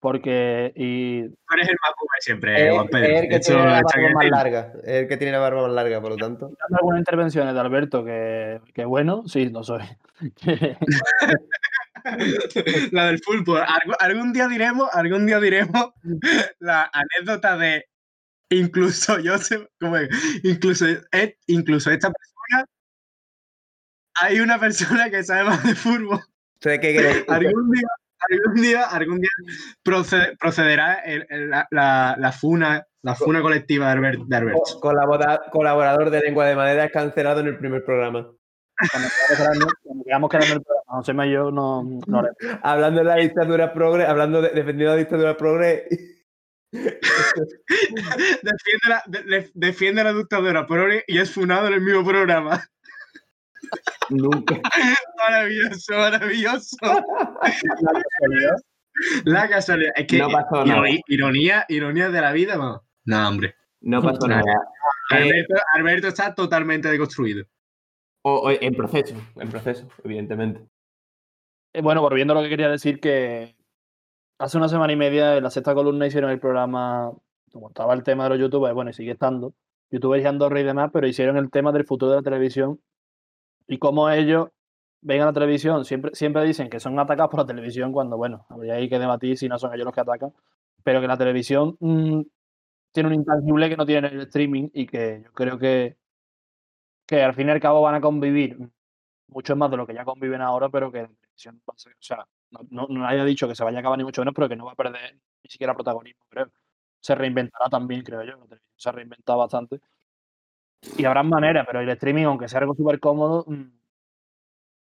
Porque, 0.00 0.72
y 0.74 1.28
Tú 1.28 1.34
eres 1.54 1.68
el 1.68 1.76
más 1.80 1.92
boomer 2.00 2.20
siempre, 2.20 2.66
es, 2.68 2.74
Juan 2.74 2.88
Pedro. 2.88 3.06
es 3.06 3.22
el 3.22 3.28
que 3.28 3.38
tiene 3.38 3.64
la 3.64 3.82
barba 3.82 4.10
más 4.14 4.30
larga. 4.30 4.72
Es 4.82 4.94
el 5.02 5.08
que 5.08 5.16
tiene 5.18 5.32
la 5.32 5.38
barba 5.38 5.62
más 5.62 5.72
larga, 5.72 6.00
por 6.00 6.10
lo 6.10 6.16
tanto. 6.16 6.46
dando 6.46 6.76
algunas 6.80 6.98
intervenciones 7.00 7.54
de 7.54 7.60
Alberto 7.60 8.04
que, 8.04 8.60
que 8.74 8.84
bueno, 8.86 9.22
sí, 9.26 9.50
lo 9.50 9.62
soy. 9.62 9.82
la 12.90 13.06
del 13.06 13.18
fútbol. 13.20 13.62
Algún 14.00 14.32
día 14.32 14.48
diremos, 14.48 14.88
algún 14.92 15.26
día 15.26 15.38
diremos 15.40 15.90
la 16.58 16.90
anécdota 16.92 17.56
de 17.56 17.86
incluso 18.54 19.18
yo 19.18 19.38
sé, 19.38 19.68
como 19.80 19.96
incluso, 20.42 20.86
eh, 21.12 21.36
incluso 21.46 21.90
esta 21.90 22.10
persona, 22.10 22.66
hay 24.20 24.40
una 24.40 24.58
persona 24.60 25.10
que 25.10 25.22
sabe 25.24 25.44
más 25.44 25.64
de 25.64 25.74
fútbol. 25.74 26.20
¿Ustedes 26.54 26.80
qué 26.80 26.94
creen? 26.96 27.24
Algún 27.28 27.70
día, 27.72 27.88
algún 28.30 28.62
día, 28.62 28.82
algún 28.84 29.20
día 29.20 29.30
procede- 29.82 30.36
procederá 30.38 30.94
el- 30.94 31.26
el- 31.30 31.50
la, 31.50 31.66
la- 31.70 32.14
la 32.18 32.32
funa, 32.32 32.86
la 33.02 33.14
funa 33.14 33.40
colectiva 33.42 33.86
de, 33.86 33.92
Albert, 33.92 34.20
de 34.26 34.36
Alberto. 34.36 34.80
Colabora- 34.80 35.40
colaborador 35.50 36.10
de 36.10 36.20
Lengua 36.20 36.46
de 36.46 36.54
Madera 36.54 36.88
cancelado 36.90 37.40
en 37.40 37.48
el 37.48 37.58
primer 37.58 37.84
programa. 37.84 38.30
Cuando 38.90 39.08
quedarnos 39.28 39.72
en 39.84 39.98
el 39.98 40.62
programa, 40.62 40.82
José 40.86 41.12
yo 41.30 41.50
no, 41.50 41.82
no. 42.06 42.22
Hablando 42.62 43.00
de 43.00 43.06
la 43.06 43.16
dictadura 43.16 43.72
progre, 43.72 44.04
hablando 44.06 44.40
de 44.42 44.50
defendiendo 44.50 44.92
la 44.94 44.96
dictadura 44.98 45.36
progre. 45.36 45.86
Defiende 48.42 48.88
la, 48.88 49.02
de- 49.06 49.22
de- 49.22 49.50
defiende 49.54 50.04
la 50.04 50.12
dictadura 50.12 50.66
progre 50.66 51.04
y 51.06 51.18
es 51.18 51.30
funado 51.30 51.66
en 51.68 51.74
el 51.74 51.80
mismo 51.82 52.04
programa. 52.04 52.64
Nunca. 54.10 54.60
Maravilloso, 55.18 55.92
maravilloso. 55.96 56.76
La 59.24 59.48
casualidad. 59.48 59.92
Es 59.96 60.06
que 60.06 60.18
No 60.18 60.28
pasó 60.28 60.66
nada. 60.66 60.82
ironía, 61.08 61.64
ironía 61.68 62.10
de 62.10 62.20
la 62.20 62.32
vida, 62.32 62.56
no. 62.56 62.84
No, 63.06 63.28
hombre. 63.28 63.54
No 63.80 64.02
pasó 64.02 64.26
nada. 64.28 64.42
Eh, 65.12 65.14
Alberto, 65.16 65.54
Alberto 65.74 66.08
está 66.08 66.34
totalmente 66.34 66.88
deconstruido. 66.88 67.46
o- 68.24 68.40
o 68.48 68.50
en 68.50 68.74
proceso, 68.74 69.14
en 69.36 69.48
proceso, 69.50 69.88
evidentemente. 70.04 70.60
Eh, 71.72 71.80
Bueno, 71.82 72.02
volviendo 72.02 72.32
a 72.34 72.36
lo 72.36 72.42
que 72.42 72.50
quería 72.50 72.68
decir, 72.68 73.00
que 73.00 73.56
hace 74.42 74.58
una 74.58 74.68
semana 74.68 74.92
y 74.92 74.96
media 74.96 75.36
en 75.36 75.44
la 75.44 75.50
sexta 75.50 75.72
columna 75.72 76.06
hicieron 76.06 76.30
el 76.30 76.40
programa, 76.40 77.12
como 77.52 77.68
estaba 77.68 77.94
el 77.94 78.02
tema 78.02 78.24
de 78.24 78.30
los 78.30 78.38
youtubers, 78.40 78.74
bueno, 78.74 78.90
y 78.90 78.92
sigue 78.92 79.12
estando, 79.12 79.54
youtubers 79.90 80.24
y 80.24 80.26
Andorra 80.26 80.60
y 80.60 80.64
demás, 80.64 80.90
pero 80.92 81.06
hicieron 81.06 81.36
el 81.36 81.48
tema 81.50 81.70
del 81.70 81.84
futuro 81.86 82.10
de 82.10 82.16
la 82.18 82.22
televisión 82.22 82.80
y 83.68 83.78
cómo 83.78 84.10
ellos 84.10 84.48
ven 85.00 85.22
a 85.22 85.26
la 85.26 85.32
televisión, 85.32 85.84
siempre, 85.84 86.12
siempre 86.14 86.44
dicen 86.44 86.68
que 86.70 86.80
son 86.80 86.98
atacados 86.98 87.30
por 87.30 87.40
la 87.40 87.46
televisión 87.46 87.92
cuando, 87.92 88.16
bueno, 88.16 88.46
habría 88.48 88.76
que 88.88 88.98
debatir 88.98 89.38
si 89.38 89.48
no 89.48 89.58
son 89.60 89.74
ellos 89.74 89.84
los 89.84 89.94
que 89.94 90.00
atacan, 90.00 90.32
pero 90.82 91.00
que 91.00 91.06
la 91.06 91.18
televisión 91.18 91.76
mm, 91.78 92.22
tiene 92.92 93.08
un 93.08 93.14
intangible 93.14 93.68
que 93.68 93.76
no 93.76 93.86
tiene 93.86 94.08
el 94.08 94.22
streaming 94.22 94.70
y 94.74 94.86
que 94.86 95.22
yo 95.24 95.32
creo 95.32 95.58
que, 95.58 95.96
que 97.06 97.22
al 97.22 97.34
fin 97.34 97.48
y 97.48 97.52
al 97.52 97.60
cabo 97.60 97.82
van 97.82 97.94
a 97.94 98.00
convivir 98.00 98.58
mucho 99.32 99.56
más 99.56 99.70
de 99.70 99.76
lo 99.76 99.86
que 99.86 99.94
ya 99.94 100.04
conviven 100.04 100.40
ahora, 100.40 100.68
pero 100.68 100.92
que 100.92 101.02
o 101.02 101.74
sea, 102.00 102.26
no, 102.70 102.86
no, 102.88 103.06
haya 103.06 103.24
dicho 103.24 103.48
que 103.48 103.54
se 103.54 103.64
vaya 103.64 103.78
a 103.78 103.80
acabar 103.80 103.98
ni 103.98 104.04
mucho 104.04 104.20
menos, 104.20 104.34
pero 104.34 104.48
que 104.48 104.56
no 104.56 104.66
va 104.66 104.72
a 104.72 104.76
perder 104.76 105.14
ni 105.42 105.50
siquiera 105.50 105.74
protagonismo, 105.74 106.24
creo. 106.28 106.50
Se 107.00 107.14
reinventará 107.14 107.68
también, 107.68 108.02
creo 108.02 108.22
yo. 108.22 108.34
Se 108.76 108.88
ha 108.88 108.92
reinventado 108.92 109.38
bastante. 109.38 109.80
Y 110.96 111.04
habrá 111.04 111.22
maneras, 111.22 111.64
pero 111.66 111.80
el 111.80 111.88
streaming, 111.90 112.24
aunque 112.24 112.48
sea 112.48 112.60
algo 112.60 112.74
súper 112.74 113.00
cómodo, 113.00 113.44
mm, 113.46 113.70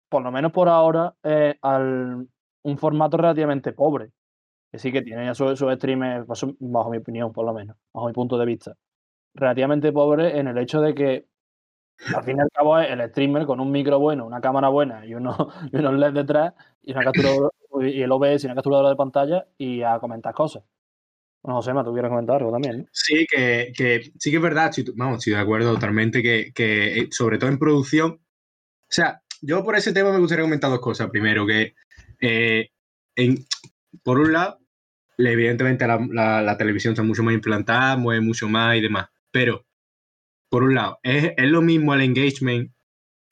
por 0.09 0.22
lo 0.22 0.30
menos 0.30 0.53
por 0.53 0.68
ahora, 0.68 1.14
eh, 1.22 1.59
al, 1.62 2.28
un 2.62 2.78
formato 2.78 3.16
relativamente 3.16 3.72
pobre. 3.72 4.12
Que 4.70 4.78
sí 4.78 4.92
que 4.92 5.03
tiene 5.03 5.26
ya 5.26 5.34
sus 5.34 5.59
sus 5.59 5.72
streamers, 5.74 6.26
bajo 6.26 6.55
bajo 6.59 6.90
mi 6.90 6.99
opinión, 6.99 7.32
por 7.32 7.47
lo 7.47 7.55
menos, 7.55 7.76
bajo 7.92 8.07
mi 8.09 8.12
punto 8.12 8.38
de 8.38 8.47
vista. 8.47 8.74
Relativamente 9.34 9.92
pobre 9.92 10.38
en 10.38 10.49
el 10.49 10.59
hecho 10.59 10.80
de 10.80 10.94
que 10.94 11.26
al 12.14 12.22
fin 12.24 12.36
y 12.38 12.40
al 12.40 12.49
cabo 12.53 12.78
es 12.78 12.90
el 12.90 13.09
streamer 13.11 13.47
con 13.47 13.61
un 13.61 13.70
micro 13.70 13.99
bueno, 13.99 14.26
una 14.26 14.40
cámara 14.40 14.68
buena 14.68 15.05
y 15.07 15.14
unos, 15.14 15.36
y 15.72 15.76
unos 15.76 15.94
LED 15.94 16.12
detrás 16.12 16.55
y 16.82 16.92
una 16.92 17.05
capturadora 17.05 17.51
y 17.80 18.01
el 18.03 18.12
OBS 18.12 18.42
y 18.44 18.47
una 18.47 18.55
capturadora 18.55 18.88
de 18.90 18.97
pantalla 18.97 19.47
y 19.59 19.82
a 19.82 19.99
comentar 19.99 20.32
cosas. 20.34 20.62
Bueno, 21.42 21.57
Josema, 21.59 21.84
tú 21.84 21.92
quieres 21.92 22.09
comentar 22.11 22.36
algo 22.36 22.51
también. 22.51 22.88
Sí, 22.90 23.26
que, 23.30 23.72
sí 24.18 24.30
que 24.30 24.36
es 24.36 24.42
verdad, 24.42 24.72
vamos, 24.94 25.18
estoy 25.18 25.34
de 25.34 25.38
acuerdo 25.40 25.74
totalmente, 25.74 26.22
que, 26.22 26.53
que, 26.55 26.99
eh, 27.01 27.09
sobre 27.11 27.38
todo 27.38 27.51
en 27.51 27.59
producción, 27.59 28.12
o 28.12 28.88
sea, 28.88 29.20
yo 29.42 29.62
por 29.62 29.76
ese 29.76 29.92
tema 29.92 30.11
me 30.12 30.18
gustaría 30.18 30.44
comentar 30.44 30.70
dos 30.70 30.80
cosas. 30.80 31.11
Primero, 31.11 31.47
que 31.47 31.74
eh, 32.20 32.70
en- 33.14 33.44
por 34.03 34.18
un 34.18 34.32
lado, 34.32 34.59
evidentemente 35.18 35.86
la, 35.86 36.01
la- 36.11 36.42
la 36.42 36.57
televisión 36.57 36.92
está 36.94 37.03
mucho 37.03 37.22
más 37.22 37.34
implantada, 37.34 37.97
mueve 37.97 38.22
mucho 38.22 38.49
más 38.49 38.76
y 38.76 38.80
demás, 38.80 39.09
pero 39.30 39.66
por 40.57 40.62
un 40.62 40.74
lado, 40.74 40.98
es, 41.02 41.34
es 41.36 41.50
lo 41.50 41.61
mismo 41.61 41.92
el 41.92 42.00
engagement, 42.00 42.72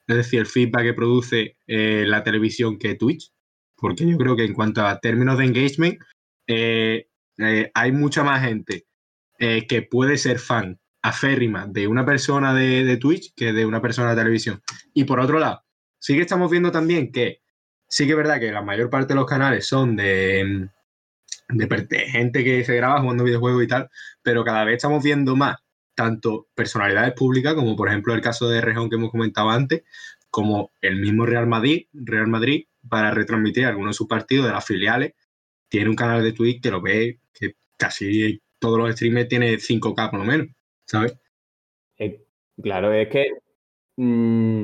es 0.05 0.15
decir, 0.15 0.41
el 0.41 0.45
feedback 0.45 0.83
que 0.83 0.93
produce 0.93 1.57
eh, 1.65 2.03
la 2.05 2.23
televisión 2.23 2.77
que 2.77 2.93
Twitch, 2.93 3.31
porque 3.75 4.07
yo 4.07 4.15
creo 4.15 4.35
que 4.35 4.43
en 4.43 4.53
cuanto 4.53 4.85
a 4.85 4.99
términos 4.99 5.39
de 5.39 5.45
engagement, 5.45 5.97
eh, 6.45 7.07
eh, 7.39 7.71
hay 7.73 7.91
mucha 7.91 8.23
más 8.23 8.43
gente 8.43 8.85
que 9.39 9.81
puede 9.89 10.19
ser 10.19 10.37
fan 10.37 10.79
aférrima 11.01 11.65
de 11.65 11.87
una 11.87 12.05
persona 12.05 12.53
de, 12.53 12.85
de 12.85 12.97
Twitch 12.97 13.33
que 13.35 13.53
de 13.53 13.65
una 13.65 13.81
persona 13.81 14.11
de 14.11 14.21
televisión. 14.21 14.61
Y 14.93 15.05
por 15.05 15.19
otro 15.19 15.39
lado, 15.39 15.63
sí 15.97 16.13
que 16.13 16.21
estamos 16.21 16.51
viendo 16.51 16.71
también 16.71 17.11
que 17.11 17.41
sí 17.89 18.05
que 18.05 18.11
es 18.11 18.17
verdad 18.17 18.39
que 18.39 18.51
la 18.51 18.61
mayor 18.61 18.91
parte 18.91 19.13
de 19.13 19.15
los 19.15 19.25
canales 19.25 19.65
son 19.65 19.95
de, 19.95 20.69
de 21.49 21.99
gente 22.07 22.43
que 22.43 22.63
se 22.63 22.75
graba 22.75 23.01
jugando 23.01 23.23
videojuegos 23.23 23.63
y 23.63 23.67
tal, 23.67 23.89
pero 24.21 24.45
cada 24.45 24.63
vez 24.63 24.75
estamos 24.75 25.03
viendo 25.03 25.35
más 25.35 25.64
tanto 25.95 26.47
personalidades 26.53 27.13
públicas, 27.13 27.55
como 27.55 27.75
por 27.75 27.87
ejemplo 27.87 28.13
el 28.13 28.21
caso 28.21 28.47
de 28.49 28.61
Rejón 28.61 28.89
que 28.89 28.97
hemos 28.97 29.11
comentado 29.11 29.49
antes, 29.49 29.83
como 30.29 30.71
el 30.81 30.97
mismo 30.97 31.25
Real 31.25 31.47
Madrid, 31.47 31.87
Real 31.93 32.27
Madrid, 32.27 32.65
para 32.87 33.11
retransmitir 33.11 33.65
algunos 33.65 33.91
de 33.91 33.97
sus 33.97 34.07
partidos 34.07 34.45
de 34.45 34.51
las 34.51 34.65
filiales, 34.65 35.13
tiene 35.69 35.89
un 35.89 35.95
canal 35.95 36.23
de 36.23 36.33
Twitch 36.33 36.61
que 36.61 36.71
lo 36.71 36.81
ve, 36.81 37.19
que 37.33 37.55
casi 37.77 38.41
todos 38.59 38.77
los 38.77 38.91
streamers 38.91 39.29
tiene 39.29 39.55
5K 39.55 40.09
por 40.09 40.19
lo 40.19 40.25
menos, 40.25 40.47
¿sabes? 40.85 41.17
Eh, 41.97 42.21
claro, 42.61 42.91
es 42.93 43.07
que. 43.07 43.29
mm, 43.95 44.63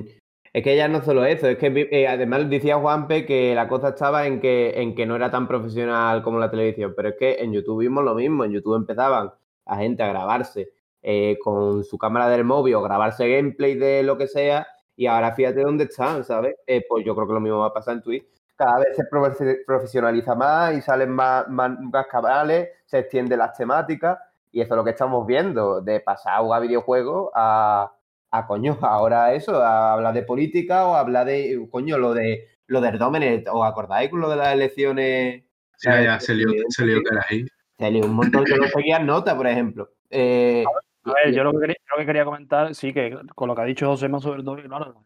es 0.53 0.63
que 0.63 0.75
ya 0.75 0.89
no 0.89 1.01
solo 1.01 1.23
eso, 1.23 1.47
es 1.47 1.57
que 1.57 1.87
eh, 1.91 2.07
además 2.07 2.49
decía 2.49 2.75
Juanpe 2.75 3.25
que 3.25 3.55
la 3.55 3.69
cosa 3.69 3.89
estaba 3.89 4.27
en 4.27 4.41
que, 4.41 4.81
en 4.81 4.93
que 4.95 5.05
no 5.05 5.15
era 5.15 5.31
tan 5.31 5.47
profesional 5.47 6.21
como 6.23 6.39
la 6.39 6.51
televisión, 6.51 6.93
pero 6.95 7.09
es 7.09 7.15
que 7.17 7.35
en 7.39 7.53
YouTube 7.53 7.79
vimos 7.79 8.03
lo 8.03 8.13
mismo, 8.15 8.43
en 8.43 8.51
YouTube 8.51 8.75
empezaban 8.75 9.31
la 9.65 9.77
gente 9.77 10.03
a 10.03 10.09
grabarse 10.09 10.69
eh, 11.01 11.37
con 11.43 11.83
su 11.83 11.97
cámara 11.97 12.29
del 12.29 12.43
móvil 12.43 12.75
o 12.75 12.81
grabarse 12.81 13.27
gameplay 13.27 13.75
de 13.75 14.03
lo 14.03 14.17
que 14.17 14.27
sea, 14.27 14.67
y 14.95 15.07
ahora 15.07 15.33
fíjate 15.33 15.61
dónde 15.61 15.85
están, 15.85 16.23
¿sabes? 16.23 16.55
Eh, 16.67 16.85
pues 16.87 17.03
yo 17.05 17.15
creo 17.15 17.27
que 17.27 17.33
lo 17.33 17.39
mismo 17.39 17.59
va 17.59 17.67
a 17.67 17.73
pasar 17.73 17.95
en 17.95 18.01
Twitch. 18.03 18.25
Cada 18.55 18.79
vez 18.79 18.95
se 18.95 19.03
profe- 19.03 19.65
profesionaliza 19.65 20.35
más 20.35 20.75
y 20.75 20.81
salen 20.81 21.09
más, 21.09 21.47
más, 21.47 21.71
más 21.79 22.05
canales, 22.07 22.69
se 22.85 22.99
extienden 22.99 23.39
las 23.39 23.57
temáticas, 23.57 24.19
y 24.51 24.61
eso 24.61 24.73
es 24.73 24.77
lo 24.77 24.83
que 24.83 24.91
estamos 24.91 25.25
viendo, 25.25 25.81
de 25.81 25.99
pasar 26.01 26.35
a 26.35 26.41
jugar 26.41 26.61
videojuegos 26.61 27.31
a, 27.33 27.91
a 28.31 28.47
coño, 28.47 28.77
ahora 28.81 29.33
eso, 29.33 29.61
a 29.61 29.93
hablar 29.93 30.13
de 30.13 30.23
política 30.23 30.85
o 30.85 30.93
a 30.93 30.99
hablar 30.99 31.25
de, 31.25 31.67
coño, 31.71 31.97
lo 31.97 32.13
de 32.13 32.47
lo 32.67 32.79
del 32.79 32.97
Domenech, 32.97 33.47
¿os 33.51 33.67
acordáis 33.67 34.09
con 34.09 34.21
lo 34.21 34.29
de 34.29 34.37
las 34.37 34.53
elecciones? 34.53 35.43
Ya, 35.83 36.01
ya, 36.01 36.19
se 36.21 36.35
lió, 36.35 36.47
se 36.69 36.85
lió 36.85 37.01
que 37.01 37.15
era 37.15 37.25
ahí. 37.29 37.45
Se 37.77 37.91
lió 37.91 38.05
un 38.05 38.13
montón, 38.13 38.45
yo 38.45 38.55
lo 38.55 38.67
seguía 38.67 38.97
en 38.97 39.07
nota, 39.07 39.35
por 39.35 39.45
ejemplo. 39.45 39.89
Eh, 40.09 40.63
A 41.03 41.13
ver, 41.13 41.33
yo 41.33 41.43
lo 41.43 41.51
que, 41.53 41.59
quería, 41.61 41.75
lo 41.91 41.97
que 41.99 42.05
quería 42.05 42.25
comentar, 42.25 42.75
sí, 42.75 42.93
que 42.93 43.17
con 43.35 43.47
lo 43.47 43.55
que 43.55 43.61
ha 43.61 43.65
dicho 43.65 43.87
Josema 43.87 44.19
sobre 44.19 44.43
todo, 44.43 44.55
claro, 44.57 45.05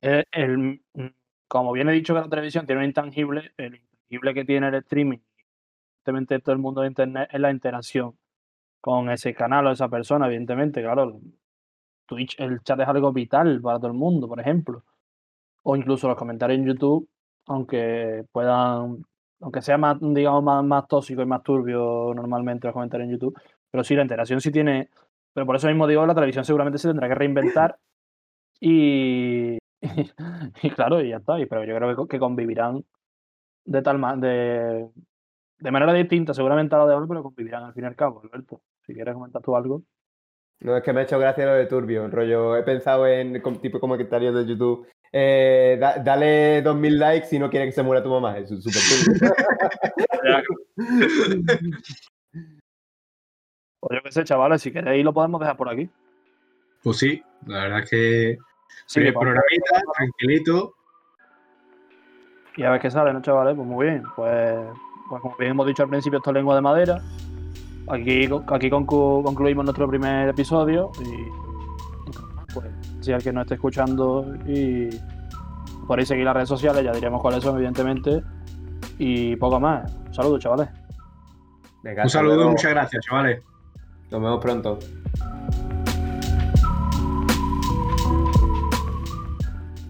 el, 0.00 0.26
el- 0.32 0.58
mm, 0.94 1.06
como 1.48 1.72
bien 1.72 1.88
he 1.90 1.92
dicho 1.92 2.14
que 2.14 2.20
la 2.20 2.28
televisión 2.30 2.66
tiene 2.66 2.80
un 2.82 2.86
intangible, 2.88 3.52
el 3.58 3.76
intangible 3.76 4.34
que 4.34 4.44
tiene 4.46 4.68
el 4.68 4.76
streaming, 4.76 5.18
evidentemente 6.06 6.40
todo 6.40 6.54
el 6.54 6.60
mundo 6.62 6.82
de 6.82 6.88
internet, 6.88 7.28
es 7.32 7.40
la 7.40 7.50
interacción 7.52 8.18
con 8.80 9.10
ese 9.10 9.34
canal 9.34 9.66
o 9.68 9.72
esa 9.72 9.88
persona, 9.90 10.26
evidentemente, 10.26 10.82
claro. 10.82 11.20
Twitch, 12.06 12.36
el 12.40 12.62
chat 12.62 12.80
es 12.80 12.88
algo 12.88 13.12
vital 13.12 13.60
para 13.62 13.78
todo 13.78 13.88
el 13.88 13.94
mundo, 13.94 14.28
por 14.28 14.40
ejemplo. 14.40 14.84
O 15.62 15.76
incluso 15.76 16.08
los 16.08 16.16
comentarios 16.18 16.58
en 16.60 16.66
YouTube, 16.66 17.08
aunque 17.46 18.24
puedan, 18.32 19.04
aunque 19.40 19.62
sea 19.62 19.78
más, 19.78 19.98
digamos, 20.00 20.42
más, 20.44 20.64
más 20.64 20.88
tóxico 20.88 21.22
y 21.22 21.26
más 21.26 21.42
turbio 21.42 22.12
normalmente 22.14 22.66
los 22.68 22.74
comentarios 22.74 23.06
en 23.08 23.12
YouTube, 23.14 23.38
pero 23.70 23.84
sí, 23.84 23.94
la 23.96 24.02
interacción 24.02 24.40
sí 24.40 24.50
tiene. 24.52 24.90
Pero 25.34 25.46
por 25.46 25.56
eso 25.56 25.66
mismo 25.68 25.86
digo, 25.86 26.04
la 26.06 26.14
televisión 26.14 26.44
seguramente 26.44 26.78
se 26.78 26.88
tendrá 26.88 27.08
que 27.08 27.14
reinventar. 27.14 27.76
Y, 28.60 29.58
y, 30.62 30.70
claro, 30.70 31.00
y 31.00 31.08
ya 31.10 31.16
está. 31.16 31.40
Y, 31.40 31.46
pero 31.46 31.64
yo 31.64 31.74
creo 31.76 31.96
que, 31.96 32.08
que 32.08 32.18
convivirán 32.18 32.84
de 33.64 33.82
tal 33.82 33.98
ma- 33.98 34.16
de, 34.16 34.88
de 35.58 35.70
manera 35.70 35.92
distinta, 35.92 36.34
seguramente 36.34 36.74
a 36.74 36.78
la 36.78 36.86
de 36.86 36.94
ahora, 36.94 37.06
pero 37.08 37.22
convivirán 37.22 37.64
al 37.64 37.74
fin 37.74 37.84
y 37.84 37.86
al 37.86 37.96
cabo, 37.96 38.20
Alberto. 38.22 38.60
Si 38.86 38.92
quieres 38.94 39.14
comentar 39.14 39.42
tú 39.42 39.56
algo. 39.56 39.82
No, 40.60 40.76
es 40.76 40.82
que 40.84 40.92
me 40.92 41.00
ha 41.00 41.02
hecho 41.04 41.18
gracia 41.18 41.44
lo 41.46 41.54
de 41.54 41.66
Turbio, 41.66 42.06
rollo. 42.08 42.56
He 42.56 42.62
pensado 42.62 43.06
en 43.06 43.42
tipo 43.60 43.80
comentarios 43.80 44.34
de 44.34 44.46
YouTube. 44.46 44.86
Eh, 45.10 45.76
da- 45.80 45.98
dale 45.98 46.62
2000 46.62 46.98
likes 46.98 47.26
si 47.26 47.38
no 47.38 47.50
quieres 47.50 47.68
que 47.68 47.72
se 47.72 47.82
muera 47.82 48.02
tu 48.02 48.10
mamá. 48.10 48.38
Es 48.38 48.48
súper 48.48 48.82
turbio. 49.18 49.34
Pues 53.82 53.98
yo 53.98 54.02
qué 54.04 54.12
sé, 54.12 54.22
chavales, 54.22 54.62
si 54.62 54.70
queréis 54.70 55.04
lo 55.04 55.12
podemos 55.12 55.40
dejar 55.40 55.56
por 55.56 55.68
aquí. 55.68 55.90
Pues 56.84 56.98
sí, 56.98 57.20
la 57.46 57.64
verdad 57.64 57.80
es 57.80 57.90
que 57.90 58.38
Sí, 58.86 59.00
programita, 59.10 59.82
tranquilito. 59.96 60.74
Y 62.56 62.62
a 62.62 62.70
ver 62.70 62.80
qué 62.80 62.90
sale, 62.92 63.12
¿no, 63.12 63.20
chavales? 63.22 63.56
Pues 63.56 63.66
muy 63.66 63.86
bien. 63.86 64.04
Pues, 64.14 64.56
pues 65.08 65.20
como 65.20 65.36
bien 65.36 65.50
hemos 65.50 65.66
dicho 65.66 65.82
al 65.82 65.88
principio, 65.88 66.18
esto 66.18 66.30
es 66.30 66.34
lengua 66.34 66.54
de 66.54 66.60
madera. 66.60 67.02
Aquí, 67.88 68.28
aquí 68.46 68.70
concluimos 68.70 69.64
nuestro 69.64 69.88
primer 69.88 70.28
episodio. 70.28 70.92
Y 71.00 72.52
pues, 72.54 72.66
si 73.00 73.12
alguien 73.12 73.34
nos 73.34 73.42
está 73.42 73.54
escuchando 73.56 74.32
y 74.46 74.90
podéis 75.88 76.06
seguir 76.08 76.24
las 76.24 76.34
redes 76.34 76.48
sociales, 76.48 76.84
ya 76.84 76.92
diremos 76.92 77.20
cuáles 77.20 77.42
son, 77.42 77.56
evidentemente. 77.56 78.22
Y 78.98 79.34
poco 79.36 79.58
más. 79.58 79.92
Un 80.06 80.14
saludo, 80.14 80.38
chavales. 80.38 80.68
Venga, 81.82 82.04
Un 82.04 82.10
saludo, 82.10 82.34
luego. 82.36 82.50
muchas 82.50 82.70
gracias, 82.70 83.04
chavales. 83.04 83.42
Nos 84.12 84.20
vemos 84.20 84.40
pronto. 84.40 84.78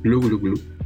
Glu, 0.05 0.21
glu, 0.21 0.39
glu. 0.39 0.82